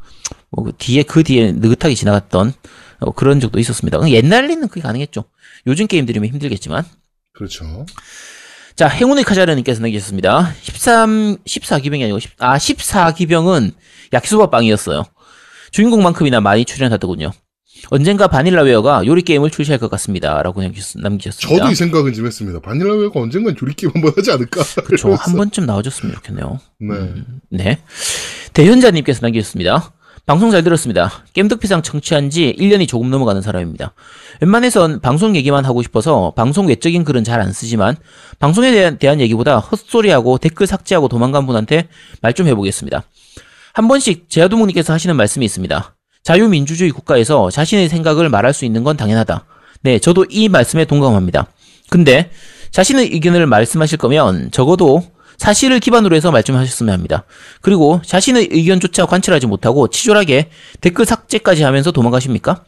뭐 0.51 0.65
그 0.65 0.73
뒤에 0.79 1.03
그 1.03 1.23
뒤에 1.23 1.53
느긋하게 1.53 1.95
지나갔던 1.95 2.53
어, 3.01 3.13
그런 3.13 3.41
적도 3.41 3.59
있었습니다. 3.59 3.99
옛날에는 4.11 4.69
그게 4.69 4.81
가능했죠. 4.81 5.25
요즘 5.67 5.87
게임들이면 5.87 6.29
힘들겠지만 6.31 6.85
그렇죠. 7.33 7.87
자, 8.77 8.89
행운의 8.89 9.25
카자르님께서 9.25 9.81
남기셨습니다. 9.83 10.55
13, 10.63 11.37
14기병이 11.47 12.03
아니고, 12.03 12.19
10, 12.19 12.31
아, 12.39 12.57
14기병은 12.57 13.73
야키소바 14.13 14.49
빵이었어요. 14.51 15.05
주인공만큼이나 15.71 16.41
많이 16.41 16.65
출연하더군요. 16.65 17.31
언젠가 17.91 18.27
바닐라웨어가 18.27 19.07
요리 19.07 19.23
게임을 19.23 19.51
출시할 19.51 19.79
것 19.79 19.91
같습니다. 19.91 20.43
라고 20.43 20.61
남기셨- 20.63 21.01
남기셨습니다. 21.01 21.59
저도 21.63 21.71
이 21.73 21.75
생각은 21.75 22.13
좀 22.13 22.27
했습니다. 22.27 22.61
바닐라웨어가 22.61 23.21
언젠간 23.21 23.57
조리게임 23.57 23.93
한번 23.95 24.13
하지 24.17 24.31
않을까? 24.31 24.63
이러면서. 24.91 25.23
한 25.23 25.37
번쯤 25.37 25.67
나와줬으면 25.67 26.15
좋겠네요. 26.17 26.59
네. 26.81 27.15
네. 27.51 27.79
대현자님께서 28.55 29.21
남기셨습니다. 29.23 29.93
방송 30.27 30.51
잘 30.51 30.63
들었습니다. 30.63 31.11
겜덕피상 31.33 31.83
청취한 31.83 32.31
지 32.31 32.55
1년이 32.59 32.87
조금 32.87 33.11
넘어가는 33.11 33.43
사람입니다. 33.43 33.95
웬만해선 34.41 35.01
방송 35.01 35.35
얘기만 35.35 35.65
하고 35.65 35.83
싶어서 35.83 36.33
방송 36.37 36.69
외적인 36.69 37.05
글은 37.05 37.25
잘 37.25 37.41
안 37.41 37.53
쓰지만 37.53 37.97
방송에 38.39 38.71
대한, 38.71 38.99
대한 38.99 39.19
얘기보다 39.21 39.59
헛소리하고 39.59 40.39
댓글 40.39 40.67
삭제하고 40.67 41.09
도망간 41.09 41.47
분한테 41.47 41.89
말 42.21 42.33
좀 42.33 42.47
해보겠습니다. 42.47 43.03
한 43.73 43.89
번씩 43.89 44.29
제아두목님께서 44.29 44.93
하시는 44.93 45.17
말씀이 45.17 45.45
있습니다. 45.45 45.97
자유민주주의 46.23 46.91
국가에서 46.91 47.51
자신의 47.51 47.89
생각을 47.89 48.29
말할 48.29 48.53
수 48.53 48.65
있는 48.65 48.85
건 48.85 48.97
당연하다. 48.97 49.45
네, 49.83 49.99
저도 49.99 50.27
이 50.29 50.49
말씀에 50.49 50.85
동감합니다. 50.85 51.47
근데 51.89 52.31
자신의 52.71 53.07
의견을 53.13 53.47
말씀하실 53.47 53.99
거면 53.99 54.51
적어도 54.53 55.03
사실을 55.41 55.81
기반으로 55.81 56.15
해서 56.15 56.31
말씀하셨으면 56.31 56.93
합니다. 56.93 57.25
그리고 57.63 58.03
자신의 58.05 58.49
의견조차 58.51 59.07
관철하지 59.07 59.47
못하고 59.47 59.89
치졸하게 59.89 60.51
댓글 60.83 61.07
삭제까지 61.07 61.63
하면서 61.63 61.91
도망가십니까? 61.93 62.63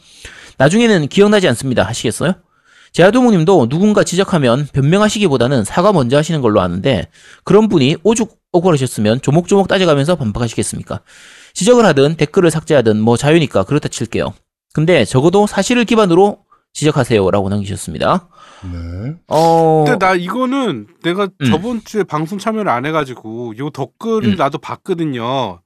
나중에는 0.57 1.09
기억나지 1.09 1.47
않습니다. 1.49 1.83
하시겠어요? 1.83 2.33
제아도무님도 2.93 3.69
누군가 3.69 4.05
지적하면 4.05 4.69
변명하시기보다는 4.73 5.65
사과 5.65 5.93
먼저 5.93 6.17
하시는 6.17 6.41
걸로 6.41 6.63
아는데 6.63 7.09
그런 7.45 7.69
분이 7.69 7.97
오죽 8.05 8.39
억울하셨으면 8.53 9.21
조목조목 9.21 9.69
따져가면서 9.69 10.17
반박하시겠습니까? 10.17 11.03
지적을 11.53 11.85
하든 11.85 12.15
댓글을 12.17 12.51
삭제하든 12.51 13.03
뭐 13.03 13.19
자유니까 13.19 13.65
그렇다 13.65 13.89
칠게요. 13.89 14.33
근데 14.73 15.05
적어도 15.05 15.47
사실을 15.47 15.85
기반으로 15.85 16.39
지적하세요라고 16.73 17.51
남기셨습니다. 17.51 18.29
네. 18.65 19.15
어, 19.29 19.85
근데 19.87 20.05
나 20.05 20.15
이거는 20.15 20.87
내가 21.03 21.29
음. 21.41 21.47
저번 21.47 21.83
주에 21.85 22.03
방송 22.03 22.39
참여를 22.39 22.71
안 22.71 22.87
해가지고 22.87 23.55
요 23.59 23.71
댓글을 23.71 24.31
음. 24.31 24.37
나도 24.37 24.59
봤거든요. 24.59 25.61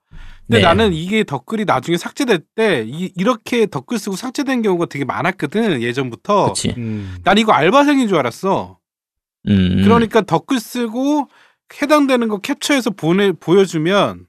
근데 0.47 0.59
네. 0.59 0.63
나는 0.63 0.93
이게 0.93 1.25
댓글이 1.25 1.65
나중에 1.65 1.97
삭제될 1.97 2.41
때 2.55 2.85
이, 2.87 3.13
이렇게 3.17 3.67
댓글 3.67 3.99
쓰고 3.99 4.15
삭제된 4.17 4.63
경우가 4.63 4.87
되게 4.87 5.05
많았거든 5.05 5.83
예전부터. 5.83 6.49
그치. 6.49 6.75
음. 6.77 7.17
난 7.25 7.37
이거 7.39 7.53
알바생인 7.53 8.09
줄 8.09 8.17
알았어. 8.17 8.79
음, 9.49 9.83
그러니까 9.85 10.21
댓글 10.23 10.61
쓰고 10.61 11.29
해당되는 11.81 12.29
거 12.29 12.39
캡처해서 12.39 12.91
보내 12.91 13.33
보여주면 13.33 14.27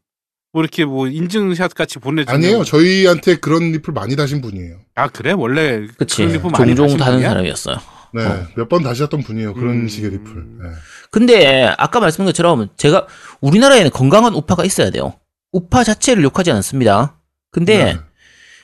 뭐 0.53 0.63
이렇게 0.63 0.86
뭐 0.86 1.07
인증샷 1.07 1.76
같이 1.76 1.99
보내주면 1.99 2.36
아니에요. 2.36 2.63
저희한테 2.63 3.36
그런 3.36 3.72
리플 3.72 3.93
많이 3.93 4.15
다신 4.15 4.41
분이에요. 4.41 4.80
아 4.95 5.07
그래 5.07 5.34
원래 5.34 5.86
그치. 5.97 6.18
그런 6.18 6.34
리플 6.34 6.49
많이 6.51 6.76
종종 6.76 6.97
다는 6.97 7.13
분이야? 7.18 7.30
사람이었어요. 7.30 7.78
네. 8.18 8.26
어. 8.26 8.47
몇번 8.55 8.84
다시 8.84 9.03
했던 9.03 9.22
분이에요. 9.22 9.53
그런 9.53 9.82
음. 9.82 9.88
식의 9.88 10.11
리플. 10.11 10.34
네. 10.61 10.70
근데 11.11 11.74
아까 11.78 11.99
말씀한 11.99 12.26
것처럼 12.26 12.70
제가 12.78 13.07
우리나라에는 13.41 13.91
건강한 13.91 14.34
우파가 14.34 14.65
있어야 14.65 14.89
돼요. 14.89 15.13
우파 15.51 15.84
자체를 15.84 16.24
욕하지 16.24 16.51
않습니다. 16.51 17.20
근데 17.51 17.93
네. 17.93 17.99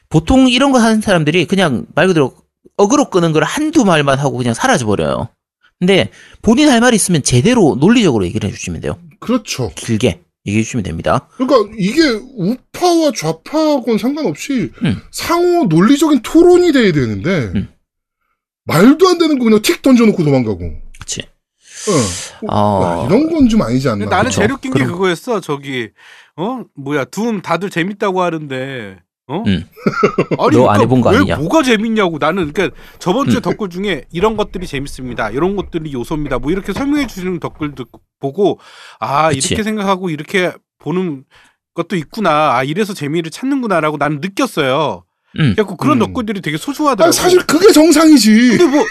보통 0.10 0.50
이런 0.50 0.72
거 0.72 0.80
하는 0.80 1.02
사람들이 1.02 1.46
그냥 1.46 1.86
말 1.96 2.08
그대로 2.08 2.36
어그로 2.78 3.10
끄는 3.10 3.32
걸 3.32 3.44
한두 3.44 3.86
말만 3.86 4.20
하고 4.20 4.38
그냥 4.38 4.54
사라져 4.54 4.86
버려요. 4.86 5.30
근데 5.80 6.10
본인 6.42 6.70
할말 6.70 6.94
있으면 6.94 7.24
제대로 7.24 7.76
논리적으로 7.80 8.26
얘기를 8.26 8.50
해주시면 8.50 8.82
돼요. 8.82 8.98
그렇죠. 9.20 9.72
길게 9.76 10.22
얘기해 10.46 10.64
주시면 10.64 10.84
됩니다. 10.84 11.28
그러니까 11.38 11.74
이게 11.78 12.02
우파와 12.36 13.12
좌파하고는 13.16 13.98
상관없이 13.98 14.72
음. 14.84 14.98
상호 15.12 15.66
논리적인 15.66 16.22
토론이 16.22 16.72
돼야 16.74 16.92
되는데 16.92 17.52
음. 17.56 17.68
말도 18.66 19.08
안 19.08 19.18
되는 19.18 19.38
거 19.40 19.46
그냥 19.46 19.62
틱 19.62 19.82
던져놓고 19.82 20.24
도망가고. 20.24 20.60
그치. 21.00 21.22
응. 22.42 22.48
어, 22.50 23.02
야, 23.04 23.08
이런 23.08 23.30
건 23.32 23.50
좀 23.50 23.62
아니지 23.62 23.90
않나. 23.90 24.06
나는 24.06 24.26
그쵸. 24.30 24.40
제일 24.42 24.52
웃긴 24.54 24.72
게 24.74 24.80
그럼- 24.80 24.92
그거였어. 24.94 25.40
저기 25.42 25.90
어 26.38 26.64
뭐야 26.76 27.06
둠 27.06 27.42
다들 27.42 27.70
재밌다고 27.70 28.22
하는데 28.22 29.00
어? 29.28 29.44
음. 29.46 29.68
아니 30.40 30.58
너안 30.58 30.82
해본 30.82 31.02
거왜 31.02 31.18
아니냐? 31.18 31.38
뭐가 31.38 31.64
재밌냐고 31.64 32.18
나는 32.20 32.54
그러니까 32.54 32.76
저번 33.00 33.30
주에 33.30 33.40
음. 33.40 33.42
댓글 33.42 33.70
중에 33.70 34.06
이런 34.12 34.38
것들이 34.38 34.66
재밌습니다. 34.66 35.30
이런 35.32 35.56
것들이 35.56 35.92
요소입니다. 35.94 36.40
뭐 36.40 36.52
이렇게 36.52 36.72
설명해 36.74 37.08
주시는 37.08 37.40
댓글도 37.40 37.86
보고 38.20 38.60
아 39.00 39.30
그치. 39.30 39.50
이렇게 39.50 39.64
생각하고 39.64 40.10
이렇게 40.10 40.54
보는 40.80 41.26
것도 41.74 41.96
있구나. 41.98 42.56
아 42.56 42.64
이래서 42.64 42.94
재미를 42.94 43.30
찾는구나라고 43.32 43.98
나는 43.98 44.20
느꼈어요. 44.22 45.04
음. 45.40 45.54
그래갖고 45.56 45.78
그런 45.78 46.02
음. 46.02 46.06
댓글들이 46.08 46.42
되게 46.42 46.58
소중하더라고. 46.58 47.12
사실 47.12 47.40
그게 47.46 47.72
정상이지. 47.72 48.58
근데 48.58 48.66
뭐. 48.66 48.86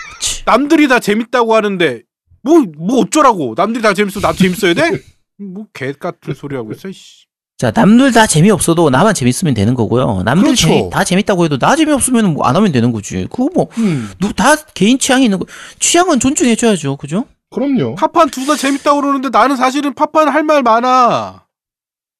남들이 0.44 0.88
다 0.88 0.98
재밌다고 0.98 1.54
하는데 1.54 2.02
뭐뭐 2.42 3.00
어쩌라고 3.02 3.54
남들이 3.56 3.82
다 3.82 3.94
재밌어 3.94 4.20
나도 4.20 4.36
재밌어야 4.38 4.74
돼? 4.74 4.90
뭐 5.38 5.66
개 5.72 5.92
같은 5.92 6.34
소리 6.34 6.56
하고 6.56 6.72
있어. 6.72 6.90
씨. 6.92 7.26
자, 7.58 7.70
남들 7.72 8.10
다 8.10 8.26
재미없어도 8.26 8.90
나만 8.90 9.14
재밌으면 9.14 9.54
되는 9.54 9.74
거고요. 9.74 10.22
남들 10.24 10.46
그렇죠. 10.46 10.66
재미- 10.66 10.90
다 10.90 11.04
재밌다고 11.04 11.44
해도 11.44 11.58
나 11.58 11.76
재미없으면 11.76 12.34
뭐 12.34 12.44
안 12.46 12.56
하면 12.56 12.72
되는 12.72 12.90
거지. 12.90 13.28
그거 13.30 13.48
뭐, 13.54 13.68
음, 13.78 14.10
누, 14.18 14.32
다 14.32 14.56
개인 14.74 14.98
취향이 14.98 15.24
있는 15.24 15.38
거, 15.38 15.46
취향은 15.78 16.18
존중해줘야죠. 16.18 16.96
그죠? 16.96 17.24
그럼요. 17.50 17.94
파판 17.94 18.30
둘 18.30 18.46
다 18.46 18.56
재밌다고 18.56 19.00
그러는데 19.00 19.28
나는 19.28 19.54
사실은 19.54 19.94
파판 19.94 20.28
할 20.28 20.42
말 20.42 20.62
많아. 20.64 21.44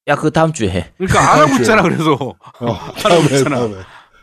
야, 0.09 0.15
그거 0.15 0.31
다음 0.31 0.53
주에 0.53 0.69
해. 0.71 0.93
그러니까 0.99 1.33
안 1.33 1.41
하고 1.41 1.57
있잖아 1.57 1.83
그래서. 1.83 2.13
어, 2.15 2.93
다음에. 3.03 3.43
다음에. 3.45 3.75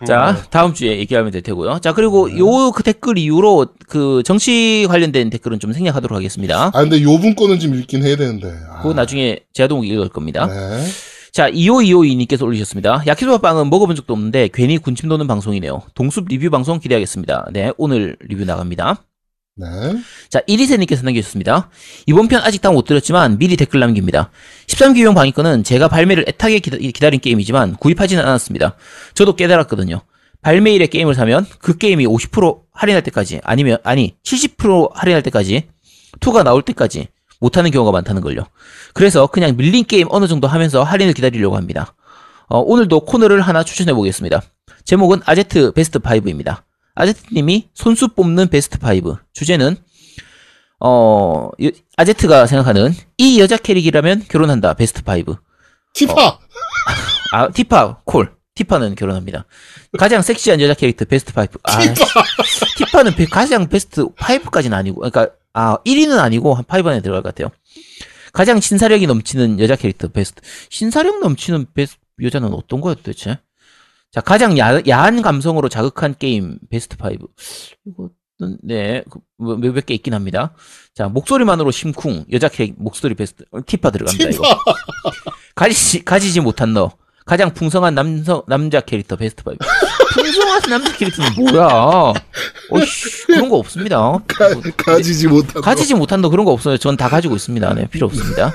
자, 0.06 0.30
어. 0.30 0.36
다음 0.50 0.74
주에 0.74 0.98
얘기하면 1.00 1.32
될 1.32 1.42
테고요. 1.42 1.80
자, 1.80 1.94
그리고 1.94 2.30
요 2.38 2.72
그 2.72 2.84
댓글 2.84 3.18
이후로 3.18 3.68
그 3.88 4.22
정치 4.24 4.86
관련된 4.88 5.30
댓글은 5.30 5.60
좀 5.60 5.74
생략하도록 5.74 6.16
하겠습니다. 6.16 6.72
아, 6.74 6.82
근데 6.82 7.02
요분 7.02 7.36
거는 7.36 7.60
좀 7.60 7.76
읽긴 7.76 8.04
해야 8.04 8.16
되는데. 8.16 8.54
아. 8.72 8.82
그거 8.82 8.94
나중에 8.94 9.40
제아동이 9.54 9.88
읽을 9.90 10.10
겁니다. 10.10 10.46
네. 10.48 10.86
자, 11.32 11.50
2525님께서 11.52 12.44
올리셨습니다. 12.44 13.04
야키소바 13.06 13.38
빵은 13.40 13.70
먹어본 13.70 13.96
적도 13.96 14.14
없는데 14.14 14.50
괜히 14.54 14.78
군침 14.78 15.10
도는 15.10 15.28
방송이네요. 15.28 15.82
동숲 15.94 16.28
리뷰 16.28 16.50
방송 16.50 16.80
기대하겠습니다. 16.80 17.50
네, 17.52 17.72
오늘 17.78 18.16
리뷰 18.22 18.46
나갑니다. 18.46 19.02
네. 19.60 19.68
자, 20.30 20.40
이리세님께서 20.48 21.04
남겨주셨습니다. 21.04 21.70
이번 22.06 22.28
편 22.30 22.42
아직 22.42 22.62
다 22.62 22.72
못 22.72 22.86
들었지만 22.86 23.38
미리 23.40 23.58
댓글 23.58 23.80
남깁니다. 23.82 24.32
13기용 24.68 25.16
방위권은 25.16 25.64
제가 25.64 25.88
발매를 25.90 26.26
애타게 26.30 26.60
기다, 26.60 26.78
기다린 26.78 27.20
게임이지만 27.20 27.76
구입하지는 27.76 28.24
않았습니다. 28.24 28.76
저도 29.16 29.36
깨달았거든요. 29.36 30.02
발매일에 30.42 30.88
게임을 30.88 31.16
사면 31.16 31.46
그 31.60 31.78
게임이 31.78 32.06
50% 32.06 32.62
할인할 32.72 33.04
때까지 33.04 33.42
아니면 33.44 33.80
아니 33.84 34.16
70% 34.24 34.92
할인할 34.94 35.24
때까지 35.24 35.68
2가 36.22 36.44
나올 36.44 36.62
때까지 36.62 37.08
못하는 37.42 37.72
경우가 37.72 37.92
많다는 37.92 38.22
걸요. 38.22 38.44
그래서 38.94 39.28
그냥 39.28 39.58
밀린 39.58 39.84
게임 39.86 40.08
어느 40.12 40.28
정도 40.28 40.48
하면서 40.48 40.84
할인을 40.84 41.14
기다리려고 41.14 41.58
합니다. 41.58 41.96
어, 42.48 42.60
오늘도 42.60 43.02
코너를 43.02 43.42
하나 43.42 43.64
추천해 43.64 43.94
보겠습니다. 43.94 44.42
제목은 44.86 45.22
아제트 45.26 45.74
베스트 45.74 46.00
5입니다. 46.00 46.62
아제트님이 47.00 47.70
손수 47.74 48.10
뽑는 48.10 48.50
베스트 48.50 48.78
5. 48.78 49.18
주제는 49.34 49.78
어 50.82 51.50
여- 51.64 51.70
아제트가 51.98 52.46
생각하는 52.46 52.94
이 53.18 53.40
여자 53.40 53.58
캐릭이라면 53.58 54.26
결혼한다 54.30 54.74
베스트 54.74 55.02
5. 55.06 55.36
티파! 55.94 56.40
아 57.34 57.50
티파 57.50 58.02
콜 58.06 58.34
티파는 58.56 58.96
결혼합니다. 58.96 59.46
가장 59.98 60.22
섹시한 60.22 60.60
여자 60.60 60.74
캐릭터 60.74 61.06
베스트 61.06 61.32
5. 61.38 61.44
아, 61.64 61.80
티파는 62.78 63.16
베- 63.16 63.26
가장 63.26 63.70
베스트 63.70 64.06
5까지는 64.06 64.74
아니고, 64.74 64.98
그러니까 65.00 65.30
아 65.54 65.78
1위는 65.86 66.20
아니고 66.20 66.54
한 66.54 66.66
5 66.68 66.90
안에 66.90 67.02
들어갈 67.02 67.24
것 67.24 67.34
같아요. 67.34 67.50
가장 68.34 68.60
신사력이 68.60 69.08
넘치는 69.08 69.60
여자 69.62 69.76
캐릭터 69.78 70.10
베스트. 70.10 70.42
신사력 70.70 71.20
넘치는 71.22 71.68
베스트 71.74 71.98
여자는 72.22 72.54
어떤 72.54 72.82
거였 72.82 72.98
도대체? 72.98 73.40
자, 74.12 74.22
가장 74.22 74.58
야, 74.58 74.80
야한 74.88 75.22
감성으로 75.22 75.70
자극한 75.70 76.16
게임 76.18 76.58
베스트 76.70 76.98
5. 77.00 77.28
이거는 77.86 78.58
네, 78.64 79.04
그, 79.10 79.20
뭐, 79.38 79.56
몇몇 79.56 79.86
개 79.86 79.94
있긴 79.94 80.14
합니다. 80.14 80.54
자, 80.96 81.08
목소리만으로 81.10 81.70
심쿵 81.72 82.26
여자 82.32 82.48
캐릭 82.50 82.76
목소리 82.78 83.14
베스트 83.14 83.46
어, 83.52 83.60
티파 83.66 83.92
들어갑니다. 83.92 84.30
이거. 84.32 84.44
가지지 85.56 86.04
가지지 86.04 86.40
못한 86.42 86.74
너. 86.74 86.92
가장 87.26 87.54
풍성한 87.54 87.94
남성 87.94 88.42
남자 88.48 88.82
캐릭터 88.82 89.16
베스트 89.16 89.44
5. 89.48 89.54
풍성한 90.16 90.62
남자 90.68 90.98
캐릭터는 90.98 91.32
뭐야? 91.36 92.14
어씨 92.72 93.28
그런 93.28 93.50
거 93.50 93.58
없습니다. 93.58 94.18
가지지 94.78 95.28
못한. 95.28 95.62
가지지 95.62 95.94
못한 95.94 96.22
너 96.22 96.30
그런 96.30 96.46
거 96.46 96.52
없어요. 96.52 96.78
전 96.78 96.98
다 96.98 97.08
가지고 97.08 97.36
있습니다. 97.36 97.74
네, 97.76 97.86
필요 97.88 98.08
없습니다. 98.08 98.52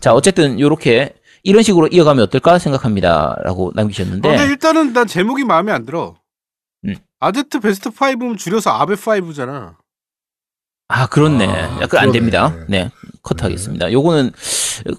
자, 0.00 0.12
어쨌든 0.12 0.58
요렇게 0.58 1.14
이런 1.46 1.62
식으로 1.62 1.86
이어가면 1.86 2.24
어떨까 2.24 2.58
생각합니다라고 2.58 3.70
남기셨는데 3.76 4.28
근데 4.28 4.44
일단은 4.46 4.92
난 4.92 5.06
제목이 5.06 5.44
마음에 5.44 5.70
안 5.70 5.86
들어. 5.86 6.16
음. 6.84 6.96
아제트 7.20 7.60
베스트 7.60 7.90
5면 7.90 8.36
줄여서 8.36 8.70
아베 8.70 8.94
5잖아. 8.96 9.74
아, 10.88 11.06
그렇네. 11.06 11.46
아, 11.46 11.80
약간 11.80 11.80
안 11.80 11.88
그러네. 11.88 12.12
됩니다. 12.12 12.54
네. 12.68 12.90
컷하겠습니다. 13.22 13.90
요거는, 13.92 14.30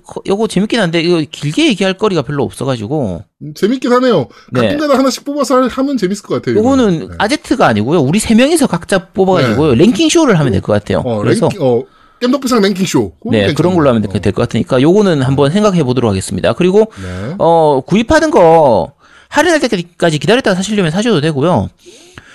거- 0.05 0.21
요거 0.27 0.47
재밌긴 0.47 0.81
한데, 0.81 0.99
이거 1.01 1.23
길게 1.31 1.67
얘기할 1.67 1.93
거리가 1.93 2.23
별로 2.23 2.43
없어가지고, 2.43 3.23
음, 3.41 3.53
재밌긴 3.53 3.93
하네요. 3.93 4.27
네. 4.51 4.61
가끔가다 4.67 4.97
하나씩 4.97 5.23
뽑아서 5.23 5.55
할- 5.61 5.69
하면 5.69 5.95
재밌을 5.97 6.25
것 6.25 6.35
같아요. 6.35 6.57
요거는. 6.57 6.99
네. 6.99 7.15
아제트가 7.19 7.67
아니고요. 7.67 7.99
우리 8.01 8.19
세 8.19 8.35
명이서 8.35 8.67
각자 8.67 9.07
뽑아가지고요. 9.07 9.75
랭킹 9.75 10.09
쇼를 10.09 10.37
하면 10.39 10.51
될 10.51 10.61
것 10.61 10.73
같아요. 10.73 10.99
어, 11.05 11.19
그래서, 11.19 11.45
랭킹, 11.47 11.61
어, 11.65 11.83
겜덕비상 12.19 12.61
랭킹 12.61 12.85
쇼. 12.85 13.11
그건 13.17 13.31
네. 13.31 13.53
그런 13.53 13.75
걸로 13.75 13.89
하면 13.89 14.01
될 14.01 14.31
것 14.33 14.41
같으니까, 14.41 14.81
요거는 14.81 15.21
한번 15.21 15.51
생각해 15.51 15.83
보도록 15.83 16.09
하겠습니다. 16.09 16.53
그리고, 16.53 16.91
네. 17.01 17.35
어, 17.39 17.81
구입하는 17.85 18.31
거, 18.31 18.93
할인할 19.29 19.59
때까지 19.59 20.17
기다렸다가 20.19 20.55
사시려면 20.55 20.91
사셔도 20.91 21.21
되고요. 21.21 21.69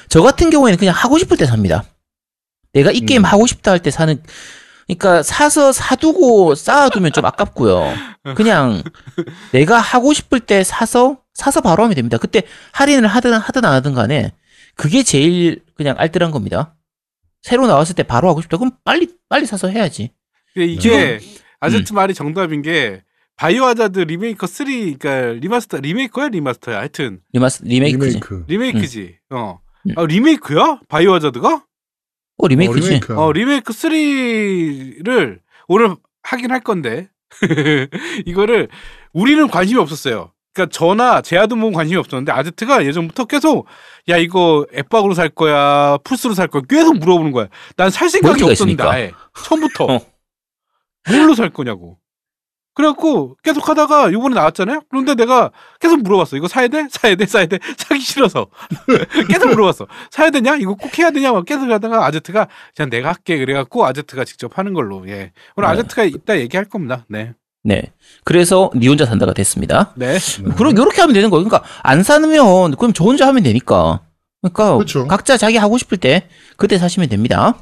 저 0.08 0.22
같은 0.22 0.50
경우에는 0.50 0.78
그냥 0.78 0.94
하고 0.94 1.18
싶을 1.18 1.36
때 1.36 1.46
삽니다. 1.46 1.84
내가 2.74 2.90
이 2.90 3.00
게임 3.00 3.22
음. 3.22 3.24
하고 3.24 3.46
싶다 3.46 3.70
할 3.72 3.78
때 3.80 3.90
사는, 3.90 4.22
그러니까 4.86 5.22
사서 5.22 5.72
사두고 5.72 6.54
쌓아두면 6.54 7.12
좀 7.12 7.24
아깝고요. 7.24 7.94
그냥 8.36 8.82
내가 9.52 9.78
하고 9.78 10.12
싶을 10.12 10.40
때 10.40 10.62
사서, 10.64 11.18
사서 11.34 11.60
바로 11.62 11.82
하면 11.84 11.94
됩니다. 11.94 12.18
그때 12.18 12.42
할인을 12.72 13.08
하든 13.08 13.32
하든 13.32 13.64
안 13.64 13.72
하든 13.74 13.94
간에 13.94 14.32
그게 14.76 15.02
제일 15.02 15.60
그냥 15.76 15.94
알뜰한 15.98 16.30
겁니다. 16.30 16.74
새로 17.42 17.66
나왔을 17.66 17.94
때 17.94 18.02
바로 18.02 18.28
하고 18.28 18.40
싶다. 18.40 18.56
그럼 18.56 18.72
빨리, 18.84 19.08
빨리 19.28 19.46
사서 19.46 19.68
해야지. 19.68 20.12
근데 20.54 20.66
이게 20.66 21.18
음. 21.20 21.36
아제트 21.60 21.92
말이 21.92 22.14
정답인 22.14 22.62
게 22.62 23.02
바이오 23.36 23.64
하자드 23.64 24.00
리메이커 24.00 24.46
3 24.46 24.66
그러니까 24.66 25.32
리마스터 25.40 25.78
리메이커야 25.78 26.28
리마스터야 26.28 26.78
하여튼 26.78 27.20
리마스, 27.32 27.64
리메이크지. 27.64 28.06
리메이크. 28.08 28.44
리메이크지. 28.48 29.18
어. 29.30 29.60
음. 29.88 29.94
아, 29.96 30.04
리메이크야? 30.06 30.80
바이오 30.88 31.12
하자드가? 31.14 31.64
어, 32.38 32.48
리메이크지. 32.48 32.80
어, 32.80 32.88
리메이크. 32.88 33.18
어, 33.20 33.32
리메이크 33.32 33.72
3를 33.72 35.40
오늘 35.68 35.96
하긴 36.22 36.50
할 36.52 36.60
건데, 36.60 37.08
이거를 38.26 38.68
우리는 39.12 39.48
관심이 39.48 39.80
없었어요. 39.80 40.31
그러니까 40.54 40.70
저나 40.76 41.22
제아도 41.22 41.56
뭐 41.56 41.70
관심이 41.72 41.96
없었는데 41.98 42.30
아제트가 42.32 42.84
예전부터 42.84 43.24
계속 43.24 43.66
야 44.08 44.16
이거 44.18 44.66
앱박으로 44.74 45.14
살 45.14 45.28
거야 45.30 45.96
플스로 46.04 46.34
살 46.34 46.48
거야 46.48 46.62
계속 46.68 46.98
물어보는 46.98 47.32
거야. 47.32 47.48
난 47.76 47.90
살 47.90 48.08
생각이 48.10 48.42
없었는데. 48.44 48.82
아예 48.84 49.12
처음부터 49.44 49.84
어. 49.92 50.00
뭘로 51.10 51.34
살 51.34 51.50
거냐고. 51.50 51.98
그래갖고 52.74 53.36
계속 53.42 53.68
하다가 53.68 54.12
요번에 54.14 54.34
나왔잖아요. 54.34 54.80
그런데 54.88 55.14
내가 55.14 55.50
계속 55.78 56.00
물어봤어. 56.02 56.38
이거 56.38 56.48
사야 56.48 56.68
돼? 56.68 56.86
사야 56.90 57.14
돼? 57.16 57.26
사야 57.26 57.44
돼? 57.44 57.58
사기 57.76 58.00
싫어서 58.00 58.46
계속 59.28 59.50
물어봤어. 59.50 59.86
사야 60.10 60.30
되냐? 60.30 60.56
이거 60.56 60.74
꼭 60.74 60.98
해야 60.98 61.10
되냐? 61.10 61.32
막 61.32 61.44
계속 61.44 61.70
하다가 61.70 62.06
아제트가 62.06 62.48
그냥 62.74 62.88
내가 62.88 63.08
할게 63.10 63.36
그래갖고 63.38 63.84
아제트가 63.84 64.24
직접 64.24 64.56
하는 64.58 64.72
걸로. 64.72 65.06
예. 65.08 65.32
오늘 65.56 65.68
네. 65.68 65.72
아제트가 65.74 66.04
이따 66.04 66.38
얘기할 66.38 66.64
겁니다. 66.64 67.04
네. 67.08 67.34
네. 67.62 67.82
그래서 68.24 68.70
니 68.74 68.88
혼자 68.88 69.06
산다가 69.06 69.32
됐습니다. 69.32 69.92
네. 69.96 70.18
그럼 70.56 70.76
요렇게 70.76 71.00
하면 71.00 71.14
되는 71.14 71.30
거예요. 71.30 71.44
그러니까 71.44 71.68
안 71.82 72.02
사면 72.02 72.76
그럼 72.76 72.92
저 72.92 73.04
혼자 73.04 73.26
하면 73.28 73.42
되니까. 73.42 74.00
그러니까 74.40 74.74
그렇죠. 74.74 75.06
각자 75.06 75.36
자기 75.36 75.56
하고 75.56 75.78
싶을 75.78 75.98
때 75.98 76.28
그때 76.56 76.78
사시면 76.78 77.08
됩니다. 77.08 77.54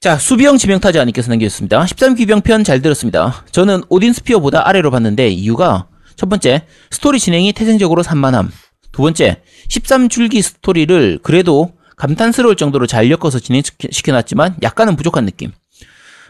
자, 0.00 0.16
수비형 0.16 0.58
지명타자님께서 0.58 1.30
남겨주셨습니다. 1.30 1.84
13기병편 1.84 2.64
잘 2.64 2.80
들었습니다. 2.80 3.44
저는 3.50 3.82
오딘 3.88 4.12
스피어보다 4.12 4.68
아래로 4.68 4.92
봤는데 4.92 5.28
이유가 5.28 5.88
첫 6.14 6.28
번째, 6.28 6.62
스토리 6.90 7.18
진행이 7.18 7.52
태생적으로 7.52 8.04
산만함. 8.04 8.50
두 8.92 9.02
번째, 9.02 9.42
13줄기 9.68 10.40
스토리를 10.42 11.18
그래도 11.22 11.72
감탄스러울 11.96 12.54
정도로 12.54 12.86
잘 12.86 13.10
엮어서 13.10 13.40
진행시켜놨지만 13.40 14.56
약간은 14.62 14.94
부족한 14.94 15.24
느낌. 15.26 15.50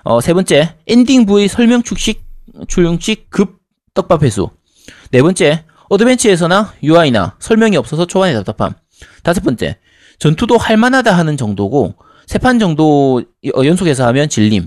어, 0.04 0.20
세 0.20 0.32
번째, 0.32 0.74
엔딩 0.86 1.26
부의 1.26 1.48
설명충식, 1.48 2.24
출용식 2.68 3.30
급 3.30 3.58
떡밥 3.94 4.22
회수. 4.22 4.50
네 5.10 5.22
번째, 5.22 5.64
어드벤처에서나 5.88 6.74
UI나 6.82 7.36
설명이 7.38 7.76
없어서 7.76 8.06
초반에 8.06 8.34
답답함. 8.34 8.74
다섯 9.22 9.42
번째, 9.42 9.78
전투도 10.18 10.56
할만하다 10.56 11.16
하는 11.16 11.36
정도고, 11.36 11.94
세 12.26 12.38
판 12.38 12.58
정도 12.58 13.22
어, 13.56 13.64
연속해서 13.64 14.06
하면 14.08 14.28
질림. 14.28 14.66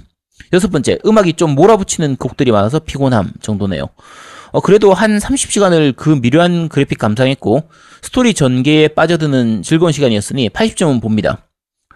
여섯 0.54 0.70
번째, 0.72 0.98
음악이 1.06 1.34
좀 1.34 1.52
몰아붙이는 1.52 2.16
곡들이 2.18 2.52
많아서 2.52 2.80
피곤함 2.80 3.34
정도네요. 3.42 3.86
어, 4.52 4.60
그래도 4.60 4.94
한 4.94 5.18
30시간을 5.18 5.96
그 5.96 6.10
미려한 6.10 6.68
그래픽 6.70 6.98
감상했고, 6.98 7.64
스토리 8.02 8.34
전개에 8.34 8.90
빠져드는 8.90 9.62
즐거운 9.62 9.92
시간이었으니 9.92 10.50
80점은 10.50 11.02
봅니다. 11.02 11.48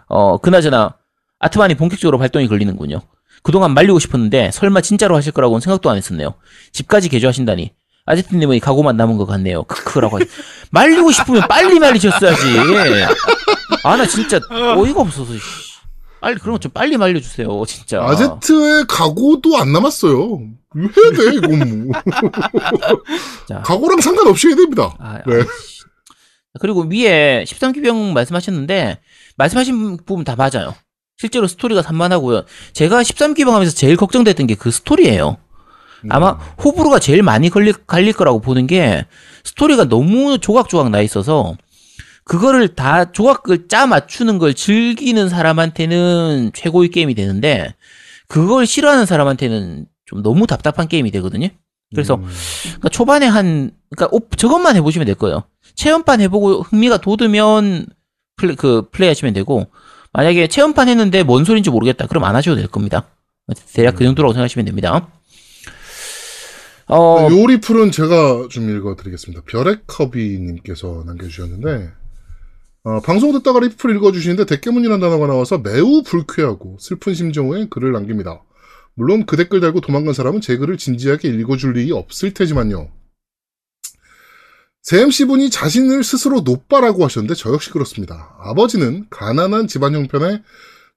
어, 0.08 0.38
그나저나, 0.38 0.96
아트만이 1.40 1.76
본격적으로 1.76 2.18
발동이 2.20 2.48
걸리는군요. 2.48 3.02
그동안 3.46 3.76
말리고 3.76 4.00
싶었는데, 4.00 4.50
설마 4.52 4.82
진짜로 4.82 5.16
하실 5.16 5.32
거라고는 5.32 5.62
생각도 5.62 5.89
안 5.91 5.98
했었네요. 5.98 6.34
집까지 6.74 7.10
개조하신다니. 7.10 7.74
아제트님의 8.08 8.60
각오만 8.60 8.98
남은 8.98 9.18
것 9.18 9.26
같네요. 9.28 9.64
크크라고. 9.64 10.18
말리고 10.72 11.12
싶으면 11.12 11.43
빨리 11.48 11.80
말리셨어야지. 11.80 12.43
아, 13.84 13.96
나 13.98 14.06
진짜 14.08 14.39
어이가 14.50 15.00
없어서. 15.02 15.32
씨. 15.34 15.39
빨리, 16.22 16.39
그런 16.39 16.56
거 16.56 16.60
좀 16.60 16.72
빨리 16.72 16.98
말려주세요. 16.98 17.64
진짜. 17.68 18.02
아제트의 18.04 18.86
각오도 18.88 19.58
안 19.58 19.72
남았어요. 19.74 20.39
해야 20.76 21.12
돼, 21.12 21.36
이건 21.36 21.88
뭐. 21.88 22.02
자. 23.48 23.62
각오랑 23.64 24.02
상관없이 24.02 24.48
해야 24.48 24.56
됩니다. 24.56 24.96
아, 25.00 25.20
네. 25.26 25.36
아이씨. 25.36 25.84
그리고 26.60 26.82
위에 26.89 27.43
13기병 27.48 28.14
말씀하셨는데, 28.14 29.00
말씀하신 29.38 29.98
부분 30.06 30.24
다 30.24 30.36
맞아요. 30.36 30.74
실제로 31.18 31.47
스토리가 31.47 31.82
산만하고요. 31.82 32.43
제가 32.74 33.01
13기병 33.01 33.51
하면서 33.51 33.74
제일 33.74 33.95
걱정됐던 33.95 34.47
게 34.47 34.55
그 34.55 34.72
스토리예요. 34.72 35.38
아마 36.09 36.32
호불호가 36.63 36.99
제일 36.99 37.24
많이 37.24 37.49
걸릴, 37.49 37.74
갈릴 37.88 38.13
거라고 38.13 38.39
보는 38.39 38.68
게 38.68 39.05
스토리가 39.43 39.86
너무 39.86 40.38
조각조각 40.38 40.89
나 40.91 41.01
있어서 41.01 41.55
그거를 42.26 42.70
다 42.76 43.11
조각을 43.11 43.68
짜 43.68 43.88
맞추는 43.88 44.38
걸 44.38 44.53
즐기는 44.53 45.30
사람한테는 45.30 46.51
최고의 46.53 46.89
게임이 46.89 47.16
되는데 47.16 47.74
그걸 48.28 48.66
싫어하는 48.68 49.05
사람한테는 49.05 49.86
좀 50.05 50.22
너무 50.22 50.45
답답한 50.47 50.88
게임이 50.88 51.09
되거든요. 51.11 51.47
그래서 51.91 52.16
음. 52.16 52.28
그러니까 52.63 52.89
초반에 52.89 53.26
한 53.26 53.72
그러니까 53.89 54.16
오- 54.16 54.28
저것만 54.36 54.76
해보시면 54.76 55.05
될 55.05 55.16
거예요. 55.16 55.43
체험판 55.76 56.22
해보고 56.22 56.61
흥미가 56.63 56.97
돋으면 56.97 57.88
플레, 58.38 58.55
그 58.55 58.89
플레이하시면 58.91 59.34
되고 59.34 59.68
만약에 60.16 60.47
체험판 60.47 60.88
했는데 60.88 61.24
뭔 61.24 61.43
소린지 61.43 61.70
모르겠다. 61.70 62.07
그럼 62.07 62.24
안 62.24 62.38
하셔도 62.38 62.55
될 62.55 62.68
겁니다. 62.68 63.09
대략 63.74 63.95
그 63.95 64.05
정도라고 64.05 64.32
생각하시면 64.32 64.66
됩니다. 64.66 65.09
어, 66.88 67.28
요리 67.30 67.59
풀은 67.59 67.91
제가 67.91 68.47
좀 68.49 68.70
읽어드리겠습니다. 68.70 69.43
별의 69.45 69.80
커비님께서 69.88 71.03
남겨주셨는데, 71.05 71.91
어, 72.84 72.99
방송 73.01 73.34
듣다가 73.34 73.59
리플 73.59 73.93
읽어주시는데 73.95 74.45
대깨문이라는 74.45 75.01
단어가 75.01 75.28
나와서 75.28 75.57
매우 75.57 76.01
불쾌하고 76.03 76.78
슬픈 76.80 77.13
심정에 77.13 77.68
글을 77.70 77.91
남깁니다. 77.91 78.41
물론 78.93 79.26
그 79.26 79.36
댓글 79.36 79.59
달고 79.59 79.82
도망간 79.82 80.13
사람은 80.13 80.39
제 80.39 80.55
글을 80.55 80.78
진지하게 80.78 81.28
읽어줄 81.28 81.76
일이 81.76 81.91
없을 81.91 82.34
테지만요. 82.34 82.89
세 84.86 85.02
MC분이 85.02 85.50
자신을 85.50 86.04
스스로 86.04 86.42
노빠라고 86.42 87.04
하셨는데 87.06 87.34
저 87.34 87.52
역시 87.52 87.72
그렇습니다. 87.72 88.36
아버지는 88.40 89.08
가난한 89.10 89.66
집안 89.68 89.96
형편에 89.96 90.44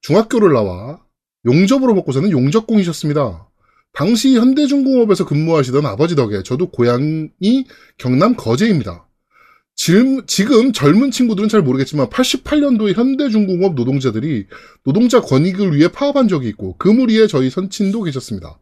중학교를 0.03 0.53
나와 0.53 1.01
용접으로 1.47 1.95
먹고 1.95 2.13
사는 2.13 2.31
용접공이셨습니다. 2.31 3.49
당시 3.95 4.37
현대중공업에서 4.37 5.25
근무하시던 5.25 5.87
아버지 5.87 6.17
덕에 6.17 6.43
저도 6.43 6.71
고향이 6.71 7.65
경남 7.97 8.37
거제입니다. 8.37 9.07
질- 9.75 10.25
지금 10.27 10.75
젊은 10.75 11.11
친구들은 11.11 11.49
잘 11.49 11.63
모르겠지만 11.63 12.11
88년도에 12.11 12.93
현대중공업 12.95 13.75
노동자들이 13.75 14.49
노동자 14.85 15.23
권익을 15.23 15.75
위해 15.75 15.89
파업한 15.89 16.29
적이 16.29 16.49
있고 16.51 16.77
그 16.77 16.89
무리에 16.89 17.27
저희 17.27 17.49
선친도 17.49 18.03
계셨습니다. 18.03 18.59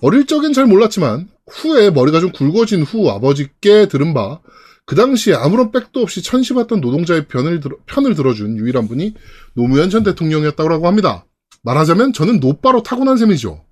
어릴 0.00 0.26
적엔 0.26 0.52
잘 0.52 0.66
몰랐지만 0.66 1.28
후에 1.50 1.90
머리가 1.90 2.20
좀 2.20 2.32
굵어진 2.32 2.82
후 2.82 3.10
아버지께 3.10 3.88
들은 3.88 4.14
바 4.14 4.40
그 4.88 4.94
당시에 4.96 5.34
아무런 5.34 5.70
백도 5.70 6.00
없이 6.00 6.22
천시받던 6.22 6.80
노동자의 6.80 7.28
편을, 7.28 7.60
들어, 7.60 7.76
편을 7.84 8.14
들어준 8.14 8.56
유일한 8.56 8.88
분이 8.88 9.12
노무현 9.52 9.90
전 9.90 10.02
대통령이었다고 10.02 10.86
합니다. 10.86 11.26
말하자면 11.62 12.14
저는 12.14 12.40
노빠로 12.40 12.82
타고난 12.82 13.18
셈이죠. 13.18 13.62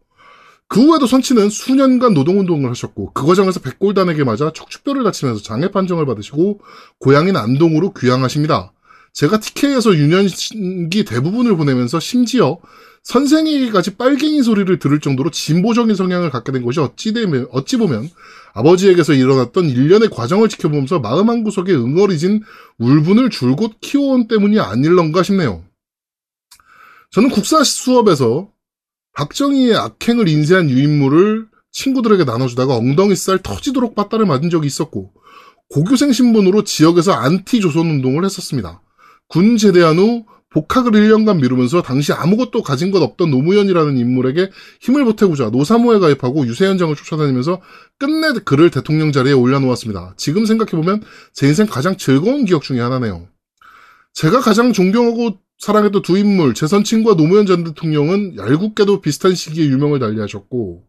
그 0.68 0.82
후에도 0.82 1.06
선치는 1.06 1.48
수년간 1.48 2.12
노동운동을 2.12 2.68
하셨고 2.68 3.14
그 3.14 3.24
과정에서 3.24 3.60
백골단에게 3.60 4.24
맞아 4.24 4.52
척추뼈를 4.52 5.04
다치면서 5.04 5.42
장애 5.42 5.70
판정을 5.70 6.04
받으시고 6.04 6.60
고향인 6.98 7.34
안동으로 7.34 7.94
귀향하십니다. 7.94 8.74
제가 9.14 9.40
TK에서 9.40 9.94
유년기 9.94 11.06
대부분을 11.06 11.56
보내면서 11.56 11.98
심지어 11.98 12.58
선생에게까지 13.06 13.96
빨갱이 13.96 14.42
소리를 14.42 14.78
들을 14.80 15.00
정도로 15.00 15.30
진보적인 15.30 15.94
성향을 15.94 16.30
갖게 16.30 16.50
된 16.50 16.64
것이 16.64 16.80
어찌, 16.80 17.12
되면, 17.12 17.46
어찌 17.52 17.76
보면 17.76 18.10
아버지에게서 18.52 19.12
일어났던 19.12 19.70
일련의 19.70 20.10
과정을 20.10 20.48
지켜보면서 20.48 20.98
마음 20.98 21.30
한 21.30 21.44
구석에 21.44 21.72
응어리진 21.72 22.42
울분을 22.78 23.30
줄곧 23.30 23.74
키워온 23.80 24.26
때문이 24.26 24.58
아닐런가 24.58 25.22
싶네요. 25.22 25.62
저는 27.12 27.30
국사 27.30 27.62
수업에서 27.62 28.50
박정희의 29.12 29.76
악행을 29.76 30.28
인쇄한 30.28 30.68
유인물을 30.68 31.46
친구들에게 31.70 32.24
나눠주다가 32.24 32.74
엉덩이 32.74 33.14
살 33.14 33.38
터지도록 33.38 33.94
빠따를 33.94 34.26
맞은 34.26 34.50
적이 34.50 34.66
있었고 34.66 35.12
고교생 35.68 36.10
신분으로 36.10 36.64
지역에서 36.64 37.12
안티 37.12 37.60
조선 37.60 37.86
운동을 37.86 38.24
했었습니다. 38.24 38.82
군 39.28 39.56
제대한 39.58 39.98
후 39.98 40.24
복학을 40.56 40.92
1년간 40.92 41.42
미루면서 41.42 41.82
당시 41.82 42.14
아무것도 42.14 42.62
가진 42.62 42.90
것 42.90 43.02
없던 43.02 43.30
노무현이라는 43.30 43.98
인물에게 43.98 44.50
힘을 44.80 45.04
보태고자 45.04 45.50
노사모에 45.50 45.98
가입하고 45.98 46.46
유세 46.46 46.64
현장을 46.66 46.96
쫓아다니면서 46.96 47.60
끝내 47.98 48.32
그를 48.42 48.70
대통령 48.70 49.12
자리에 49.12 49.34
올려놓았습니다. 49.34 50.14
지금 50.16 50.46
생각해보면 50.46 51.02
제 51.34 51.46
인생 51.46 51.66
가장 51.66 51.98
즐거운 51.98 52.46
기억 52.46 52.62
중에 52.62 52.80
하나네요. 52.80 53.28
제가 54.14 54.40
가장 54.40 54.72
존경하고 54.72 55.36
사랑했던 55.58 56.00
두 56.00 56.16
인물, 56.16 56.54
친구와 56.54 57.16
노무현 57.16 57.44
전 57.44 57.62
대통령은 57.62 58.38
얄궂게도 58.38 59.02
비슷한 59.02 59.34
시기에 59.34 59.66
유명을 59.66 59.98
달리하셨고, 59.98 60.84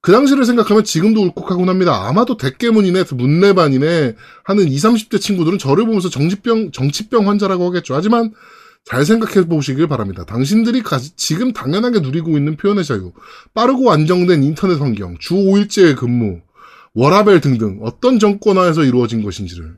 그 0.00 0.10
당시를 0.10 0.44
생각하면 0.44 0.82
지금도 0.82 1.22
울컥하곤 1.22 1.68
합니다. 1.68 2.08
아마도 2.08 2.36
대깨문이네, 2.36 3.04
문내반이네 3.12 4.16
하는 4.44 4.68
20, 4.68 4.90
30대 4.90 5.20
친구들은 5.20 5.58
저를 5.58 5.86
보면서 5.86 6.08
정치병, 6.08 6.72
정치병 6.72 7.28
환자라고 7.28 7.66
하겠죠. 7.66 7.94
하지만 7.94 8.32
잘 8.84 9.04
생각해 9.04 9.46
보시길 9.46 9.86
바랍니다. 9.86 10.24
당신들이 10.24 10.82
가- 10.82 10.98
지금 11.16 11.52
당연하게 11.52 12.00
누리고 12.00 12.36
있는 12.38 12.56
표현의 12.56 12.84
자유, 12.84 13.12
빠르고 13.54 13.90
안정된 13.92 14.42
인터넷 14.42 14.80
환경, 14.80 15.16
주 15.18 15.34
5일제의 15.34 15.96
근무, 15.96 16.40
워라벨 16.94 17.40
등등 17.40 17.80
어떤 17.82 18.18
정권하에서 18.18 18.84
이루어진 18.84 19.22
것인지를 19.22 19.76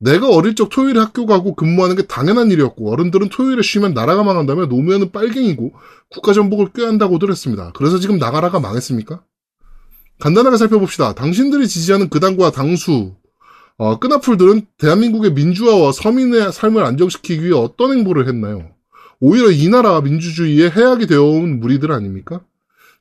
내가 0.00 0.28
어릴 0.30 0.54
적 0.54 0.68
토요일에 0.70 0.98
학교 0.98 1.26
가고 1.26 1.54
근무하는 1.54 1.94
게 1.94 2.06
당연한 2.06 2.50
일이었고 2.50 2.90
어른들은 2.90 3.28
토요일에 3.28 3.62
쉬면 3.62 3.94
나라가 3.94 4.24
망한다며 4.24 4.66
노무현은 4.66 5.12
빨갱이고 5.12 5.72
국가전복을 6.10 6.72
꾀한다고들 6.72 7.30
했습니다. 7.30 7.72
그래서 7.76 7.98
지금 7.98 8.18
나가라가 8.18 8.60
망했습니까? 8.60 9.22
간단하게 10.18 10.56
살펴봅시다. 10.56 11.14
당신들이 11.14 11.68
지지하는 11.68 12.08
그 12.08 12.18
당과 12.18 12.50
당수, 12.50 13.14
어, 13.76 13.98
끈아풀들은 13.98 14.66
대한민국의 14.78 15.32
민주화와 15.32 15.92
서민의 15.92 16.52
삶을 16.52 16.84
안정시키기 16.84 17.44
위해 17.44 17.54
어떤 17.54 17.92
행보를 17.92 18.28
했나요? 18.28 18.70
오히려 19.20 19.50
이 19.50 19.68
나라 19.68 20.00
민주주의의 20.00 20.70
해악이 20.70 21.06
되어온 21.06 21.60
무리들 21.60 21.92
아닙니까? 21.92 22.40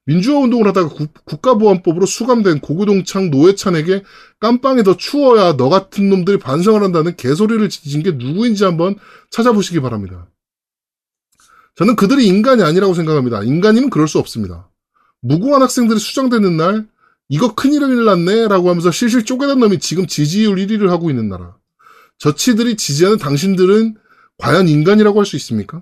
민주화 0.05 0.39
운동을 0.39 0.67
하다가 0.67 0.89
국, 0.89 1.13
국가보안법으로 1.25 2.05
수감된 2.05 2.61
고구동창 2.61 3.29
노회찬에게 3.29 4.03
깜빵이 4.39 4.83
더 4.83 4.97
추워야 4.97 5.55
너 5.55 5.69
같은 5.69 6.09
놈들이 6.09 6.39
반성을 6.39 6.81
한다는 6.81 7.15
개소리를 7.15 7.69
지진 7.69 8.01
게 8.01 8.11
누구인지 8.11 8.63
한번 8.63 8.95
찾아보시기 9.29 9.81
바랍니다. 9.81 10.27
저는 11.75 11.95
그들이 11.95 12.25
인간이 12.25 12.63
아니라고 12.63 12.93
생각합니다. 12.93 13.43
인간이면 13.43 13.89
그럴 13.89 14.07
수 14.07 14.17
없습니다. 14.19 14.67
무고한 15.21 15.61
학생들이 15.61 15.99
수장되는 15.99 16.57
날 16.57 16.87
이거 17.29 17.53
큰일을 17.53 18.05
났네 18.05 18.47
라고 18.47 18.69
하면서 18.69 18.91
실실 18.91 19.23
쪼개던 19.23 19.59
놈이 19.59 19.79
지금 19.79 20.07
지지율 20.07 20.55
1위를 20.55 20.87
하고 20.87 21.09
있는 21.09 21.29
나라. 21.29 21.55
저치들이 22.17 22.75
지지하는 22.75 23.17
당신들은 23.17 23.95
과연 24.37 24.67
인간이라고 24.67 25.19
할 25.19 25.25
수 25.25 25.35
있습니까? 25.37 25.81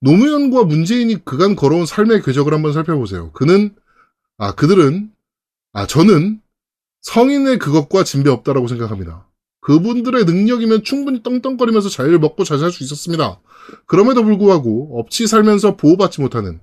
노무현과 0.00 0.64
문재인이 0.64 1.24
그간 1.24 1.56
걸어온 1.56 1.86
삶의 1.86 2.22
궤적을 2.22 2.52
한번 2.52 2.72
살펴보세요. 2.72 3.32
그는, 3.32 3.74
아, 4.36 4.54
그들은, 4.54 5.10
아, 5.72 5.86
저는 5.86 6.40
성인의 7.00 7.58
그것과 7.58 8.04
진배 8.04 8.30
없다라고 8.30 8.68
생각합니다. 8.68 9.26
그분들의 9.60 10.24
능력이면 10.24 10.84
충분히 10.84 11.22
떵떵거리면서 11.22 11.88
잘 11.88 12.10
먹고 12.18 12.44
잘살수 12.44 12.84
있었습니다. 12.84 13.40
그럼에도 13.86 14.22
불구하고 14.22 15.00
없이 15.00 15.26
살면서 15.26 15.76
보호받지 15.76 16.20
못하는 16.20 16.60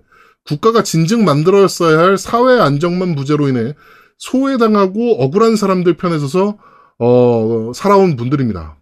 국가가 0.48 0.84
진즉 0.84 1.24
만들었어야 1.24 1.98
할 2.00 2.18
사회 2.18 2.60
안정만 2.60 3.16
부재로 3.16 3.48
인해 3.48 3.74
소외당하고 4.18 5.22
억울한 5.24 5.56
사람들 5.56 5.98
편에 5.98 6.20
서서 6.20 6.58
어, 7.00 7.72
살아온 7.74 8.16
분들입니다. 8.16 8.78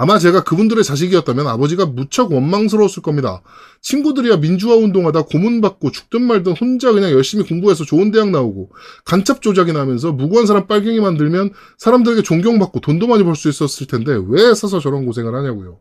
아마 0.00 0.20
제가 0.20 0.44
그분들의 0.44 0.84
자식이었다면 0.84 1.48
아버지가 1.48 1.86
무척 1.86 2.30
원망스러웠을 2.32 3.02
겁니다. 3.02 3.42
친구들이야 3.82 4.36
민주화 4.36 4.76
운동하다 4.76 5.22
고문받고 5.22 5.90
죽든 5.90 6.22
말든 6.22 6.52
혼자 6.52 6.92
그냥 6.92 7.10
열심히 7.10 7.44
공부해서 7.44 7.84
좋은 7.84 8.12
대학 8.12 8.30
나오고 8.30 8.70
간첩 9.04 9.42
조작이나 9.42 9.80
하면서 9.80 10.12
무고한 10.12 10.46
사람 10.46 10.68
빨갱이 10.68 11.00
만들면 11.00 11.50
사람들에게 11.78 12.22
존경받고 12.22 12.80
돈도 12.80 13.08
많이 13.08 13.24
벌 13.24 13.34
수 13.34 13.48
있었을 13.48 13.88
텐데 13.88 14.16
왜 14.28 14.54
서서 14.54 14.78
저런 14.78 15.04
고생을 15.04 15.34
하냐고요. 15.34 15.80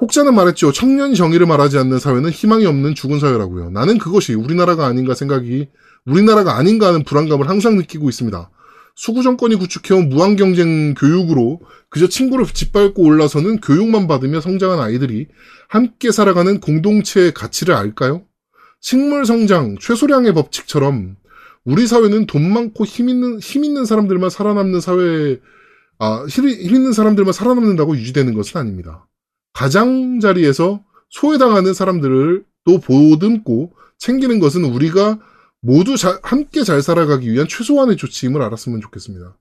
혹자는 0.00 0.34
말했죠. 0.34 0.72
청년이 0.72 1.14
정의를 1.14 1.46
말하지 1.46 1.78
않는 1.78 1.98
사회는 1.98 2.30
희망이 2.30 2.66
없는 2.66 2.94
죽은 2.94 3.20
사회라고요. 3.20 3.70
나는 3.70 3.98
그것이 3.98 4.34
우리나라가 4.34 4.86
아닌가 4.86 5.14
생각이 5.14 5.68
우리나라가 6.04 6.56
아닌가 6.56 6.88
하는 6.88 7.04
불안감을 7.04 7.48
항상 7.48 7.76
느끼고 7.76 8.08
있습니다. 8.08 8.50
수구 8.96 9.22
정권이 9.22 9.56
구축해온 9.56 10.08
무한 10.08 10.36
경쟁 10.36 10.94
교육으로 10.94 11.60
그저 11.90 12.08
친구를 12.08 12.46
짓밟고 12.46 13.02
올라서는 13.02 13.60
교육만 13.60 14.06
받으며 14.06 14.40
성장한 14.40 14.78
아이들이 14.78 15.26
함께 15.68 16.12
살아가는 16.12 16.60
공동체의 16.60 17.32
가치를 17.32 17.74
알까요? 17.74 18.22
식물 18.80 19.24
성장, 19.26 19.76
최소량의 19.80 20.34
법칙처럼 20.34 21.16
우리 21.64 21.86
사회는 21.86 22.26
돈 22.26 22.52
많고 22.52 22.84
힘 22.84 23.08
있는, 23.08 23.38
힘 23.40 23.64
있는 23.64 23.84
사람들만 23.84 24.28
살아남는 24.28 24.80
사회, 24.80 25.40
아, 25.98 26.26
힘, 26.28 26.48
힘 26.48 26.74
있는 26.74 26.92
사람들만 26.92 27.32
살아남는다고 27.32 27.96
유지되는 27.96 28.34
것은 28.34 28.60
아닙니다. 28.60 29.06
가장자리에서 29.54 30.84
소외당하는 31.08 31.74
사람들을 31.74 32.44
또 32.64 32.78
보듬고 32.78 33.72
챙기는 33.98 34.38
것은 34.40 34.64
우리가 34.64 35.18
모두 35.60 35.96
자, 35.96 36.20
함께 36.22 36.62
잘 36.62 36.82
살아가기 36.82 37.32
위한 37.32 37.48
최소한의 37.48 37.96
조치임을 37.96 38.42
알았으면 38.42 38.80
좋겠습니다. 38.82 39.38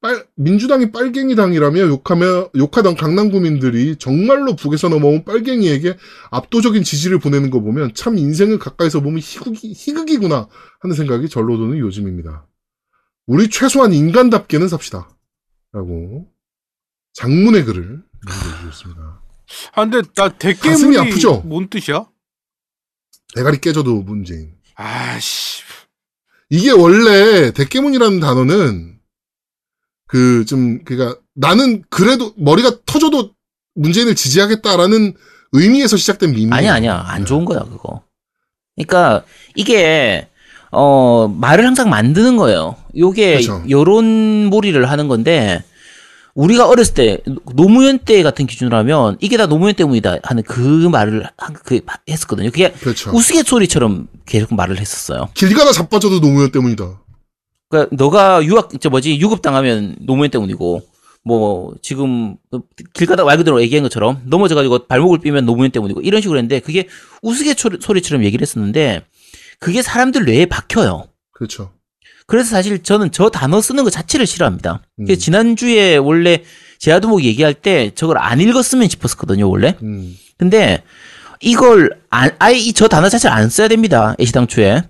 빨, 0.00 0.26
민주당이 0.34 0.92
빨갱이당이라며 0.92 1.80
욕하며, 1.88 2.50
욕하던 2.54 2.94
강남구민들이 2.94 3.96
정말로 3.96 4.54
북에서 4.54 4.90
넘어온 4.90 5.24
빨갱이에게 5.24 5.96
압도적인 6.30 6.82
지지를 6.82 7.18
보내는 7.18 7.48
거 7.48 7.60
보면 7.60 7.94
참 7.94 8.18
인생을 8.18 8.58
가까이서 8.58 9.00
보면 9.00 9.20
희극이, 9.20 9.72
희극이구나 9.72 10.48
하는 10.80 10.94
생각이 10.94 11.30
절로 11.30 11.56
드는 11.56 11.78
요즘입니다. 11.78 12.46
우리 13.26 13.48
최소한 13.48 13.94
인간답게는 13.94 14.68
삽시다. 14.68 15.08
라고 15.72 16.28
장문의 17.14 17.64
글을 17.64 18.02
남겨주셨습니다. 18.26 19.23
아, 19.74 19.84
근데 19.88 20.02
나 20.14 20.28
대깨문이 20.28 20.98
아프죠? 20.98 21.42
뭔 21.44 21.68
뜻이야? 21.68 22.06
대가리 23.34 23.60
깨져도 23.60 24.02
문재인. 24.02 24.52
아씨. 24.76 25.62
이게 26.50 26.70
원래 26.70 27.50
대깨문이라는 27.52 28.20
단어는 28.20 28.98
그 30.06 30.44
좀 30.46 30.84
그니까 30.84 31.16
나는 31.34 31.82
그래도 31.90 32.32
머리가 32.36 32.72
터져도 32.86 33.32
문재인을 33.74 34.14
지지하겠다라는 34.14 35.14
의미에서 35.52 35.96
시작된 35.96 36.32
밈이에요. 36.32 36.54
아니야, 36.54 36.74
아니야. 36.74 37.04
안 37.06 37.24
좋은 37.24 37.44
거야, 37.44 37.60
그거. 37.60 38.02
그러니까 38.76 39.24
이게 39.56 40.28
어 40.70 41.26
말을 41.28 41.64
항상 41.66 41.88
만드는 41.90 42.36
거예요. 42.36 42.76
요게 42.96 43.32
그렇죠. 43.42 43.64
여론몰이를 43.68 44.88
하는 44.90 45.08
건데 45.08 45.64
우리가 46.34 46.68
어렸을 46.68 46.94
때 46.94 47.18
노무현 47.54 47.98
때 48.00 48.22
같은 48.22 48.46
기준으로 48.46 48.76
하면 48.78 49.16
이게 49.20 49.36
다 49.36 49.46
노무현 49.46 49.74
때문이다 49.74 50.18
하는 50.24 50.42
그 50.42 50.58
말을 50.60 51.28
한- 51.38 51.54
그 51.54 51.80
했었거든요. 52.08 52.50
그게 52.50 52.72
그렇죠. 52.72 53.10
우스갯소리처럼 53.14 54.08
계속 54.26 54.54
말을 54.54 54.80
했었어요. 54.80 55.28
길 55.34 55.54
가다 55.54 55.72
자빠져도 55.72 56.20
노무현 56.20 56.50
때문이다. 56.50 57.00
그러니까 57.68 57.96
너가 57.96 58.44
유학 58.44 58.70
저 58.80 58.90
뭐지 58.90 59.18
유급 59.20 59.42
당하면 59.42 59.96
노무현 60.00 60.30
때문이고 60.30 60.82
뭐 61.24 61.74
지금 61.82 62.36
길 62.92 63.06
가다 63.06 63.24
말 63.24 63.36
그대로 63.36 63.62
얘기한 63.62 63.82
것처럼 63.84 64.20
넘어져 64.26 64.54
가지고 64.56 64.86
발목을 64.86 65.20
삐면 65.20 65.46
노무현 65.46 65.70
때문이고 65.70 66.00
이런 66.02 66.20
식으로 66.20 66.38
했는데 66.38 66.58
그게 66.60 66.88
우스갯소리처럼 67.22 68.24
얘기를 68.24 68.42
했었는데 68.42 69.04
그게 69.60 69.82
사람들 69.82 70.24
뇌에 70.24 70.46
박혀요. 70.46 71.04
그렇죠. 71.32 71.70
그래서 72.26 72.50
사실 72.50 72.82
저는 72.82 73.12
저 73.12 73.28
단어 73.28 73.60
쓰는 73.60 73.84
것 73.84 73.90
자체를 73.90 74.26
싫어합니다. 74.26 74.82
음. 75.00 75.06
지난주에 75.16 75.96
원래 75.96 76.42
제아두목 76.78 77.22
얘기할 77.24 77.54
때 77.54 77.90
저걸 77.94 78.18
안 78.18 78.40
읽었으면 78.40 78.88
싶었었거든요, 78.88 79.48
원래. 79.48 79.76
음. 79.82 80.16
근데 80.38 80.82
이걸 81.40 82.00
안, 82.10 82.30
아예 82.38 82.56
이 82.56 82.72
저 82.72 82.88
단어 82.88 83.08
자체를 83.08 83.34
안 83.36 83.48
써야 83.50 83.68
됩니다. 83.68 84.14
애시당초에. 84.20 84.82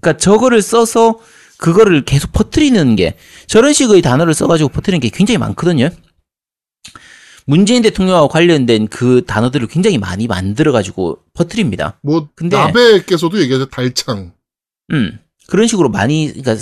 그러니까 0.00 0.18
저거를 0.18 0.62
써서 0.62 1.20
그거를 1.58 2.04
계속 2.04 2.32
퍼뜨리는 2.32 2.96
게 2.96 3.16
저런 3.46 3.72
식의 3.72 4.02
단어를 4.02 4.34
써가지고 4.34 4.70
퍼뜨리는 4.70 4.98
게 5.00 5.08
굉장히 5.10 5.38
많거든요. 5.38 5.90
문재인 7.46 7.82
대통령과 7.82 8.28
관련된 8.28 8.88
그 8.88 9.24
단어들을 9.26 9.66
굉장히 9.68 9.98
많이 9.98 10.26
만들어가지고 10.26 11.18
퍼뜨립니다. 11.34 11.98
뭐 12.02 12.28
근데- 12.34 12.56
나베께서도 12.56 13.40
얘기하죠 13.40 13.66
달창. 13.68 14.32
음. 14.92 15.18
그런 15.50 15.66
식으로 15.66 15.90
많이, 15.90 16.32
그러니까 16.32 16.56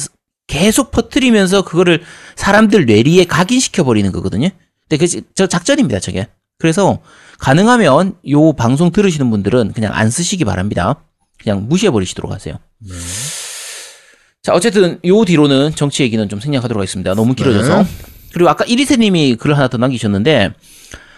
계속 0.49 0.91
퍼뜨리면서 0.91 1.63
그거를 1.63 2.03
사람들 2.35 2.87
뇌리에 2.87 3.25
각인시켜 3.25 3.85
버리는 3.85 4.11
거거든요. 4.11 4.49
근데 4.89 5.07
그, 5.07 5.21
저 5.35 5.47
작전입니다, 5.47 6.01
저게. 6.01 6.27
그래서 6.59 6.99
가능하면 7.39 8.17
요 8.31 8.53
방송 8.55 8.91
들으시는 8.91 9.31
분들은 9.31 9.73
그냥 9.73 9.93
안 9.95 10.11
쓰시기 10.11 10.45
바랍니다. 10.45 11.05
그냥 11.41 11.69
무시해 11.69 11.93
버리시도록 11.93 12.33
하세요. 12.33 12.59
네. 12.79 12.95
자, 14.43 14.55
어쨌든 14.55 14.99
요 15.05 15.25
뒤로는 15.25 15.75
정치 15.75 16.03
얘기는 16.03 16.29
좀 16.29 16.41
생략하도록 16.41 16.81
하겠습니다. 16.81 17.15
너무 17.15 17.35
길어져서. 17.35 17.83
네. 17.83 17.89
그리고 18.33 18.51
아까 18.51 18.65
이리세님이 18.65 19.37
글을 19.37 19.57
하나 19.57 19.69
더 19.69 19.77
남기셨는데, 19.79 20.53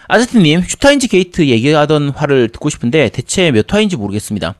아제트님, 0.07 0.63
슈타인즈 0.67 1.07
게이트 1.07 1.47
얘기하던 1.47 2.09
화를 2.09 2.49
듣고 2.49 2.69
싶은데 2.69 3.09
대체 3.09 3.49
몇 3.51 3.73
화인지 3.73 3.95
모르겠습니다. 3.95 4.55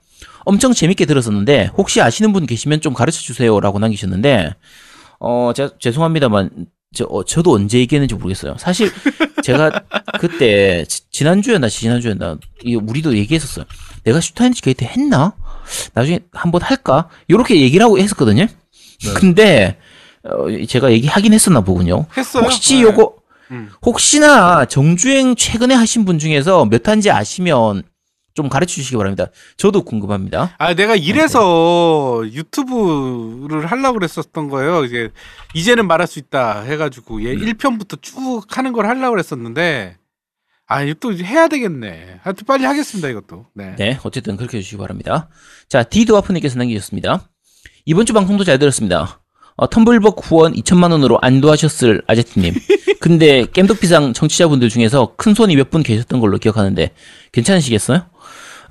엄청 0.46 0.74
재밌게 0.74 1.06
들었었는데 1.06 1.72
혹시 1.78 2.02
아시는 2.02 2.34
분 2.34 2.46
계시면 2.46 2.82
좀 2.82 2.94
가르쳐 2.94 3.20
주세요라고 3.22 3.80
남기셨는데 3.80 4.54
어 5.20 5.52
제가 5.56 5.72
죄송합니다만 5.80 6.68
저 6.94 7.06
어, 7.06 7.24
저도 7.24 7.54
언제 7.54 7.78
얘기했는지 7.80 8.16
모르겠어요. 8.16 8.56
사실 8.58 8.92
제가 9.44 9.72
그때 10.20 10.84
지- 10.86 11.10
지난주였나 11.12 11.70
지난주였나 11.70 12.38
이 12.64 12.76
우리도 12.76 13.16
얘기했었어요. 13.18 13.66
내가 14.04 14.20
슈타인즈 14.20 14.62
게이트 14.62 14.84
했나? 14.84 15.34
나중에 15.94 16.20
한번 16.34 16.62
할까? 16.62 17.08
요렇게 17.30 17.62
얘기를 17.62 17.84
하고 17.86 17.98
했었거든요. 17.98 18.48
근데 19.16 19.78
어, 20.24 20.46
제가 20.68 20.92
얘기하긴 20.92 21.34
했었나 21.34 21.62
보군요. 21.62 22.08
했어요. 22.18 22.44
혹시 22.44 22.76
네. 22.76 22.82
요거 22.82 23.16
음. 23.52 23.70
혹시나 23.86 24.66
정주행 24.66 25.36
최근에 25.36 25.74
하신 25.76 26.04
분 26.06 26.20
중에서 26.20 26.66
몇 26.66 26.84
탄지 26.84 27.10
아시면 27.10 27.84
좀 28.34 28.50
가르쳐 28.50 28.76
주시기 28.76 28.98
바랍니다. 28.98 29.28
저도 29.58 29.84
궁금합니다. 29.84 30.56
아, 30.58 30.74
내가 30.74 30.96
이래서 30.96 32.22
유튜브를 32.26 33.66
하려고 33.66 34.00
그랬었던 34.00 34.50
거예요. 34.50 34.86
이제, 34.86 35.10
이제는 35.54 35.88
말할 35.88 36.08
수 36.08 36.20
있다 36.20 36.62
해 36.62 36.78
가지고, 36.78 37.24
얘 37.24 37.36
1편부터 37.36 38.02
쭉 38.02 38.44
하는 38.50 38.72
걸 38.74 38.86
하려고 38.86 39.12
그랬었는데, 39.12 39.98
아, 40.68 40.86
또 41.02 41.14
해야 41.14 41.48
되겠네. 41.50 42.20
하여튼 42.24 42.46
빨리 42.46 42.64
하겠습니다, 42.64 43.10
이것도. 43.10 43.48
네. 43.54 43.76
네, 43.78 44.00
어쨌든 44.04 44.38
그렇게 44.38 44.58
해 44.58 44.62
주시기 44.62 44.78
바랍니다. 44.78 45.28
자, 45.68 45.84
디드와프 45.84 46.32
님께서 46.32 46.58
남기셨습니다. 46.58 47.28
이번 47.86 48.06
주 48.06 48.14
방송도 48.14 48.46
잘 48.46 48.58
들었습니다. 48.58 49.20
어, 49.58 49.68
텀블벅 49.68 50.20
후원 50.24 50.54
2천만 50.54 50.92
원으로 50.92 51.20
안도하셨을 51.22 52.04
아제트님. 52.08 52.54
근데 53.02 53.46
겜덕비상 53.52 54.14
청취자분들 54.14 54.70
중에서 54.70 55.14
큰 55.18 55.34
손이 55.34 55.56
몇 55.58 55.70
분 55.72 55.84
계셨던 55.84 56.20
걸로 56.22 56.38
기억하는데 56.38 56.92
괜찮으시겠어요? 57.34 58.06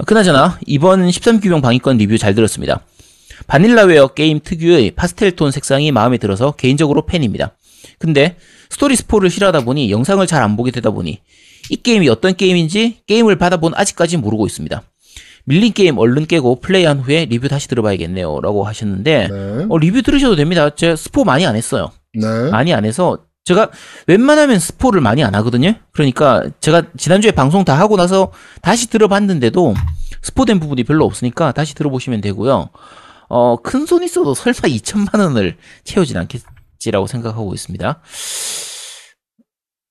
어, 0.00 0.04
그나저나 0.06 0.58
이번 0.66 1.06
13기병 1.06 1.60
방위권 1.60 1.98
리뷰 1.98 2.16
잘 2.16 2.34
들었습니다. 2.34 2.80
바닐라웨어 3.46 4.08
게임 4.08 4.40
특유의 4.40 4.92
파스텔톤 4.92 5.50
색상이 5.50 5.92
마음에 5.92 6.16
들어서 6.16 6.52
개인적으로 6.52 7.04
팬입니다. 7.06 7.56
근데 7.98 8.36
스토리 8.70 8.96
스포를 8.96 9.28
싫어하다 9.30 9.60
보니 9.64 9.90
영상을 9.90 10.26
잘 10.26 10.42
안 10.42 10.56
보게 10.56 10.70
되다 10.70 10.90
보니 10.90 11.20
이 11.68 11.76
게임이 11.76 12.08
어떤 12.08 12.34
게임인지 12.34 13.00
게임을 13.06 13.36
받아본 13.36 13.72
아직까지 13.76 14.16
모르고 14.16 14.46
있습니다. 14.46 14.82
밀린 15.44 15.72
게임 15.72 15.98
얼른 15.98 16.26
깨고 16.26 16.60
플레이한 16.60 17.00
후에 17.00 17.26
리뷰 17.26 17.48
다시 17.48 17.68
들어봐야겠네요. 17.68 18.40
라고 18.40 18.64
하셨는데, 18.64 19.28
네. 19.28 19.66
어, 19.68 19.78
리뷰 19.78 20.02
들으셔도 20.02 20.36
됩니다. 20.36 20.70
제가 20.70 20.96
스포 20.96 21.24
많이 21.24 21.46
안 21.46 21.56
했어요. 21.56 21.90
네. 22.14 22.26
많이 22.50 22.72
안 22.74 22.84
해서, 22.84 23.24
제가 23.44 23.70
웬만하면 24.06 24.58
스포를 24.58 25.00
많이 25.00 25.24
안 25.24 25.34
하거든요? 25.36 25.74
그러니까 25.92 26.44
제가 26.60 26.82
지난주에 26.96 27.32
방송 27.32 27.64
다 27.64 27.78
하고 27.78 27.96
나서 27.96 28.32
다시 28.62 28.88
들어봤는데도 28.88 29.74
스포된 30.22 30.60
부분이 30.60 30.84
별로 30.84 31.04
없으니까 31.04 31.52
다시 31.52 31.74
들어보시면 31.74 32.20
되고요. 32.20 32.70
어, 33.28 33.56
큰 33.56 33.86
손 33.86 34.02
있어도 34.02 34.34
설마 34.34 34.60
2천만 34.60 35.20
원을 35.20 35.56
채우진 35.84 36.16
않겠지라고 36.16 37.06
생각하고 37.06 37.54
있습니다. 37.54 38.00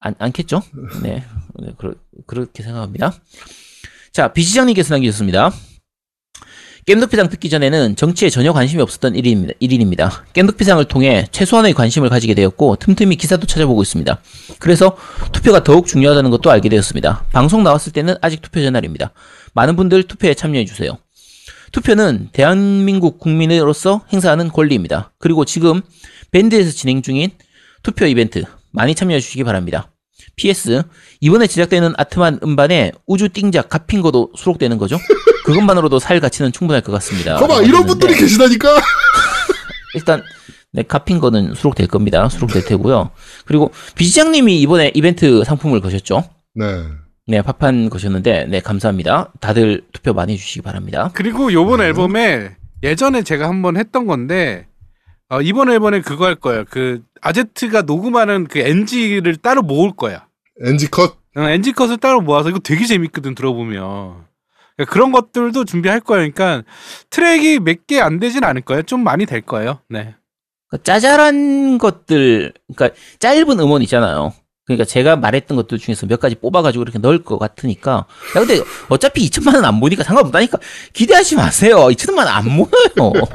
안, 0.02 0.16
않겠죠? 0.20 0.62
네. 1.02 1.24
네, 1.60 1.74
그러, 1.78 1.93
그렇게 2.28 2.64
생각합니다. 2.64 3.14
자, 4.14 4.32
비시장님께서 4.32 4.93
남기셨습니다. 4.93 5.52
겜덕비상 6.90 7.30
듣기 7.30 7.52
전에는 7.52 7.96
정치에 7.96 8.32
전혀 8.32 8.52
관심이 8.52 8.82
없었던 8.82 9.14
1인입니다. 9.14 9.54
1인입니다. 9.62 10.24
겜덕비상을 10.34 10.84
통해 10.86 11.28
최소한의 11.30 11.76
관심을 11.76 12.10
가지게 12.10 12.34
되었고 12.34 12.78
틈틈이 12.78 13.16
기사도 13.16 13.46
찾아보고 13.46 13.84
있습니다. 13.84 14.20
그래서 14.58 14.98
투표가 15.32 15.64
더욱 15.64 15.86
중요하다는 15.86 16.32
것도 16.32 16.50
알게 16.50 16.68
되었습니다. 16.68 17.26
방송 17.32 17.62
나왔을 17.62 17.94
때는 17.94 18.16
아직 18.22 18.42
투표 18.42 18.64
전날입니다. 18.64 19.12
많은 19.54 19.76
분들 19.76 20.08
투표에 20.08 20.34
참여해 20.34 20.66
주세요. 20.66 20.98
투표는 21.74 22.30
대한민국 22.32 23.20
국민으로서 23.20 24.02
행사하는 24.12 24.50
권리입니다. 24.50 25.12
그리고 25.20 25.46
지금 25.46 25.84
밴드에서 26.32 26.72
진행 26.72 27.04
중인 27.04 27.30
투표 27.84 28.08
이벤트 28.08 28.46
많이 28.72 28.96
참여해 28.96 29.20
주시기 29.20 29.44
바랍니다. 29.44 29.92
PS 30.36 30.84
이번에 31.22 31.47
제작되는 31.47 31.93
아트만 31.97 32.39
음반에 32.43 32.91
우주 33.05 33.30
띵작 33.30 33.70
갓핑거도 33.70 34.32
수록되는 34.36 34.78
거죠? 34.78 34.97
그것만으로도 35.45 35.99
살 35.99 36.20
가치는 36.20 36.51
충분할 36.51 36.82
것 36.82 36.91
같습니다. 36.93 37.38
봐봐 37.38 37.61
이런 37.63 37.86
분들이 37.86 38.15
계시다니까. 38.15 38.70
일단 39.95 40.24
네, 40.72 40.84
갓핑거는 40.84 41.55
수록될 41.55 41.88
겁니다. 41.88 42.30
수록될 42.30 42.65
테고요. 42.65 43.09
그리고 43.45 43.72
비지장님이 43.95 44.61
이번에 44.61 44.91
이벤트 44.93 45.43
상품을 45.43 45.82
거셨죠? 45.82 46.24
네. 46.55 46.84
네, 47.26 47.41
파판 47.41 47.89
거셨는데 47.89 48.45
네 48.50 48.59
감사합니다. 48.59 49.33
다들 49.39 49.82
투표 49.91 50.13
많이 50.13 50.33
해주시기 50.33 50.62
바랍니다. 50.62 51.12
그리고 51.13 51.51
요번 51.54 51.82
앨범에 51.82 52.59
예전에 52.83 53.24
제가 53.24 53.47
한번 53.50 53.78
했던 53.78 54.05
건데, 54.05 54.67
어, 55.30 55.42
이번 55.42 55.70
앨범에 55.70 56.01
그거 56.01 56.26
할 56.26 56.36
거예요. 56.36 56.66
그, 56.70 57.01
아제트가 57.22 57.84
녹음하는 57.84 58.47
그 58.47 58.60
NG를 58.60 59.36
따로 59.38 59.62
모을 59.62 59.92
거야. 59.96 60.26
NG 60.66 60.88
컷. 60.89 61.18
어, 61.38 61.42
NG 61.42 61.74
컷을 61.74 61.97
따로 61.97 62.22
모아서 62.22 62.50
이거 62.50 62.60
되게 62.60 62.86
재밌거든, 62.86 63.36
들어보면. 63.36 63.82
그러니까 64.76 64.92
그런 64.93 65.12
것들도 65.12 65.66
준비할 65.66 66.00
거예요. 66.00 66.32
그러니까 66.32 66.64
트랙이 67.12 67.60
몇 67.60 67.86
개 67.86 68.00
안 68.01 68.20
되진 68.20 68.43
않을 68.43 68.62
거예요. 68.62 68.82
좀 68.84 69.04
많이 69.04 69.26
될 69.26 69.42
거예요. 69.42 69.80
네. 69.89 70.16
그러니까 70.70 70.84
짜잘한 70.84 71.78
것들, 71.78 72.54
그러니까 72.76 72.97
짧은 73.20 73.60
음원 73.60 73.82
있잖아요. 73.84 74.34
그러니까 74.66 74.86
제가 74.86 75.16
말했던 75.16 75.56
것들 75.58 75.80
중에서 75.80 76.06
몇 76.08 76.20
가지 76.20 76.36
뽑아가지고 76.36 76.84
이렇게 76.84 77.00
넣을 77.00 77.24
것 77.24 77.38
같으니까. 77.39 78.06
야, 78.36 78.39
근데 78.39 78.62
어차피 78.88 79.28
2천만 79.30 79.56
원 79.56 79.66
안 79.66 79.80
보니까 79.80 80.04
상관없다니까. 80.04 80.60
기대하지 80.93 81.36
마세요. 81.36 81.76
2천만 81.89 82.20
원 82.20 82.28
안 82.30 82.46
모여요. 82.50 83.14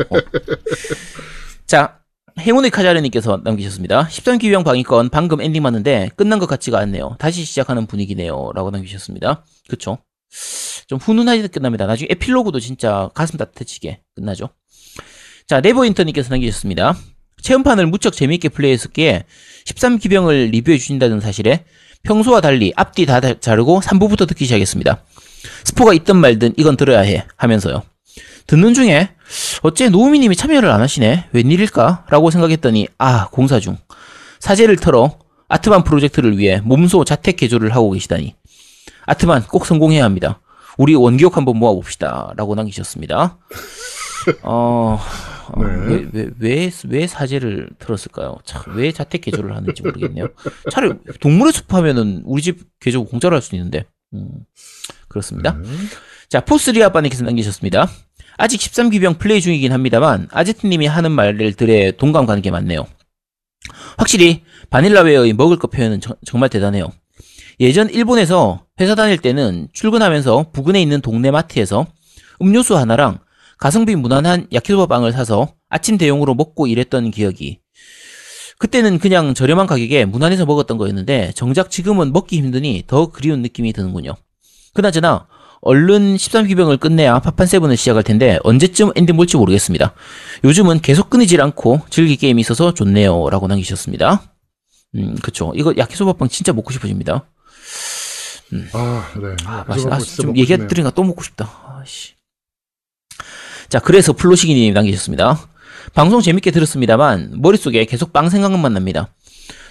자, 1.67 1.99
행운의 2.39 2.71
카자르님께서 2.71 3.41
남기셨습니다. 3.45 4.07
13기병 4.09 4.65
방위권 4.65 5.09
방금 5.11 5.41
엔딩 5.41 5.63
봤는데 5.63 6.11
끝난 6.17 6.39
것 6.39 6.47
같지가 6.47 6.79
않네요. 6.81 7.17
다시 7.19 7.45
시작하는 7.45 7.87
분위기네요. 7.87 8.51
라고 8.55 8.71
남기셨습니다. 8.71 9.45
그쵸? 9.69 9.99
좀 10.89 10.99
훈훈하게 10.99 11.47
끝납니다. 11.47 11.87
나중에 11.87 12.09
에필로그도 12.11 12.59
진짜 12.61 13.09
가슴 13.15 13.39
따뜻해지게 13.39 14.01
끝나죠. 14.17 14.49
자, 15.47 15.61
네버인터님께서 15.61 16.31
남기셨습니다. 16.31 16.97
체험판을 17.43 17.87
무척 17.87 18.15
재미있게 18.15 18.49
플레이했었기에 18.49 19.25
13기병을 19.67 20.51
리뷰해 20.51 20.79
주신다는 20.79 21.21
사실에 21.21 21.65
평소와 22.03 22.41
달리 22.41 22.73
앞뒤 22.75 23.07
다 23.07 23.21
다- 23.21 23.39
자르고 23.39 23.81
3부부터 23.81 24.27
듣기 24.27 24.45
시작했습니다. 24.45 25.05
스포가 25.65 25.93
있든 25.95 26.17
말든 26.17 26.55
이건 26.57 26.77
들어야 26.77 27.01
해 27.01 27.27
하면서요. 27.37 27.83
듣는 28.47 28.75
중에 28.75 29.11
어째 29.63 29.89
노우미님이 29.89 30.37
참여를 30.37 30.71
안 30.71 30.81
하시네 30.81 31.31
웬일일까? 31.33 32.07
라고 32.11 32.31
생각했더니 32.31 32.89
아 32.99 33.29
공사 33.31 33.59
중 33.61 33.79
사제를 34.41 34.77
털어 34.77 35.19
아트만 35.49 35.85
프로젝트를 35.85 36.39
위해 36.39 36.61
몸소 36.65 37.05
자택 37.05 37.37
개조를 37.37 37.75
하고 37.75 37.91
계시다니. 37.93 38.35
아트만 39.07 39.45
꼭 39.45 39.67
성공해야 39.67 40.05
합니다. 40.05 40.41
우리 40.79 40.95
원기옥 40.95 41.37
한번 41.37 41.59
모아봅시다. 41.59 42.33
라고 42.37 42.55
남기셨습니다. 42.55 43.39
어, 44.43 44.99
어, 45.53 45.63
네. 45.63 45.87
왜, 45.87 46.07
왜, 46.13 46.31
왜, 46.39 46.71
왜 46.89 47.07
사제를 47.07 47.69
들었을까요? 47.79 48.39
참, 48.45 48.63
왜 48.75 48.91
자택 48.91 49.21
개조를 49.21 49.55
하는지 49.55 49.83
모르겠네요. 49.83 50.29
차라리 50.71 50.95
동물의 51.21 51.53
숲 51.53 51.73
하면은 51.75 52.23
우리 52.25 52.43
집 52.43 52.61
개조 52.81 53.05
공짜로 53.05 53.37
할 53.37 53.43
수 53.43 53.55
있는데. 53.55 53.85
음, 54.15 54.29
그렇습니다. 55.09 55.53
네. 55.63 55.69
자, 56.31 56.41
포스리 56.41 56.83
아빠님께서 56.83 57.23
남기셨습니다. 57.25 57.89
아직 58.37 58.61
13기병 58.61 59.19
플레이 59.19 59.41
중이긴 59.41 59.73
합니다만, 59.73 60.29
아제트님이 60.33 60.87
하는 60.87 61.13
말들에 61.13 61.93
동감 61.93 62.27
가는 62.27 62.43
게 62.43 62.51
많네요. 62.51 62.87
확실히, 63.97 64.43
바닐라웨어의 64.71 65.33
먹을 65.35 65.59
것 65.59 65.71
표현은 65.71 66.01
정, 66.01 66.15
정말 66.25 66.49
대단해요. 66.49 66.91
예전 67.61 67.89
일본에서 67.89 68.67
회사 68.81 68.95
다닐 68.95 69.19
때는 69.19 69.69
출근하면서 69.73 70.51
부근에 70.53 70.83
있는 70.83 71.01
동네 71.01 71.31
마트에서 71.31 71.87
음료수 72.43 72.77
하나랑 72.77 73.21
가성비 73.59 73.95
무난한 73.95 74.49
야키소바 74.53 74.87
빵을 74.87 75.13
사서 75.13 75.55
아침 75.69 75.97
대용으로 75.97 76.35
먹고 76.35 76.67
일했던 76.67 77.13
기억이. 77.13 77.61
그때는 78.59 78.99
그냥 78.99 79.35
저렴한 79.35 79.67
가격에 79.67 80.05
무난해서 80.05 80.47
먹었던 80.47 80.77
거였는데, 80.77 81.33
정작 81.35 81.71
지금은 81.71 82.13
먹기 82.13 82.37
힘드니 82.39 82.85
더 82.87 83.07
그리운 83.07 83.43
느낌이 83.43 83.73
드는군요. 83.73 84.15
그나저나, 84.73 85.29
얼른 85.67 86.17
13기병을 86.17 86.79
끝내야 86.79 87.21
파판 87.21 87.47
세븐을 87.47 87.79
시작할 87.79 88.03
텐데 88.03 88.39
언제쯤 88.45 88.93
엔딩 88.97 89.17
볼지 89.17 89.39
모르겠습니다. 89.39 89.95
요즘은 90.45 90.81
계속 90.81 91.09
끊이질 91.09 91.41
않고 91.41 91.81
즐길 91.89 92.17
게임이 92.17 92.41
있어서 92.43 92.75
좋네요. 92.75 93.31
라고 93.31 93.47
남기셨습니다. 93.47 94.23
음, 94.97 95.17
그쵸. 95.23 95.53
이거 95.57 95.73
야키소바빵 95.77 96.29
진짜 96.29 96.53
먹고 96.53 96.71
싶어집니다. 96.71 97.25
아, 98.75 99.13
네. 99.17 99.37
아, 99.47 99.65
맛있, 99.67 99.87
아, 99.87 99.99
좀 99.99 100.27
먹고 100.27 100.39
얘기 100.39 100.49
싶네요. 100.49 100.69
들으니까 100.69 100.91
또 100.91 101.03
먹고 101.03 101.23
싶다. 101.23 101.51
아씨. 101.81 102.13
자, 103.71 103.79
그래서 103.81 104.13
플로시기님 104.13 104.75
남기셨습니다. 104.75 105.49
방송 105.95 106.21
재밌게 106.21 106.51
들었습니다만, 106.51 107.41
머릿속에 107.41 107.87
계속 107.87 108.13
빵 108.13 108.29
생각만 108.29 108.75
납니다. 108.75 109.09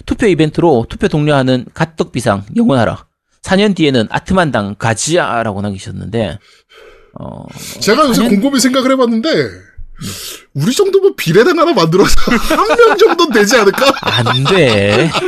투표 0.06 0.26
이벤트로 0.26 0.86
투표 0.88 1.06
독려하는 1.06 1.66
갓떡비상 1.72 2.46
영원하라. 2.56 3.06
4년 3.44 3.76
뒤에는 3.76 4.06
아트만당 4.10 4.76
가지야라고 4.78 5.60
남기셨는데, 5.62 6.38
어, 7.20 7.44
제가 7.80 8.04
요새 8.08 8.22
사년- 8.22 8.40
곰곰이 8.40 8.58
생각을 8.60 8.90
해봤는데, 8.92 9.28
우리 10.54 10.72
정도면 10.74 11.14
비례당 11.16 11.58
하나 11.58 11.72
만들어서 11.72 12.14
한 12.32 12.76
명 12.76 12.96
정도는 12.98 13.32
되지 13.32 13.56
않을까? 13.56 13.92
안 14.02 14.44
돼. 14.44 15.10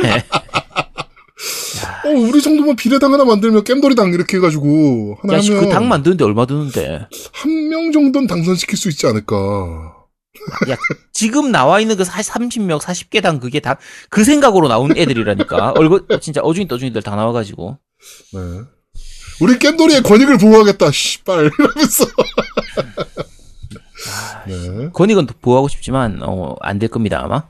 어, 2.05 2.09
우리 2.09 2.41
정도면 2.41 2.75
비례당 2.75 3.13
하나 3.13 3.23
만들면 3.23 3.63
겜돌이당 3.63 4.13
이렇게 4.13 4.37
해가지고 4.37 5.17
하나 5.21 5.35
야, 5.35 5.39
씨, 5.41 5.51
하면 5.53 5.65
그당 5.65 5.87
만드는데 5.87 6.23
얼마 6.23 6.45
드는데. 6.45 7.07
한 7.33 7.69
명 7.69 7.91
정도는 7.91 8.27
당선시킬 8.27 8.77
수 8.77 8.89
있지 8.89 9.05
않을까? 9.07 9.35
야, 10.69 10.75
지금 11.13 11.51
나와 11.51 11.79
있는 11.79 11.97
그 11.97 12.03
30명, 12.03 12.79
40개 12.79 13.21
당 13.21 13.39
그게 13.39 13.59
다 13.59 13.77
그 14.09 14.23
생각으로 14.23 14.67
나온 14.67 14.95
애들이라니까. 14.97 15.73
얼굴, 15.75 16.05
진짜 16.21 16.41
어중이 16.41 16.67
떠중이들 16.67 17.01
다 17.01 17.15
나와 17.15 17.31
가지고. 17.33 17.77
네. 18.33 18.39
우리 19.41 19.59
겜돌이의 19.59 20.01
권익을 20.03 20.37
보호하겠다. 20.37 20.91
씨발 20.91 21.49
이러면서. 21.59 22.05
네. 24.47 24.89
권익은 24.93 25.27
보호하고 25.41 25.67
싶지만 25.67 26.19
어, 26.23 26.55
안 26.61 26.79
될 26.79 26.89
겁니다 26.89 27.21
아마. 27.23 27.43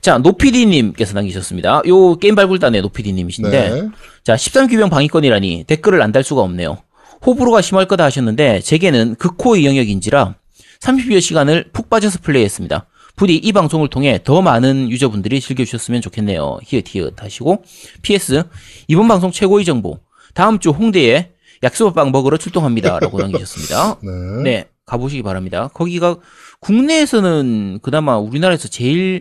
자 0.00 0.16
노피디님께서 0.18 1.12
남기셨습니다. 1.14 1.82
요 1.86 2.16
게임 2.16 2.34
발굴단의 2.34 2.80
노피디님이신데 2.82 3.70
네. 3.70 3.88
자 4.24 4.34
13기병 4.34 4.90
방위권이라니 4.90 5.64
댓글을 5.66 6.00
안 6.02 6.12
달 6.12 6.24
수가 6.24 6.40
없네요. 6.42 6.78
호불호가 7.26 7.60
심할 7.60 7.86
거다 7.86 8.04
하셨는데 8.04 8.60
제게는 8.60 9.16
극호의 9.16 9.66
영역인지라 9.66 10.36
30여 10.80 11.20
시간을 11.20 11.70
푹 11.72 11.88
빠져서 11.90 12.20
플레이했습니다. 12.22 12.86
부디 13.16 13.36
이 13.36 13.52
방송을 13.52 13.88
통해 13.88 14.20
더 14.24 14.40
많은 14.40 14.90
유저분들이 14.90 15.40
즐겨주셨으면 15.40 16.00
좋겠네요. 16.00 16.58
히읗 16.62 16.84
히읗 16.88 17.22
하시고 17.22 17.62
PS 18.02 18.44
이번 18.88 19.08
방송 19.08 19.30
최고의 19.30 19.64
정보 19.64 20.00
다음 20.34 20.58
주 20.58 20.70
홍대에 20.70 21.32
약소밥빵 21.62 22.12
먹으러 22.12 22.38
출동합니다. 22.38 22.98
라고 22.98 23.18
남기셨습니다. 23.20 23.98
네. 24.02 24.42
네, 24.42 24.68
가보시기 24.86 25.22
바랍니다. 25.22 25.68
거기가 25.74 26.16
국내에서는 26.60 27.80
그나마 27.82 28.16
우리나라에서 28.16 28.68
제일 28.68 29.20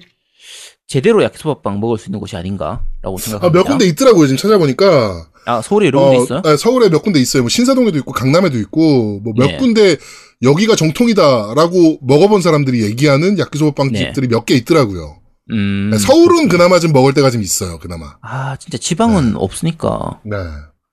제대로 0.88 1.22
야키소바빵 1.24 1.80
먹을 1.80 1.98
수 1.98 2.08
있는 2.10 2.20
곳이 2.20 2.36
아닌가라고 2.38 3.18
생각합니다. 3.18 3.48
아, 3.48 3.52
몇 3.52 3.68
군데 3.68 3.86
있더라고요. 3.86 4.28
지금 4.28 4.38
찾아보니까. 4.38 5.28
아, 5.50 5.62
서울에 5.62 5.90
군데 5.92 6.18
어, 6.18 6.24
있어요? 6.24 6.42
아, 6.46 6.56
서울에 6.58 6.90
몇 6.90 7.02
군데 7.02 7.20
있어요. 7.20 7.44
뭐 7.44 7.50
신사동에도 7.50 7.98
있고 8.00 8.12
강남에도 8.12 8.58
있고 8.60 9.20
뭐몇 9.24 9.52
네. 9.52 9.58
군데 9.58 9.98
여기가 10.42 10.76
정통이다라고 10.76 12.00
먹어본 12.02 12.42
사람들이 12.42 12.84
얘기하는 12.84 13.38
야끼소바빵 13.40 13.92
네. 13.92 14.00
집들이 14.00 14.28
몇 14.28 14.46
개 14.46 14.56
있더라고요. 14.56 15.18
음. 15.52 15.90
네, 15.92 15.98
서울은 15.98 16.48
그나마 16.48 16.80
좀 16.80 16.94
먹을 16.94 17.14
때가 17.14 17.30
좀 17.32 17.42
있어요. 17.42 17.80
그나마. 17.80 18.16
아, 18.22 18.56
진짜 18.58 18.78
지방은 18.78 19.36
없으니까 19.36 20.20
네. 20.24 20.38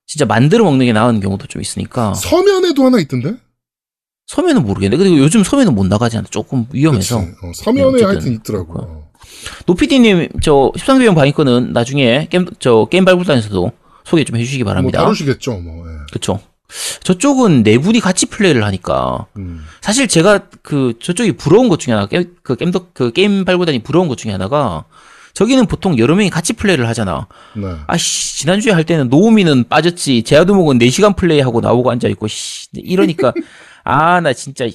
진짜 0.06 0.24
만들어 0.24 0.64
먹는 0.64 0.86
게 0.86 0.92
나은 0.92 1.20
경우도 1.20 1.46
좀 1.48 1.60
있으니까 1.60 2.14
서면에도 2.14 2.84
하나 2.84 2.98
있던데? 3.00 3.34
서면은 4.28 4.62
모르겠는데 4.64 4.96
그리고 5.02 5.18
요즘 5.18 5.44
서면은 5.44 5.74
못 5.74 5.86
나가지 5.86 6.16
않아 6.16 6.26
조금 6.30 6.66
위험해서. 6.72 7.18
어, 7.18 7.52
서면에 7.54 7.82
네, 7.82 7.88
어쨌든 7.88 8.08
하여튼 8.08 8.32
있더라고 8.32 8.74
요. 8.80 9.02
노피디님 9.66 10.28
저 10.42 10.72
13기병 10.76 11.14
방위권은 11.14 11.72
나중에 11.72 12.26
게임 12.30 12.46
저 12.58 12.86
게임 12.90 13.04
발굴단에서도 13.04 13.70
소개 14.06 14.24
좀 14.24 14.36
해주시기 14.36 14.62
뭐 14.62 14.72
바랍니다. 14.72 15.00
다루시겠죠, 15.00 15.58
뭐. 15.58 15.84
예. 15.88 15.96
그쵸? 16.12 16.40
저쪽은 17.02 17.62
네 17.62 17.78
분이 17.78 18.00
같이 18.00 18.26
플레이를 18.26 18.64
하니까 18.64 19.26
음. 19.36 19.64
사실 19.80 20.08
제가 20.08 20.48
그 20.62 20.94
저쪽이 21.00 21.32
부러운 21.32 21.68
것 21.68 21.78
중에 21.78 21.94
하나 21.94 22.06
게, 22.06 22.24
그 22.42 22.56
게임 22.56 22.72
그 22.92 23.12
게임 23.12 23.44
발굴단이 23.44 23.82
부러운 23.82 24.08
것 24.08 24.16
중에 24.18 24.32
하나가 24.32 24.84
저기는 25.34 25.66
보통 25.66 25.98
여러 25.98 26.14
명이 26.16 26.30
같이 26.30 26.54
플레이를 26.54 26.88
하잖아. 26.88 27.28
네. 27.54 27.66
아씨 27.86 28.38
지난주에 28.38 28.72
할 28.72 28.84
때는 28.84 29.08
노우미는 29.10 29.68
빠졌지 29.68 30.22
제아도목은 30.22 30.78
4시간 30.78 31.14
플레이하고 31.14 31.60
나오고 31.60 31.90
앉아 31.90 32.08
있고 32.08 32.26
씨 32.26 32.68
이러니까 32.74 33.32
아 33.84 34.20
나 34.20 34.32
진짜 34.32 34.66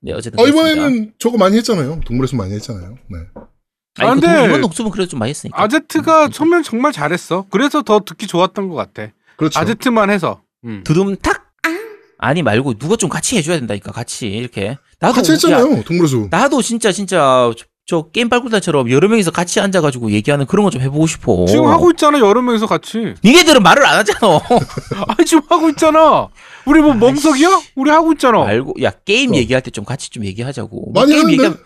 네 0.00 0.12
어쨌든 0.12 0.38
어, 0.38 0.42
그렇습니다. 0.44 0.70
이번에는 0.70 1.12
저거 1.18 1.38
많이 1.38 1.56
했잖아요. 1.56 2.00
동물에서 2.04 2.36
많이 2.36 2.52
했잖아요. 2.54 2.96
네. 3.08 3.18
아니 3.98 4.08
아, 4.10 4.14
그 4.14 4.20
근데 4.20 4.44
이번 4.46 4.60
녹수은 4.62 4.90
그래도 4.90 5.08
좀 5.10 5.18
많이 5.18 5.30
했으니까 5.30 5.60
아제트가 5.62 6.28
처음엔 6.28 6.62
정말 6.62 6.92
잘했어. 6.92 7.46
그래서 7.50 7.82
더 7.82 8.00
듣기 8.00 8.26
좋았던 8.26 8.68
것 8.68 8.74
같아. 8.74 9.12
그렇죠. 9.36 9.58
아제트만 9.58 10.10
해서. 10.10 10.40
음. 10.64 10.82
드럼 10.84 11.16
탁 11.16 11.42
아니 12.18 12.40
말고 12.42 12.74
누가 12.74 12.94
좀 12.96 13.10
같이 13.10 13.36
해줘야 13.36 13.58
된다니까 13.58 13.90
같이 13.90 14.28
이렇게 14.28 14.78
나도 15.00 15.14
같이 15.14 15.30
야, 15.30 15.34
했잖아요. 15.34 15.82
동물에서. 15.82 16.28
나도 16.30 16.62
진짜 16.62 16.92
진짜 16.92 17.50
저, 17.58 17.64
저 17.84 18.02
게임 18.10 18.28
발굴단처럼 18.28 18.88
여러 18.92 19.08
명이서 19.08 19.32
같이 19.32 19.58
앉아가지고 19.58 20.12
얘기하는 20.12 20.46
그런 20.46 20.62
거 20.64 20.70
좀 20.70 20.80
해보고 20.82 21.08
싶어. 21.08 21.46
지금 21.48 21.66
하고 21.66 21.90
있잖아 21.90 22.20
여러 22.20 22.40
명이서 22.40 22.66
같이. 22.68 23.14
니네들은 23.24 23.60
말을 23.64 23.84
안 23.84 23.98
하잖아. 23.98 24.38
아 24.38 25.24
지금 25.24 25.42
하고 25.48 25.68
있잖아. 25.70 26.28
우리 26.64 26.80
뭐 26.80 26.94
멍석이야? 26.94 27.60
우리 27.74 27.90
하고 27.90 28.12
있잖아. 28.12 28.44
알고 28.46 28.74
야 28.84 28.92
게임 29.04 29.32
어. 29.32 29.34
얘기할 29.34 29.60
때 29.60 29.72
좀 29.72 29.84
같이 29.84 30.08
좀 30.10 30.24
얘기하자고. 30.24 30.92
뭐 30.92 31.02
많이 31.02 31.12
게임 31.12 31.24
하는데? 31.24 31.32
얘기하면 31.32 31.58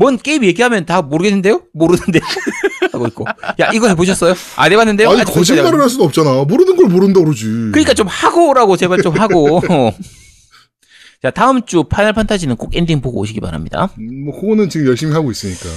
뭔 0.00 0.16
게임 0.16 0.44
얘기하면 0.44 0.86
다 0.86 1.02
모르겠는데요? 1.02 1.60
모르는데 1.74 2.20
하고 2.90 3.06
있고. 3.08 3.26
야 3.60 3.70
이거 3.74 3.86
해보셨어요? 3.88 4.34
안 4.56 4.72
해봤는데요? 4.72 5.10
아니 5.10 5.24
거짓말을 5.24 5.78
할 5.78 5.90
수도 5.90 6.04
없잖아. 6.04 6.44
모르는 6.44 6.74
걸 6.76 6.86
모른다 6.86 7.20
그러지. 7.20 7.44
그러니까 7.70 7.92
좀 7.92 8.06
하고 8.06 8.48
오라고 8.48 8.78
제발 8.78 9.02
좀 9.02 9.14
하고. 9.18 9.60
자 11.22 11.30
다음 11.30 11.66
주 11.66 11.84
파이널 11.84 12.14
판타지는 12.14 12.56
꼭 12.56 12.74
엔딩 12.74 13.02
보고 13.02 13.20
오시기 13.20 13.40
바랍니다. 13.40 13.90
음, 13.98 14.24
뭐 14.24 14.40
그거는 14.40 14.70
지금 14.70 14.86
열심히 14.86 15.12
하고 15.12 15.30
있으니까. 15.30 15.68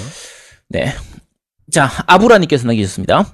네. 0.70 0.96
자, 1.70 1.92
아브라님께서 2.08 2.66
남기셨습니다. 2.66 3.26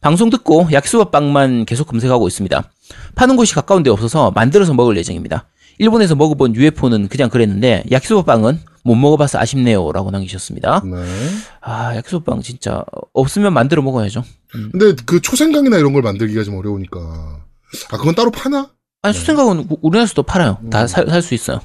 방송 0.00 0.30
듣고 0.30 0.68
야키소바 0.72 1.10
빵만 1.10 1.64
계속 1.64 1.86
검색하고 1.86 2.26
있습니다. 2.26 2.70
파는 3.14 3.36
곳이 3.36 3.54
가까운 3.54 3.84
데 3.84 3.90
없어서 3.90 4.32
만들어서 4.32 4.74
먹을 4.74 4.96
예정입니다. 4.96 5.46
일본에서 5.78 6.14
먹어본 6.14 6.54
UFO는 6.56 7.08
그냥 7.08 7.30
그랬는데 7.30 7.84
야키소바 7.90 8.24
빵은 8.32 8.60
못 8.84 8.94
먹어봐서 8.94 9.38
아쉽네요. 9.38 9.90
라고 9.92 10.10
남기셨습니다. 10.10 10.82
네. 10.84 11.04
아, 11.62 11.96
야키소바 11.96 12.32
빵 12.32 12.42
진짜 12.42 12.84
없으면 13.12 13.52
만들어 13.52 13.82
먹어야죠. 13.82 14.22
근데 14.52 14.94
그 15.06 15.20
초생강이나 15.20 15.78
이런 15.78 15.92
걸 15.92 16.02
만들기가 16.02 16.44
좀 16.44 16.56
어려우니까. 16.56 17.00
아 17.90 17.96
그건 17.96 18.14
따로 18.14 18.30
파나? 18.30 18.70
아니, 19.02 19.16
네. 19.18 19.32
우- 19.34 19.78
우리나라에서도 19.82 20.22
팔아요. 20.22 20.58
음. 20.62 20.70
다살 20.70 21.22
수 21.22 21.34
있어요. 21.34 21.60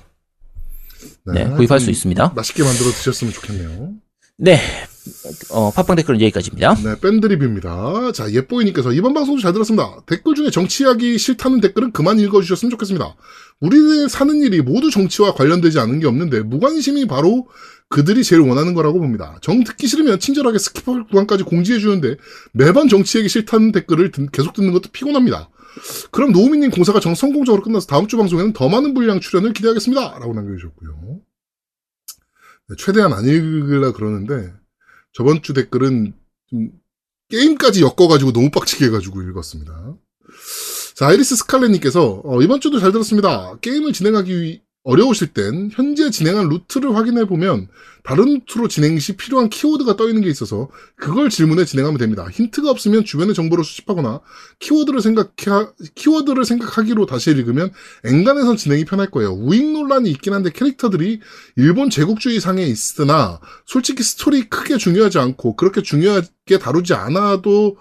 네, 1.26 1.44
구입할 1.44 1.58
하여튼 1.76 1.80
수 1.80 1.92
있습니다. 1.92 2.34
맛있게 2.36 2.64
만들어 2.64 2.90
드셨으면 2.90 3.32
좋겠네요. 3.34 3.92
네. 4.38 4.58
어, 5.52 5.72
팟빵 5.72 5.96
댓글은 5.98 6.22
여기까지입니다. 6.22 6.76
네, 6.76 7.00
밴드 7.00 7.28
리뷰입니다. 7.28 8.12
자, 8.14 8.32
예뽀이님께서 8.32 8.92
이번 8.94 9.14
방송도 9.14 9.42
잘 9.42 9.54
들었습니다. 9.54 9.98
댓글 10.06 10.36
중에 10.36 10.50
정치 10.50 10.84
이야기 10.84 11.18
싫다는 11.18 11.62
댓글은 11.62 11.92
그만 11.92 12.20
읽어주셨으면 12.20 12.70
좋겠습니다. 12.72 13.16
우리들 13.62 14.08
사는 14.10 14.36
일이 14.42 14.62
모두 14.62 14.90
정치와 14.90 15.34
관련되지 15.34 15.80
않은 15.80 16.00
게 16.00 16.08
없는데 16.08 16.42
무관심이 16.42 17.08
바로 17.08 17.48
그들이 17.90 18.24
제일 18.24 18.42
원하는 18.42 18.74
거라고 18.74 19.00
봅니다. 19.00 19.38
정 19.42 19.64
듣기 19.64 19.88
싫으면 19.88 20.20
친절하게 20.20 20.58
스킵할 20.58 21.10
구간까지 21.10 21.44
공지해 21.44 21.80
주는데 21.80 22.16
매번 22.54 22.88
정치 22.88 23.18
얘기 23.18 23.28
싫다는 23.28 23.72
댓글을 23.72 24.12
듣- 24.12 24.32
계속 24.32 24.54
듣는 24.54 24.72
것도 24.72 24.90
피곤합니다. 24.92 25.50
그럼 26.12 26.32
노우미님 26.32 26.72
공사가 26.72 27.00
정 27.00 27.16
성공적으로 27.16 27.62
끝나서 27.64 27.88
다음 27.88 28.08
주 28.08 28.16
방송에는 28.18 28.54
더 28.54 28.70
많은 28.70 28.94
분량 28.94 29.20
출연을 29.20 29.54
기대하겠습니다. 29.54 30.20
라고 30.20 30.34
남겨주셨고요. 30.34 31.20
네, 32.70 32.76
최대한 32.78 33.12
안 33.14 33.26
읽으려 33.26 33.92
그러는데 33.94 34.54
저번 35.14 35.42
주 35.42 35.54
댓글은 35.54 36.14
좀 36.50 36.70
게임까지 37.30 37.82
엮어가지고 37.82 38.32
너무 38.34 38.52
빡치게 38.52 38.86
해가지고 38.86 39.22
읽었습니다. 39.24 39.96
자, 41.00 41.08
아이리스 41.08 41.38
스칼렛님께서 41.38 42.24
어, 42.26 42.42
이번 42.42 42.60
주도 42.60 42.78
잘 42.78 42.92
들었습니다. 42.92 43.58
게임을 43.62 43.94
진행하기 43.94 44.42
위- 44.42 44.62
어려우실 44.84 45.28
땐 45.34 45.70
현재 45.72 46.10
진행한 46.10 46.50
루트를 46.50 46.94
확인해 46.94 47.24
보면 47.24 47.70
다른 48.04 48.26
루트로 48.26 48.68
진행 48.68 49.00
시 49.00 49.16
필요한 49.16 49.50
키워드가 49.50 49.96
떠 49.96 50.10
있는 50.10 50.22
게 50.22 50.30
있어서 50.30 50.68
그걸 50.98 51.30
질문해 51.30 51.64
진행하면 51.64 52.00
됩니다. 52.00 52.28
힌트가 52.30 52.70
없으면 52.70 53.06
주변의 53.06 53.34
정보를 53.34 53.64
수집하거나 53.64 54.20
키워드를 54.60 55.00
생각해 55.00 55.68
키워드를 55.96 56.44
생각하기로 56.44 57.06
다시 57.06 57.32
읽으면 57.32 57.72
엔간해선 58.04 58.58
진행이 58.58 58.84
편할 58.84 59.10
거예요. 59.10 59.32
우익 59.32 59.72
논란이 59.72 60.10
있긴 60.12 60.34
한데 60.34 60.50
캐릭터들이 60.52 61.22
일본 61.56 61.90
제국주의 61.90 62.42
상에 62.42 62.64
있으나 62.64 63.40
솔직히 63.66 64.04
스토리 64.04 64.50
크게 64.50 64.76
중요하지 64.76 65.18
않고 65.20 65.56
그렇게 65.56 65.82
중요하게 65.82 66.60
다루지 66.60 66.94
않아도 66.94 67.78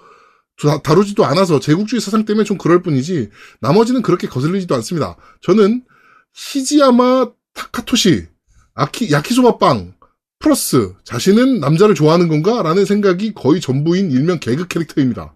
다- 0.63 0.83
다루지도 0.83 1.25
않아서 1.25 1.61
제국주의 1.61 2.01
사상 2.01 2.25
때문에 2.25 2.45
좀 2.45 2.59
그럴 2.59 2.83
뿐이지 2.83 3.31
나머지는 3.61 4.03
그렇게 4.03 4.27
거슬리지도 4.29 4.75
않습니다. 4.77 5.17
저는 5.43 5.83
히지야마 6.35 7.31
타카토시 7.55 8.27
아키 8.75 9.13
야키소바 9.13 9.59
빵 9.59 9.95
플러스 10.41 10.95
자신은 11.05 11.59
남자를 11.61 11.95
좋아하는 11.97 12.29
건가? 12.29 12.63
라는 12.63 12.85
생각이 12.85 13.35
거의 13.35 13.61
전부인 13.61 14.11
일명 14.13 14.39
개그 14.39 14.69
캐릭터입니다. 14.69 15.35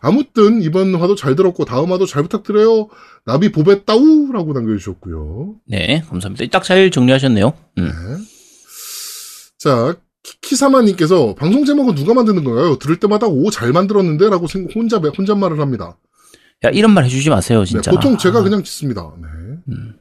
아무튼 0.00 0.62
이번 0.62 0.94
화도 0.94 1.16
잘 1.16 1.34
들었고 1.36 1.64
다음 1.64 1.92
화도 1.92 2.06
잘 2.06 2.22
부탁드려요. 2.22 2.88
나비 3.24 3.50
보베따우 3.52 4.30
라고 4.32 4.52
남겨주셨고요. 4.52 5.56
네, 5.66 6.02
감사합니다. 6.08 6.46
딱 6.50 6.62
잘 6.64 6.90
정리하셨네요. 6.90 7.52
음. 7.78 7.84
네. 7.84 8.24
자, 9.58 9.96
키- 10.26 10.40
키사마님께서 10.40 11.34
방송 11.36 11.64
제목은 11.64 11.94
누가 11.94 12.14
만드는 12.14 12.42
건가요? 12.44 12.76
들을 12.78 12.98
때마다 12.98 13.26
오 13.28 13.50
잘 13.50 13.72
만들었는데 13.72 14.28
라고 14.28 14.46
생- 14.48 14.68
혼자 14.74 14.98
혼잣말을 14.98 15.60
합니다. 15.60 15.96
야, 16.64 16.70
이런 16.70 16.92
말 16.92 17.04
해주지 17.04 17.30
마세요, 17.30 17.60
네, 17.60 17.64
진짜. 17.66 17.90
보통 17.90 18.16
제가 18.18 18.42
그냥 18.42 18.62
짓습니다. 18.62 19.12
네. 19.20 19.26
음. 19.68 19.94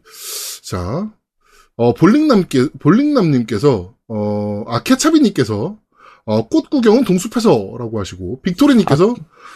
자, 0.63 1.09
어, 1.75 1.93
볼링남께, 1.93 2.69
볼링남님께서, 2.79 3.93
어, 4.07 4.63
아, 4.67 4.81
케차비님께서, 4.81 5.77
어, 6.25 6.47
꽃 6.47 6.69
구경은 6.69 7.03
동숲에서 7.03 7.75
라고 7.77 7.99
하시고, 7.99 8.41
빅토리님께서, 8.41 9.15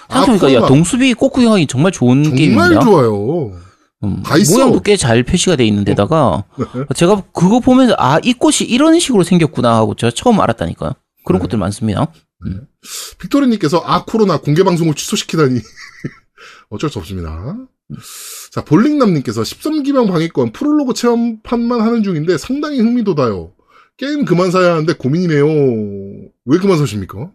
생각해보니까, 0.09 0.47
야, 0.49 0.55
코로나 0.59 0.67
동숲이 0.67 1.13
꽃 1.13 1.29
구경하기 1.29 1.67
정말 1.67 1.91
좋은 1.93 2.23
정말 2.23 2.37
게임입니다. 2.37 2.81
좋아요. 2.81 3.53
음, 4.03 4.23
다 4.23 4.37
있어. 4.37 4.53
모양도 4.55 4.81
꽤 4.81 4.95
잘 4.97 5.23
표시가 5.23 5.55
돼 5.57 5.65
있는데다가, 5.65 6.45
네. 6.57 6.65
제가 6.95 7.23
그거 7.33 7.59
보면서, 7.59 7.95
아, 7.97 8.19
이 8.23 8.33
꽃이 8.33 8.61
이런 8.67 8.99
식으로 8.99 9.23
생겼구나 9.23 9.75
하고 9.75 9.95
제가 9.95 10.11
처음 10.15 10.39
알았다니까요. 10.39 10.93
그런 11.25 11.39
네. 11.39 11.43
것들 11.43 11.59
많습니다. 11.59 12.07
빅토리님께서, 13.19 13.79
아, 13.85 14.05
코로나 14.05 14.37
공개 14.39 14.63
방송을 14.63 14.93
취소시키다니. 14.93 15.59
어쩔 16.69 16.89
수 16.89 16.99
없습니다. 16.99 17.57
자, 18.51 18.63
볼링남님께서 18.63 19.41
13기명 19.41 20.07
방위권 20.07 20.51
프롤로그 20.53 20.93
체험판만 20.93 21.81
하는 21.81 22.03
중인데 22.03 22.37
상당히 22.37 22.79
흥미도다요. 22.79 23.51
게임 23.97 24.23
그만 24.23 24.51
사야 24.51 24.71
하는데 24.73 24.93
고민이네요. 24.93 25.45
왜 26.45 26.57
그만 26.59 26.77
사십니까? 26.77 27.31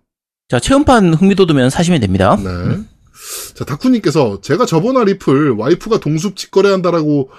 자, 0.48 0.60
체험판 0.60 1.14
흥미도두면 1.14 1.70
사시면 1.70 2.00
됩니다. 2.00 2.36
네. 2.36 2.80
자, 3.54 3.64
다쿠님께서 3.64 4.40
제가 4.40 4.66
저번 4.66 4.96
화 4.96 5.04
리플 5.04 5.50
와이프가 5.52 5.98
동숲 6.00 6.36
직거래한다라고 6.36 7.30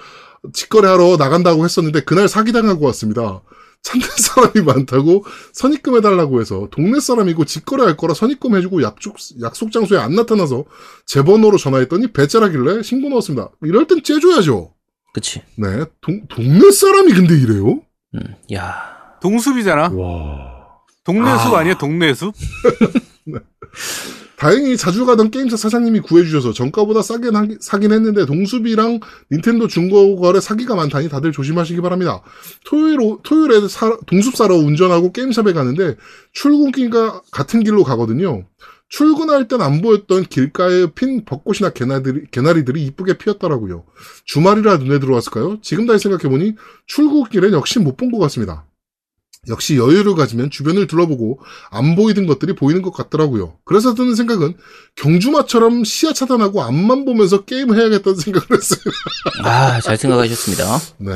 직거래하러 0.52 1.16
나간다고 1.16 1.64
했었는데 1.64 2.00
그날 2.00 2.28
사기당하고 2.28 2.86
왔습니다. 2.86 3.42
찾는 3.82 4.06
사람이 4.16 4.64
많다고 4.66 5.24
선입금 5.52 5.96
해달라고 5.96 6.40
해서 6.40 6.68
동네 6.72 6.98
사람이고 6.98 7.44
직거래할 7.44 7.96
거라 7.96 8.14
선입금 8.14 8.56
해주고 8.56 8.82
약속, 8.82 9.16
약속 9.42 9.70
장소에 9.70 9.98
안 9.98 10.14
나타나서 10.14 10.64
제 11.06 11.22
번호로 11.22 11.56
전화했더니 11.56 12.12
배째라길래 12.12 12.82
신고 12.82 13.08
넣었습니다. 13.10 13.50
이럴 13.62 13.86
땐 13.86 14.02
째줘야죠. 14.02 14.72
그치. 15.12 15.40
네. 15.56 15.84
동, 16.00 16.26
동네 16.28 16.70
사람이 16.70 17.12
근데 17.12 17.38
이래요? 17.38 17.80
음, 18.14 18.20
야. 18.52 18.74
동숲이잖아. 19.22 19.92
와. 19.94 20.56
동네 21.04 21.30
숲 21.38 21.54
아. 21.54 21.60
아니야 21.60 21.78
동네 21.78 22.12
숲? 22.12 22.34
다행히 24.36 24.76
자주 24.76 25.06
가던 25.06 25.30
게임사 25.30 25.56
사장님이 25.56 26.00
구해주셔서 26.00 26.52
정가보다 26.52 27.02
싸게 27.02 27.30
나- 27.30 27.46
사긴 27.60 27.92
했는데 27.92 28.26
동숲이랑 28.26 29.00
닌텐도 29.32 29.66
중고거래 29.68 30.40
사기가 30.40 30.74
많다니 30.74 31.08
다들 31.08 31.32
조심하시기 31.32 31.80
바랍니다. 31.80 32.22
토요일, 32.64 33.00
오- 33.00 33.20
토요일에 33.22 33.66
사- 33.68 33.96
동숲 34.06 34.36
사러 34.36 34.54
운전하고 34.56 35.12
게임샵에 35.12 35.52
가는데 35.54 35.96
출근길과 36.32 37.22
같은 37.32 37.64
길로 37.64 37.82
가거든요. 37.82 38.46
출근할 38.88 39.48
땐 39.48 39.62
안 39.62 39.80
보였던 39.80 40.24
길가에 40.24 40.86
핀 40.94 41.24
벚꽃이나 41.24 41.70
개나리들이, 41.70 42.26
개나리들이 42.30 42.84
이쁘게 42.84 43.18
피었더라고요. 43.18 43.84
주말이라 44.26 44.76
눈에 44.76 45.00
들어왔을까요? 45.00 45.58
지금 45.62 45.86
다시 45.86 46.04
생각해보니 46.04 46.54
출근길엔 46.86 47.52
역시 47.52 47.78
못 47.80 47.96
본 47.96 48.12
것 48.12 48.18
같습니다. 48.18 48.65
역시 49.48 49.76
여유를 49.76 50.14
가지면 50.14 50.50
주변을 50.50 50.86
둘러보고 50.86 51.40
안 51.70 51.94
보이던 51.94 52.26
것들이 52.26 52.54
보이는 52.54 52.82
것 52.82 52.92
같더라고요. 52.92 53.54
그래서 53.64 53.94
드는 53.94 54.14
생각은 54.14 54.54
경주마처럼 54.96 55.84
시야 55.84 56.12
차단하고 56.12 56.62
앞만 56.62 57.04
보면서 57.04 57.44
게임을 57.44 57.78
해야겠다는 57.78 58.18
생각을 58.18 58.46
했어요. 58.52 58.80
아, 59.44 59.80
잘 59.80 59.96
생각하셨습니다. 59.96 60.78
네. 60.98 61.12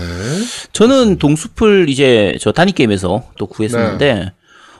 저는 0.72 1.18
동숲을 1.18 1.88
이제 1.88 2.36
저 2.40 2.52
단위 2.52 2.72
게임에서 2.72 3.24
또 3.38 3.46
구했었는데, 3.46 4.14
네. 4.14 4.32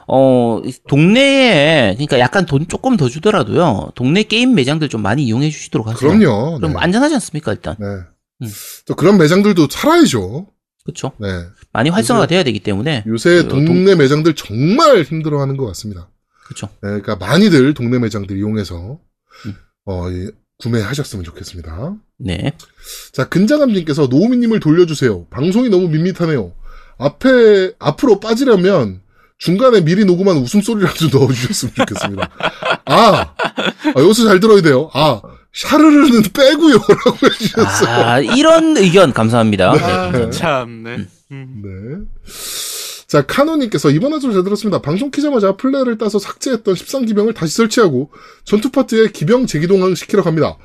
어, 0.07 0.61
이 0.65 0.73
동네에, 0.87 1.93
그러니까 1.93 2.19
약간 2.19 2.45
돈 2.45 2.67
조금 2.67 2.97
더 2.97 3.07
주더라도요, 3.09 3.91
동네 3.95 4.23
게임 4.23 4.55
매장들 4.55 4.89
좀 4.89 5.01
많이 5.01 5.23
이용해 5.23 5.49
주시도록 5.49 5.87
하세요. 5.87 6.09
그럼요. 6.09 6.57
그럼 6.57 6.73
네. 6.73 6.79
안전하지 6.79 7.15
않습니까, 7.15 7.51
일단? 7.53 7.75
네. 7.79 7.85
음. 8.41 8.51
또 8.85 8.95
그런 8.95 9.17
매장들도 9.17 9.67
살아야죠. 9.69 10.47
그쵸. 10.83 11.11
네. 11.17 11.27
많이 11.73 11.89
활성화가 11.89 12.27
돼야 12.27 12.43
되기 12.43 12.59
때문에. 12.59 13.03
요새 13.07 13.43
그 13.43 13.65
동네 13.65 13.95
매장들 13.95 14.35
정말 14.35 15.03
힘들어하는 15.03 15.57
것 15.57 15.65
같습니다. 15.67 16.09
그쵸. 16.45 16.67
네, 16.81 16.89
그러니까 16.89 17.15
많이들 17.15 17.73
동네 17.73 17.97
매장들 17.99 18.37
이용해서 18.37 18.99
음. 19.45 19.55
어, 19.85 20.07
예, 20.11 20.29
구매하셨으면 20.57 21.23
좋겠습니다. 21.23 21.95
네. 22.19 22.51
자, 23.13 23.27
근자감님께서 23.29 24.07
노우미님을 24.07 24.59
돌려주세요. 24.59 25.25
방송이 25.29 25.69
너무 25.69 25.87
밋밋하네요. 25.87 26.53
앞에, 26.97 27.73
앞으로 27.79 28.19
빠지려면 28.19 29.01
중간에 29.39 29.81
미리 29.81 30.05
녹음한 30.05 30.37
웃음소리라도 30.37 31.07
넣어주셨으면 31.17 31.73
좋겠습니다. 31.73 32.29
아, 32.85 33.33
아, 33.95 33.99
여기서 33.99 34.25
잘 34.27 34.39
들어야 34.39 34.61
돼요. 34.61 34.89
아, 34.93 35.21
샤르르는 35.53 36.21
빼고요. 36.33 36.75
라고 37.05 37.17
해주셨어요. 37.25 38.05
아, 38.05 38.19
이런 38.19 38.77
의견 38.77 39.13
감사합니다. 39.13 39.73
네, 39.73 39.81
아. 39.83 40.29
참네. 40.29 40.95
음. 40.95 41.07
네. 41.31 41.99
자, 43.07 43.25
카노님께서 43.25 43.89
이번 43.91 44.13
화도 44.13 44.31
잘 44.31 44.43
들었습니다. 44.43 44.81
방송 44.81 45.11
키자마자 45.11 45.55
플레이를 45.57 45.97
따서 45.97 46.19
삭제했던 46.19 46.75
13기병을 46.75 47.35
다시 47.35 47.55
설치하고 47.55 48.09
전투 48.43 48.69
파트에 48.71 49.07
기병 49.11 49.47
재기동을 49.47 49.95
시키러 49.95 50.23
갑니다. 50.23 50.57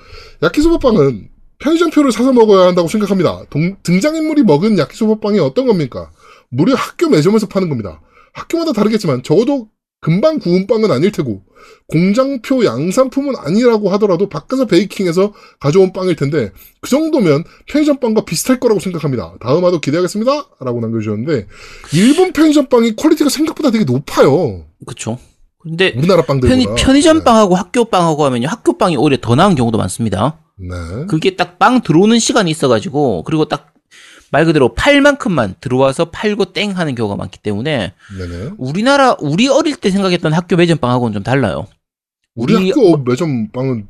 야키소바빵은 0.43 1.28
편의점표를 1.59 2.12
사서 2.12 2.32
먹어야 2.32 2.66
한다고 2.68 2.86
생각합니다. 2.88 3.44
동- 3.51 3.76
등장인물이 3.82 4.43
먹은 4.43 4.78
야키소바빵이 4.78 5.38
어떤 5.40 5.66
겁니까? 5.66 6.10
무려 6.48 6.74
학교 6.74 7.09
매점에서 7.09 7.47
파는 7.48 7.68
겁니다. 7.68 8.01
학교마다 8.32 8.72
다르겠지만 8.72 9.22
적어도 9.22 9.68
금방 10.07 10.39
구운 10.39 10.69
빵은 10.69 10.93
아닐 10.93 11.11
테고 11.11 11.43
공장표 11.89 12.65
양산품은 12.65 13.35
아니라고 13.37 13.91
하더라도 13.91 14.28
바깥에서 14.28 14.66
베이킹해서 14.66 15.33
가져온 15.59 15.93
빵일 15.93 16.15
텐데 16.15 16.53
그 16.81 16.89
정도면 16.89 17.43
편의점 17.66 17.99
빵과 17.99 18.24
비슷할 18.24 18.61
거라고 18.61 18.78
생각합니다. 18.78 19.35
다음 19.41 19.65
화도 19.65 19.81
기대하겠습니다. 19.81 20.31
라고 20.61 20.78
남겨주셨는데 20.78 21.49
일본 21.93 22.33
편의점 22.33 22.66
빵이 22.66 22.95
퀄리티가 22.95 23.31
생각보다 23.31 23.73
되게 23.73 23.85
높아요. 23.85 24.66
그쵸. 24.87 25.19
근데, 25.59 25.93
우리나라 25.97 26.23
빵들보다. 26.23 26.55
편의, 26.55 26.69
편의점 26.81 27.24
빵하고 27.24 27.57
학교 27.57 27.87
빵하고 27.87 28.24
하면요, 28.27 28.47
학교 28.47 28.78
빵이 28.78 28.97
오히려 28.97 29.16
더 29.20 29.35
나은 29.35 29.57
경우도 29.57 29.77
많습니다. 29.77 30.39
네. 30.57 31.07
그게 31.09 31.35
딱 31.35 31.59
빵 31.59 31.81
들어오는 31.81 32.16
시간이 32.20 32.49
있어가지고, 32.53 33.24
그리고 33.24 33.47
딱 33.47 33.74
말 34.37 34.45
그대로 34.45 34.75
팔 34.75 35.01
만큼만 35.01 35.55
들어와서 35.61 36.11
팔고 36.11 36.53
땡 36.53 36.73
하는 36.77 36.95
경우가 36.95 37.17
많기 37.17 37.39
때문에, 37.39 37.95
네네. 38.19 38.51
우리나라, 38.59 39.17
우리 39.19 39.49
어릴 39.49 39.77
때 39.77 39.91
생각했던 39.91 40.35
학교 40.35 40.57
매점 40.57 40.77
빵하고는 40.77 41.15
좀 41.15 41.23
달라요. 41.23 41.67
우리, 42.35 42.53
우리- 42.55 42.69
학교 42.69 42.99
매점 42.99 43.49
빵은 43.49 43.89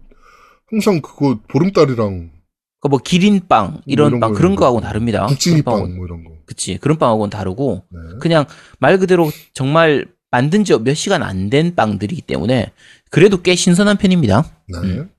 항상 0.70 1.00
그거 1.00 1.40
보름달이랑 1.48 1.96
그러니까 1.96 2.88
뭐 2.88 2.98
기린빵 3.02 3.80
이런 3.86 4.08
이런 4.10 4.20
빵 4.20 4.30
거, 4.30 4.36
그런 4.36 4.52
이런 4.52 4.56
거하고는 4.60 4.82
거. 4.82 4.86
다릅니다. 4.86 5.26
빵하고는- 5.26 5.96
뭐 5.96 6.06
이런 6.06 6.22
거. 6.22 6.30
그치 6.46 6.78
그런 6.78 6.96
빵하고는 6.96 7.30
다르고 7.30 7.82
네. 7.90 7.98
그냥 8.20 8.44
말 8.78 8.98
그대로 9.00 9.32
정말 9.52 10.06
만든 10.30 10.62
지 10.62 10.74
몇 10.78 10.94
시간 10.94 11.24
안 11.24 11.50
된 11.50 11.74
빵들이기 11.74 12.22
때문에 12.22 12.70
그래도 13.10 13.42
꽤 13.42 13.56
신선한 13.56 13.96
편입니다. 13.96 14.44
네. 14.68 14.78
음. 14.78 15.10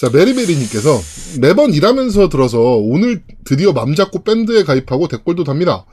자, 0.00 0.08
메리메리님께서 0.08 0.98
매번 1.42 1.74
일하면서 1.74 2.30
들어서 2.30 2.58
오늘 2.58 3.22
드디어 3.44 3.74
맘 3.74 3.94
잡고 3.94 4.24
밴드에 4.24 4.64
가입하고 4.64 5.08
댓글도 5.08 5.44
답니다. 5.44 5.84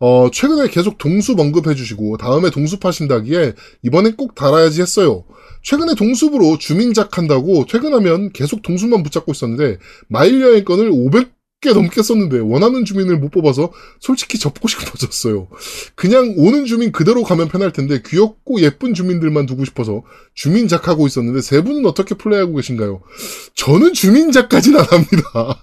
어, 0.00 0.28
최근에 0.32 0.66
계속 0.66 0.98
동숲 0.98 1.38
언급해주시고 1.38 2.16
다음에 2.16 2.50
동숲 2.50 2.84
하신다기에 2.84 3.52
이번엔 3.84 4.16
꼭 4.16 4.34
달아야지 4.34 4.82
했어요. 4.82 5.22
최근에 5.62 5.94
동숲으로 5.94 6.58
주민작 6.58 7.16
한다고 7.16 7.64
퇴근하면 7.66 8.32
계속 8.32 8.62
동숲만 8.62 9.04
붙잡고 9.04 9.30
있었는데 9.30 9.78
마일 10.08 10.42
여행권을 10.42 10.90
500 10.90 11.30
개 11.62 11.72
넘게 11.72 12.02
썼는데 12.02 12.40
원하는 12.40 12.84
주민을 12.84 13.18
못 13.18 13.30
뽑아서 13.30 13.72
솔직히 14.00 14.38
접고 14.38 14.66
싶어졌어요. 14.68 15.46
그냥 15.94 16.34
오는 16.36 16.66
주민 16.66 16.90
그대로 16.90 17.22
가면 17.22 17.48
편할 17.48 17.72
텐데 17.72 18.02
귀엽고 18.04 18.60
예쁜 18.60 18.94
주민들만 18.94 19.46
두고 19.46 19.64
싶어서 19.64 20.02
주민작 20.34 20.88
하고 20.88 21.06
있었는데 21.06 21.40
세 21.40 21.62
분은 21.62 21.86
어떻게 21.86 22.16
플레이하고 22.16 22.56
계신가요? 22.56 23.02
저는 23.54 23.94
주민작까지는 23.94 24.80
안 24.80 24.86
합니다. 24.86 25.62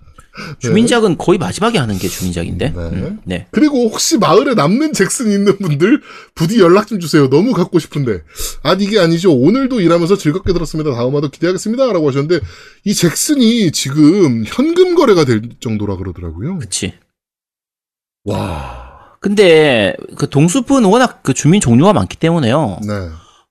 주민작은 0.59 1.17
거의 1.17 1.37
마지막에 1.37 1.77
하는 1.77 1.97
게 1.97 2.07
주민작인데. 2.07 2.69
네. 2.69 2.79
음, 2.79 3.19
네. 3.25 3.47
그리고 3.51 3.89
혹시 3.89 4.17
마을에 4.17 4.53
남는 4.53 4.93
잭슨 4.93 5.31
있는 5.31 5.57
분들 5.57 6.01
부디 6.35 6.59
연락 6.59 6.87
좀 6.87 6.99
주세요. 6.99 7.29
너무 7.29 7.53
갖고 7.53 7.79
싶은데. 7.79 8.21
아 8.63 8.73
이게 8.79 8.99
아니죠. 8.99 9.33
오늘도 9.33 9.81
일하면서 9.81 10.17
즐겁게 10.17 10.53
들었습니다. 10.53 10.93
다음 10.93 11.15
화도 11.15 11.29
기대하겠습니다. 11.29 11.91
라고 11.91 12.07
하셨는데 12.07 12.39
이 12.85 12.93
잭슨이 12.93 13.71
지금 13.71 14.43
현금 14.45 14.95
거래가 14.95 15.25
될 15.25 15.41
정도라 15.59 15.97
그러더라고요. 15.97 16.59
그치. 16.59 16.93
와. 18.25 18.89
근데 19.19 19.95
그 20.17 20.29
동숲은 20.29 20.85
워낙 20.85 21.21
그 21.23 21.33
주민 21.33 21.59
종류가 21.59 21.93
많기 21.93 22.17
때문에요. 22.17 22.79
네. 22.87 22.93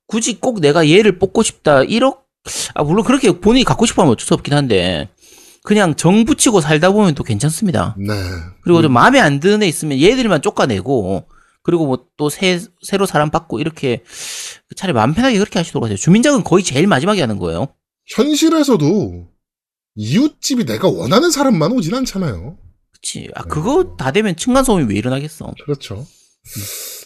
굳이 0.06 0.40
꼭 0.40 0.60
내가 0.60 0.88
얘를 0.88 1.18
뽑고 1.18 1.42
싶다. 1.42 1.82
1억? 1.82 2.20
아, 2.74 2.82
물론 2.82 3.04
그렇게 3.04 3.30
본인이 3.32 3.64
갖고 3.64 3.84
싶어 3.84 4.02
하면 4.02 4.12
어쩔 4.12 4.26
수 4.26 4.34
없긴 4.34 4.54
한데. 4.54 5.08
그냥 5.68 5.94
정 5.96 6.24
붙이고 6.24 6.62
살다 6.62 6.92
보면 6.92 7.14
또 7.14 7.22
괜찮습니다. 7.22 7.94
네. 7.98 8.14
그리고 8.62 8.80
좀 8.80 8.90
마음에 8.90 9.20
안 9.20 9.38
드는 9.38 9.62
애 9.62 9.66
있으면 9.68 10.00
얘들만 10.00 10.40
쫓아내고, 10.40 11.28
그리고 11.62 11.84
뭐 11.84 12.08
또 12.16 12.30
새, 12.30 12.58
새로 12.80 13.04
사람 13.04 13.28
받고 13.30 13.60
이렇게 13.60 14.02
차라리 14.76 14.94
마음 14.94 15.12
편하게 15.12 15.36
그렇게 15.36 15.58
하시도록 15.58 15.84
하세요. 15.84 15.98
주민작은 15.98 16.42
거의 16.42 16.64
제일 16.64 16.86
마지막에 16.86 17.20
하는 17.20 17.38
거예요. 17.38 17.68
현실에서도 18.06 19.28
이웃집이 19.94 20.64
내가 20.64 20.88
원하는 20.88 21.30
사람만 21.30 21.72
오진 21.72 21.94
않잖아요. 21.96 22.56
그치. 22.92 23.28
아, 23.34 23.42
그거 23.42 23.94
다 23.98 24.10
되면 24.10 24.36
층간소음이 24.36 24.90
왜 24.90 24.96
일어나겠어. 24.96 25.52
그렇죠. 25.64 26.06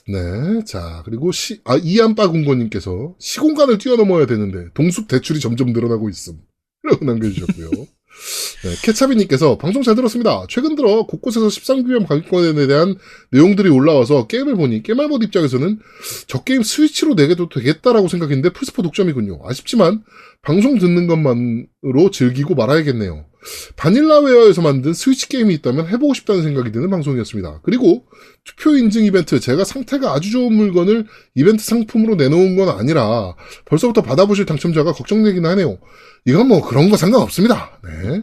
네. 0.06 0.64
자, 0.66 1.02
그리고 1.04 1.32
시, 1.32 1.60
아, 1.64 1.76
이안빠군고님께서 1.76 3.16
시공간을 3.18 3.78
뛰어넘어야 3.78 4.26
되는데, 4.26 4.72
동숲 4.74 5.08
대출이 5.08 5.40
점점 5.40 5.72
늘어나고 5.72 6.08
있음. 6.10 6.38
라고 6.84 7.04
남겨주셨고요. 7.04 7.70
네, 8.64 8.74
케차비님께서 8.82 9.58
방송 9.58 9.82
잘 9.82 9.94
들었습니다. 9.94 10.44
최근 10.48 10.76
들어 10.76 11.04
곳곳에서 11.04 11.48
13규형 11.48 12.06
가격권에 12.06 12.66
대한 12.66 12.96
내용들이 13.30 13.68
올라와서 13.68 14.26
게임을 14.26 14.56
보니 14.56 14.82
게임알봇 14.82 15.22
입장에서는 15.24 15.78
저 16.28 16.42
게임 16.42 16.62
스위치로 16.62 17.14
내게도 17.14 17.48
되겠다라고 17.48 18.08
생각했는데 18.08 18.50
플스4 18.50 18.82
독점이군요. 18.82 19.40
아쉽지만 19.44 20.02
방송 20.42 20.78
듣는 20.78 21.06
것만으로 21.06 22.10
즐기고 22.12 22.54
말아야겠네요. 22.54 23.31
바닐라웨어에서 23.76 24.62
만든 24.62 24.92
스위치 24.92 25.28
게임이 25.28 25.54
있다면 25.54 25.88
해보고 25.88 26.14
싶다는 26.14 26.42
생각이 26.42 26.72
드는 26.72 26.90
방송이었습니다. 26.90 27.60
그리고 27.62 28.04
투표 28.44 28.76
인증 28.76 29.04
이벤트 29.04 29.40
제가 29.40 29.64
상태가 29.64 30.12
아주 30.12 30.30
좋은 30.30 30.52
물건을 30.52 31.06
이벤트 31.34 31.64
상품으로 31.64 32.16
내놓은 32.16 32.56
건 32.56 32.68
아니라 32.68 33.34
벌써부터 33.64 34.02
받아보실 34.02 34.46
당첨자가 34.46 34.92
걱정되긴 34.92 35.46
하네요. 35.46 35.78
이건 36.26 36.48
뭐 36.48 36.62
그런 36.62 36.90
거 36.90 36.96
상관없습니다. 36.96 37.80
네. 37.84 38.22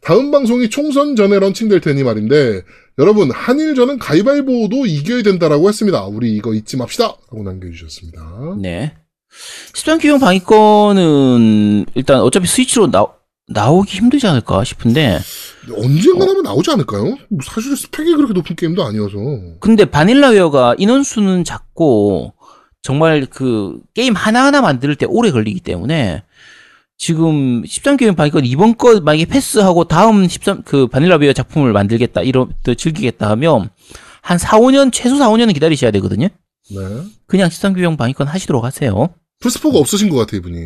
다음 0.00 0.30
방송이 0.30 0.68
총선 0.68 1.14
전에 1.14 1.38
런칭될 1.38 1.80
테니 1.80 2.02
말인데 2.02 2.62
여러분 2.98 3.30
한일전은 3.30 3.98
가위바위보도 3.98 4.86
이겨야 4.86 5.22
된다라고 5.22 5.68
했습니다. 5.68 6.04
우리 6.06 6.34
이거 6.34 6.52
잊지 6.52 6.76
맙시다. 6.76 7.04
라고 7.04 7.42
남겨주셨습니다. 7.42 8.56
네. 8.60 8.94
13기용 9.72 10.20
방위권은 10.20 11.86
일단 11.94 12.20
어차피 12.20 12.46
스위치로 12.46 12.90
나, 12.90 13.06
나오기 13.52 13.96
힘들지 13.96 14.26
않을까 14.26 14.64
싶은데, 14.64 15.20
언젠가 15.76 16.26
하면 16.28 16.42
나오지 16.42 16.70
않을까요? 16.70 17.04
뭐 17.04 17.38
사실 17.42 17.76
스펙이 17.76 18.14
그렇게 18.14 18.32
높은 18.32 18.56
게임도 18.56 18.82
아니어서. 18.82 19.16
근데 19.60 19.84
바닐라웨어가 19.84 20.76
인원수는 20.78 21.44
작고, 21.44 22.34
정말 22.82 23.26
그 23.30 23.80
게임 23.94 24.14
하나하나 24.14 24.60
만들 24.60 24.96
때 24.96 25.06
오래 25.08 25.30
걸리기 25.30 25.60
때문에, 25.60 26.22
지금 26.98 27.62
13기용 27.62 28.16
방위권 28.16 28.44
이번 28.44 28.76
거 28.76 29.00
만약에 29.00 29.24
패스하고 29.24 29.84
다음 29.84 30.28
13, 30.28 30.62
그 30.62 30.86
바닐라웨어 30.86 31.32
작품을 31.32 31.72
만들겠다, 31.72 32.22
이런, 32.22 32.52
또 32.64 32.74
즐기겠다 32.74 33.30
하면, 33.30 33.70
한 34.20 34.38
4, 34.38 34.58
5년, 34.58 34.92
최소 34.92 35.16
4, 35.16 35.28
5년은 35.30 35.54
기다리셔야 35.54 35.90
되거든요? 35.92 36.28
네. 36.70 36.78
그냥 37.26 37.48
13기용 37.48 37.96
방위권 37.98 38.28
하시도록 38.28 38.64
하세요. 38.64 39.08
플스4가 39.42 39.74
없으신 39.74 40.08
것 40.10 40.16
같아, 40.16 40.36
이분이. 40.36 40.56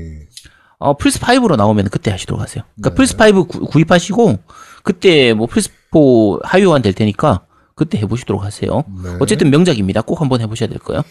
어, 0.78 0.96
플스 0.96 1.18
5로 1.20 1.56
나오면 1.56 1.88
그때 1.90 2.10
하시도록 2.10 2.40
하세요. 2.40 2.64
그러니까 2.80 3.02
네. 3.02 3.14
플스5 3.14 3.48
구, 3.48 3.60
구입하시고, 3.66 4.38
그때 4.82 5.32
뭐 5.32 5.46
플스 5.46 5.70
4 5.92 6.40
하유한 6.44 6.82
될 6.82 6.92
테니까, 6.92 7.46
그때 7.74 7.98
해보시도록 7.98 8.42
하세요. 8.42 8.84
네. 9.02 9.16
어쨌든 9.20 9.50
명작입니다. 9.50 10.02
꼭 10.02 10.20
한번 10.20 10.40
해보셔야 10.40 10.68
될 10.68 10.78
거예요. 10.78 11.02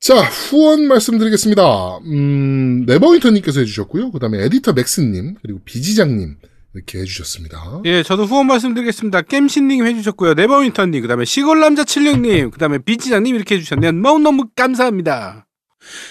자, 0.00 0.20
후원 0.20 0.86
말씀드리겠습니다. 0.88 1.98
음, 2.06 2.84
네버윈터님께서 2.86 3.60
해주셨고요. 3.60 4.10
그 4.10 4.18
다음에 4.18 4.42
에디터 4.44 4.72
맥스님, 4.72 5.36
그리고 5.40 5.60
비지장님, 5.64 6.36
이렇게 6.74 6.98
해주셨습니다. 7.00 7.82
예, 7.84 8.02
저도 8.02 8.24
후원 8.24 8.46
말씀드리겠습니다. 8.46 9.22
겜신님 9.22 9.86
해주셨고요. 9.86 10.34
네버윈터님, 10.34 11.02
그 11.02 11.08
다음에 11.08 11.24
시골남자 11.24 11.84
칠령님, 11.84 12.50
그 12.50 12.58
다음에 12.58 12.78
비지장님 12.78 13.34
이렇게 13.34 13.56
해주셨네요. 13.56 13.92
너무너무 13.92 14.46
감사합니다. 14.56 15.46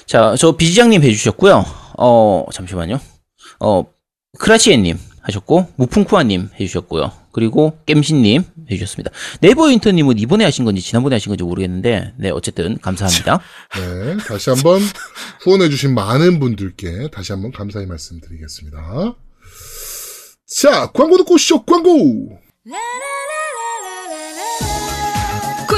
자, 0.06 0.36
저 0.38 0.56
비지장님 0.56 1.04
해주셨고요. 1.04 1.66
어, 1.98 2.46
잠시만요. 2.54 3.00
어, 3.60 3.86
크라치에님 4.40 4.98
하셨고, 5.22 5.68
무풍쿠아님 5.76 6.50
해주셨고요. 6.60 7.12
그리고 7.32 7.78
겜신님 7.86 8.44
해주셨습니다. 8.70 9.12
네이버인터님은 9.42 10.20
이번에 10.20 10.44
하신 10.44 10.66
건지 10.66 10.82
지난번에 10.82 11.16
하신 11.16 11.30
건지 11.30 11.44
모르겠는데, 11.44 12.14
네, 12.18 12.30
어쨌든 12.30 12.78
감사합니다. 12.80 13.42
네, 13.76 14.18
다시 14.26 14.50
한번 14.50 14.82
후원해주신 15.42 15.94
많은 15.94 16.40
분들께 16.40 17.10
다시 17.12 17.32
한번 17.32 17.52
감사의 17.52 17.86
말씀 17.86 18.20
드리겠습니다. 18.20 19.16
자, 20.48 20.92
광고 20.92 21.18
듣고 21.18 21.36
오시죠, 21.36 21.64
광고! 21.64 22.40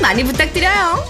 많이 0.00 0.24
부탁드려요. 0.24 1.04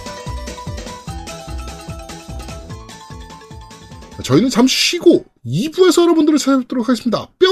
저희는 4.23 4.51
잠시 4.51 4.77
쉬고 4.77 5.25
2부에서 5.47 6.03
여러분들을 6.03 6.39
찾아뵙도록 6.39 6.87
하겠습니다. 6.89 7.27
뿅! 7.39 7.49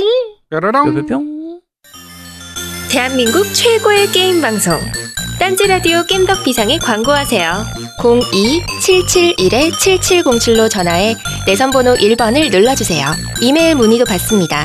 뿅뿅뿅. 0.51 1.60
대한민국 2.90 3.44
최고의 3.55 4.09
게임 4.09 4.40
방송. 4.40 4.78
딴지라디오 5.39 6.02
겜덕 6.05 6.43
비상에 6.44 6.78
광고하세요. 6.78 7.65
02-771-7707로 8.01 10.70
전화해 10.70 11.15
내선 11.47 11.70
번호 11.70 11.94
1번을 11.94 12.51
눌러주세요. 12.51 13.06
이메일 13.40 13.77
문의도 13.77 14.05
받습니다. 14.05 14.65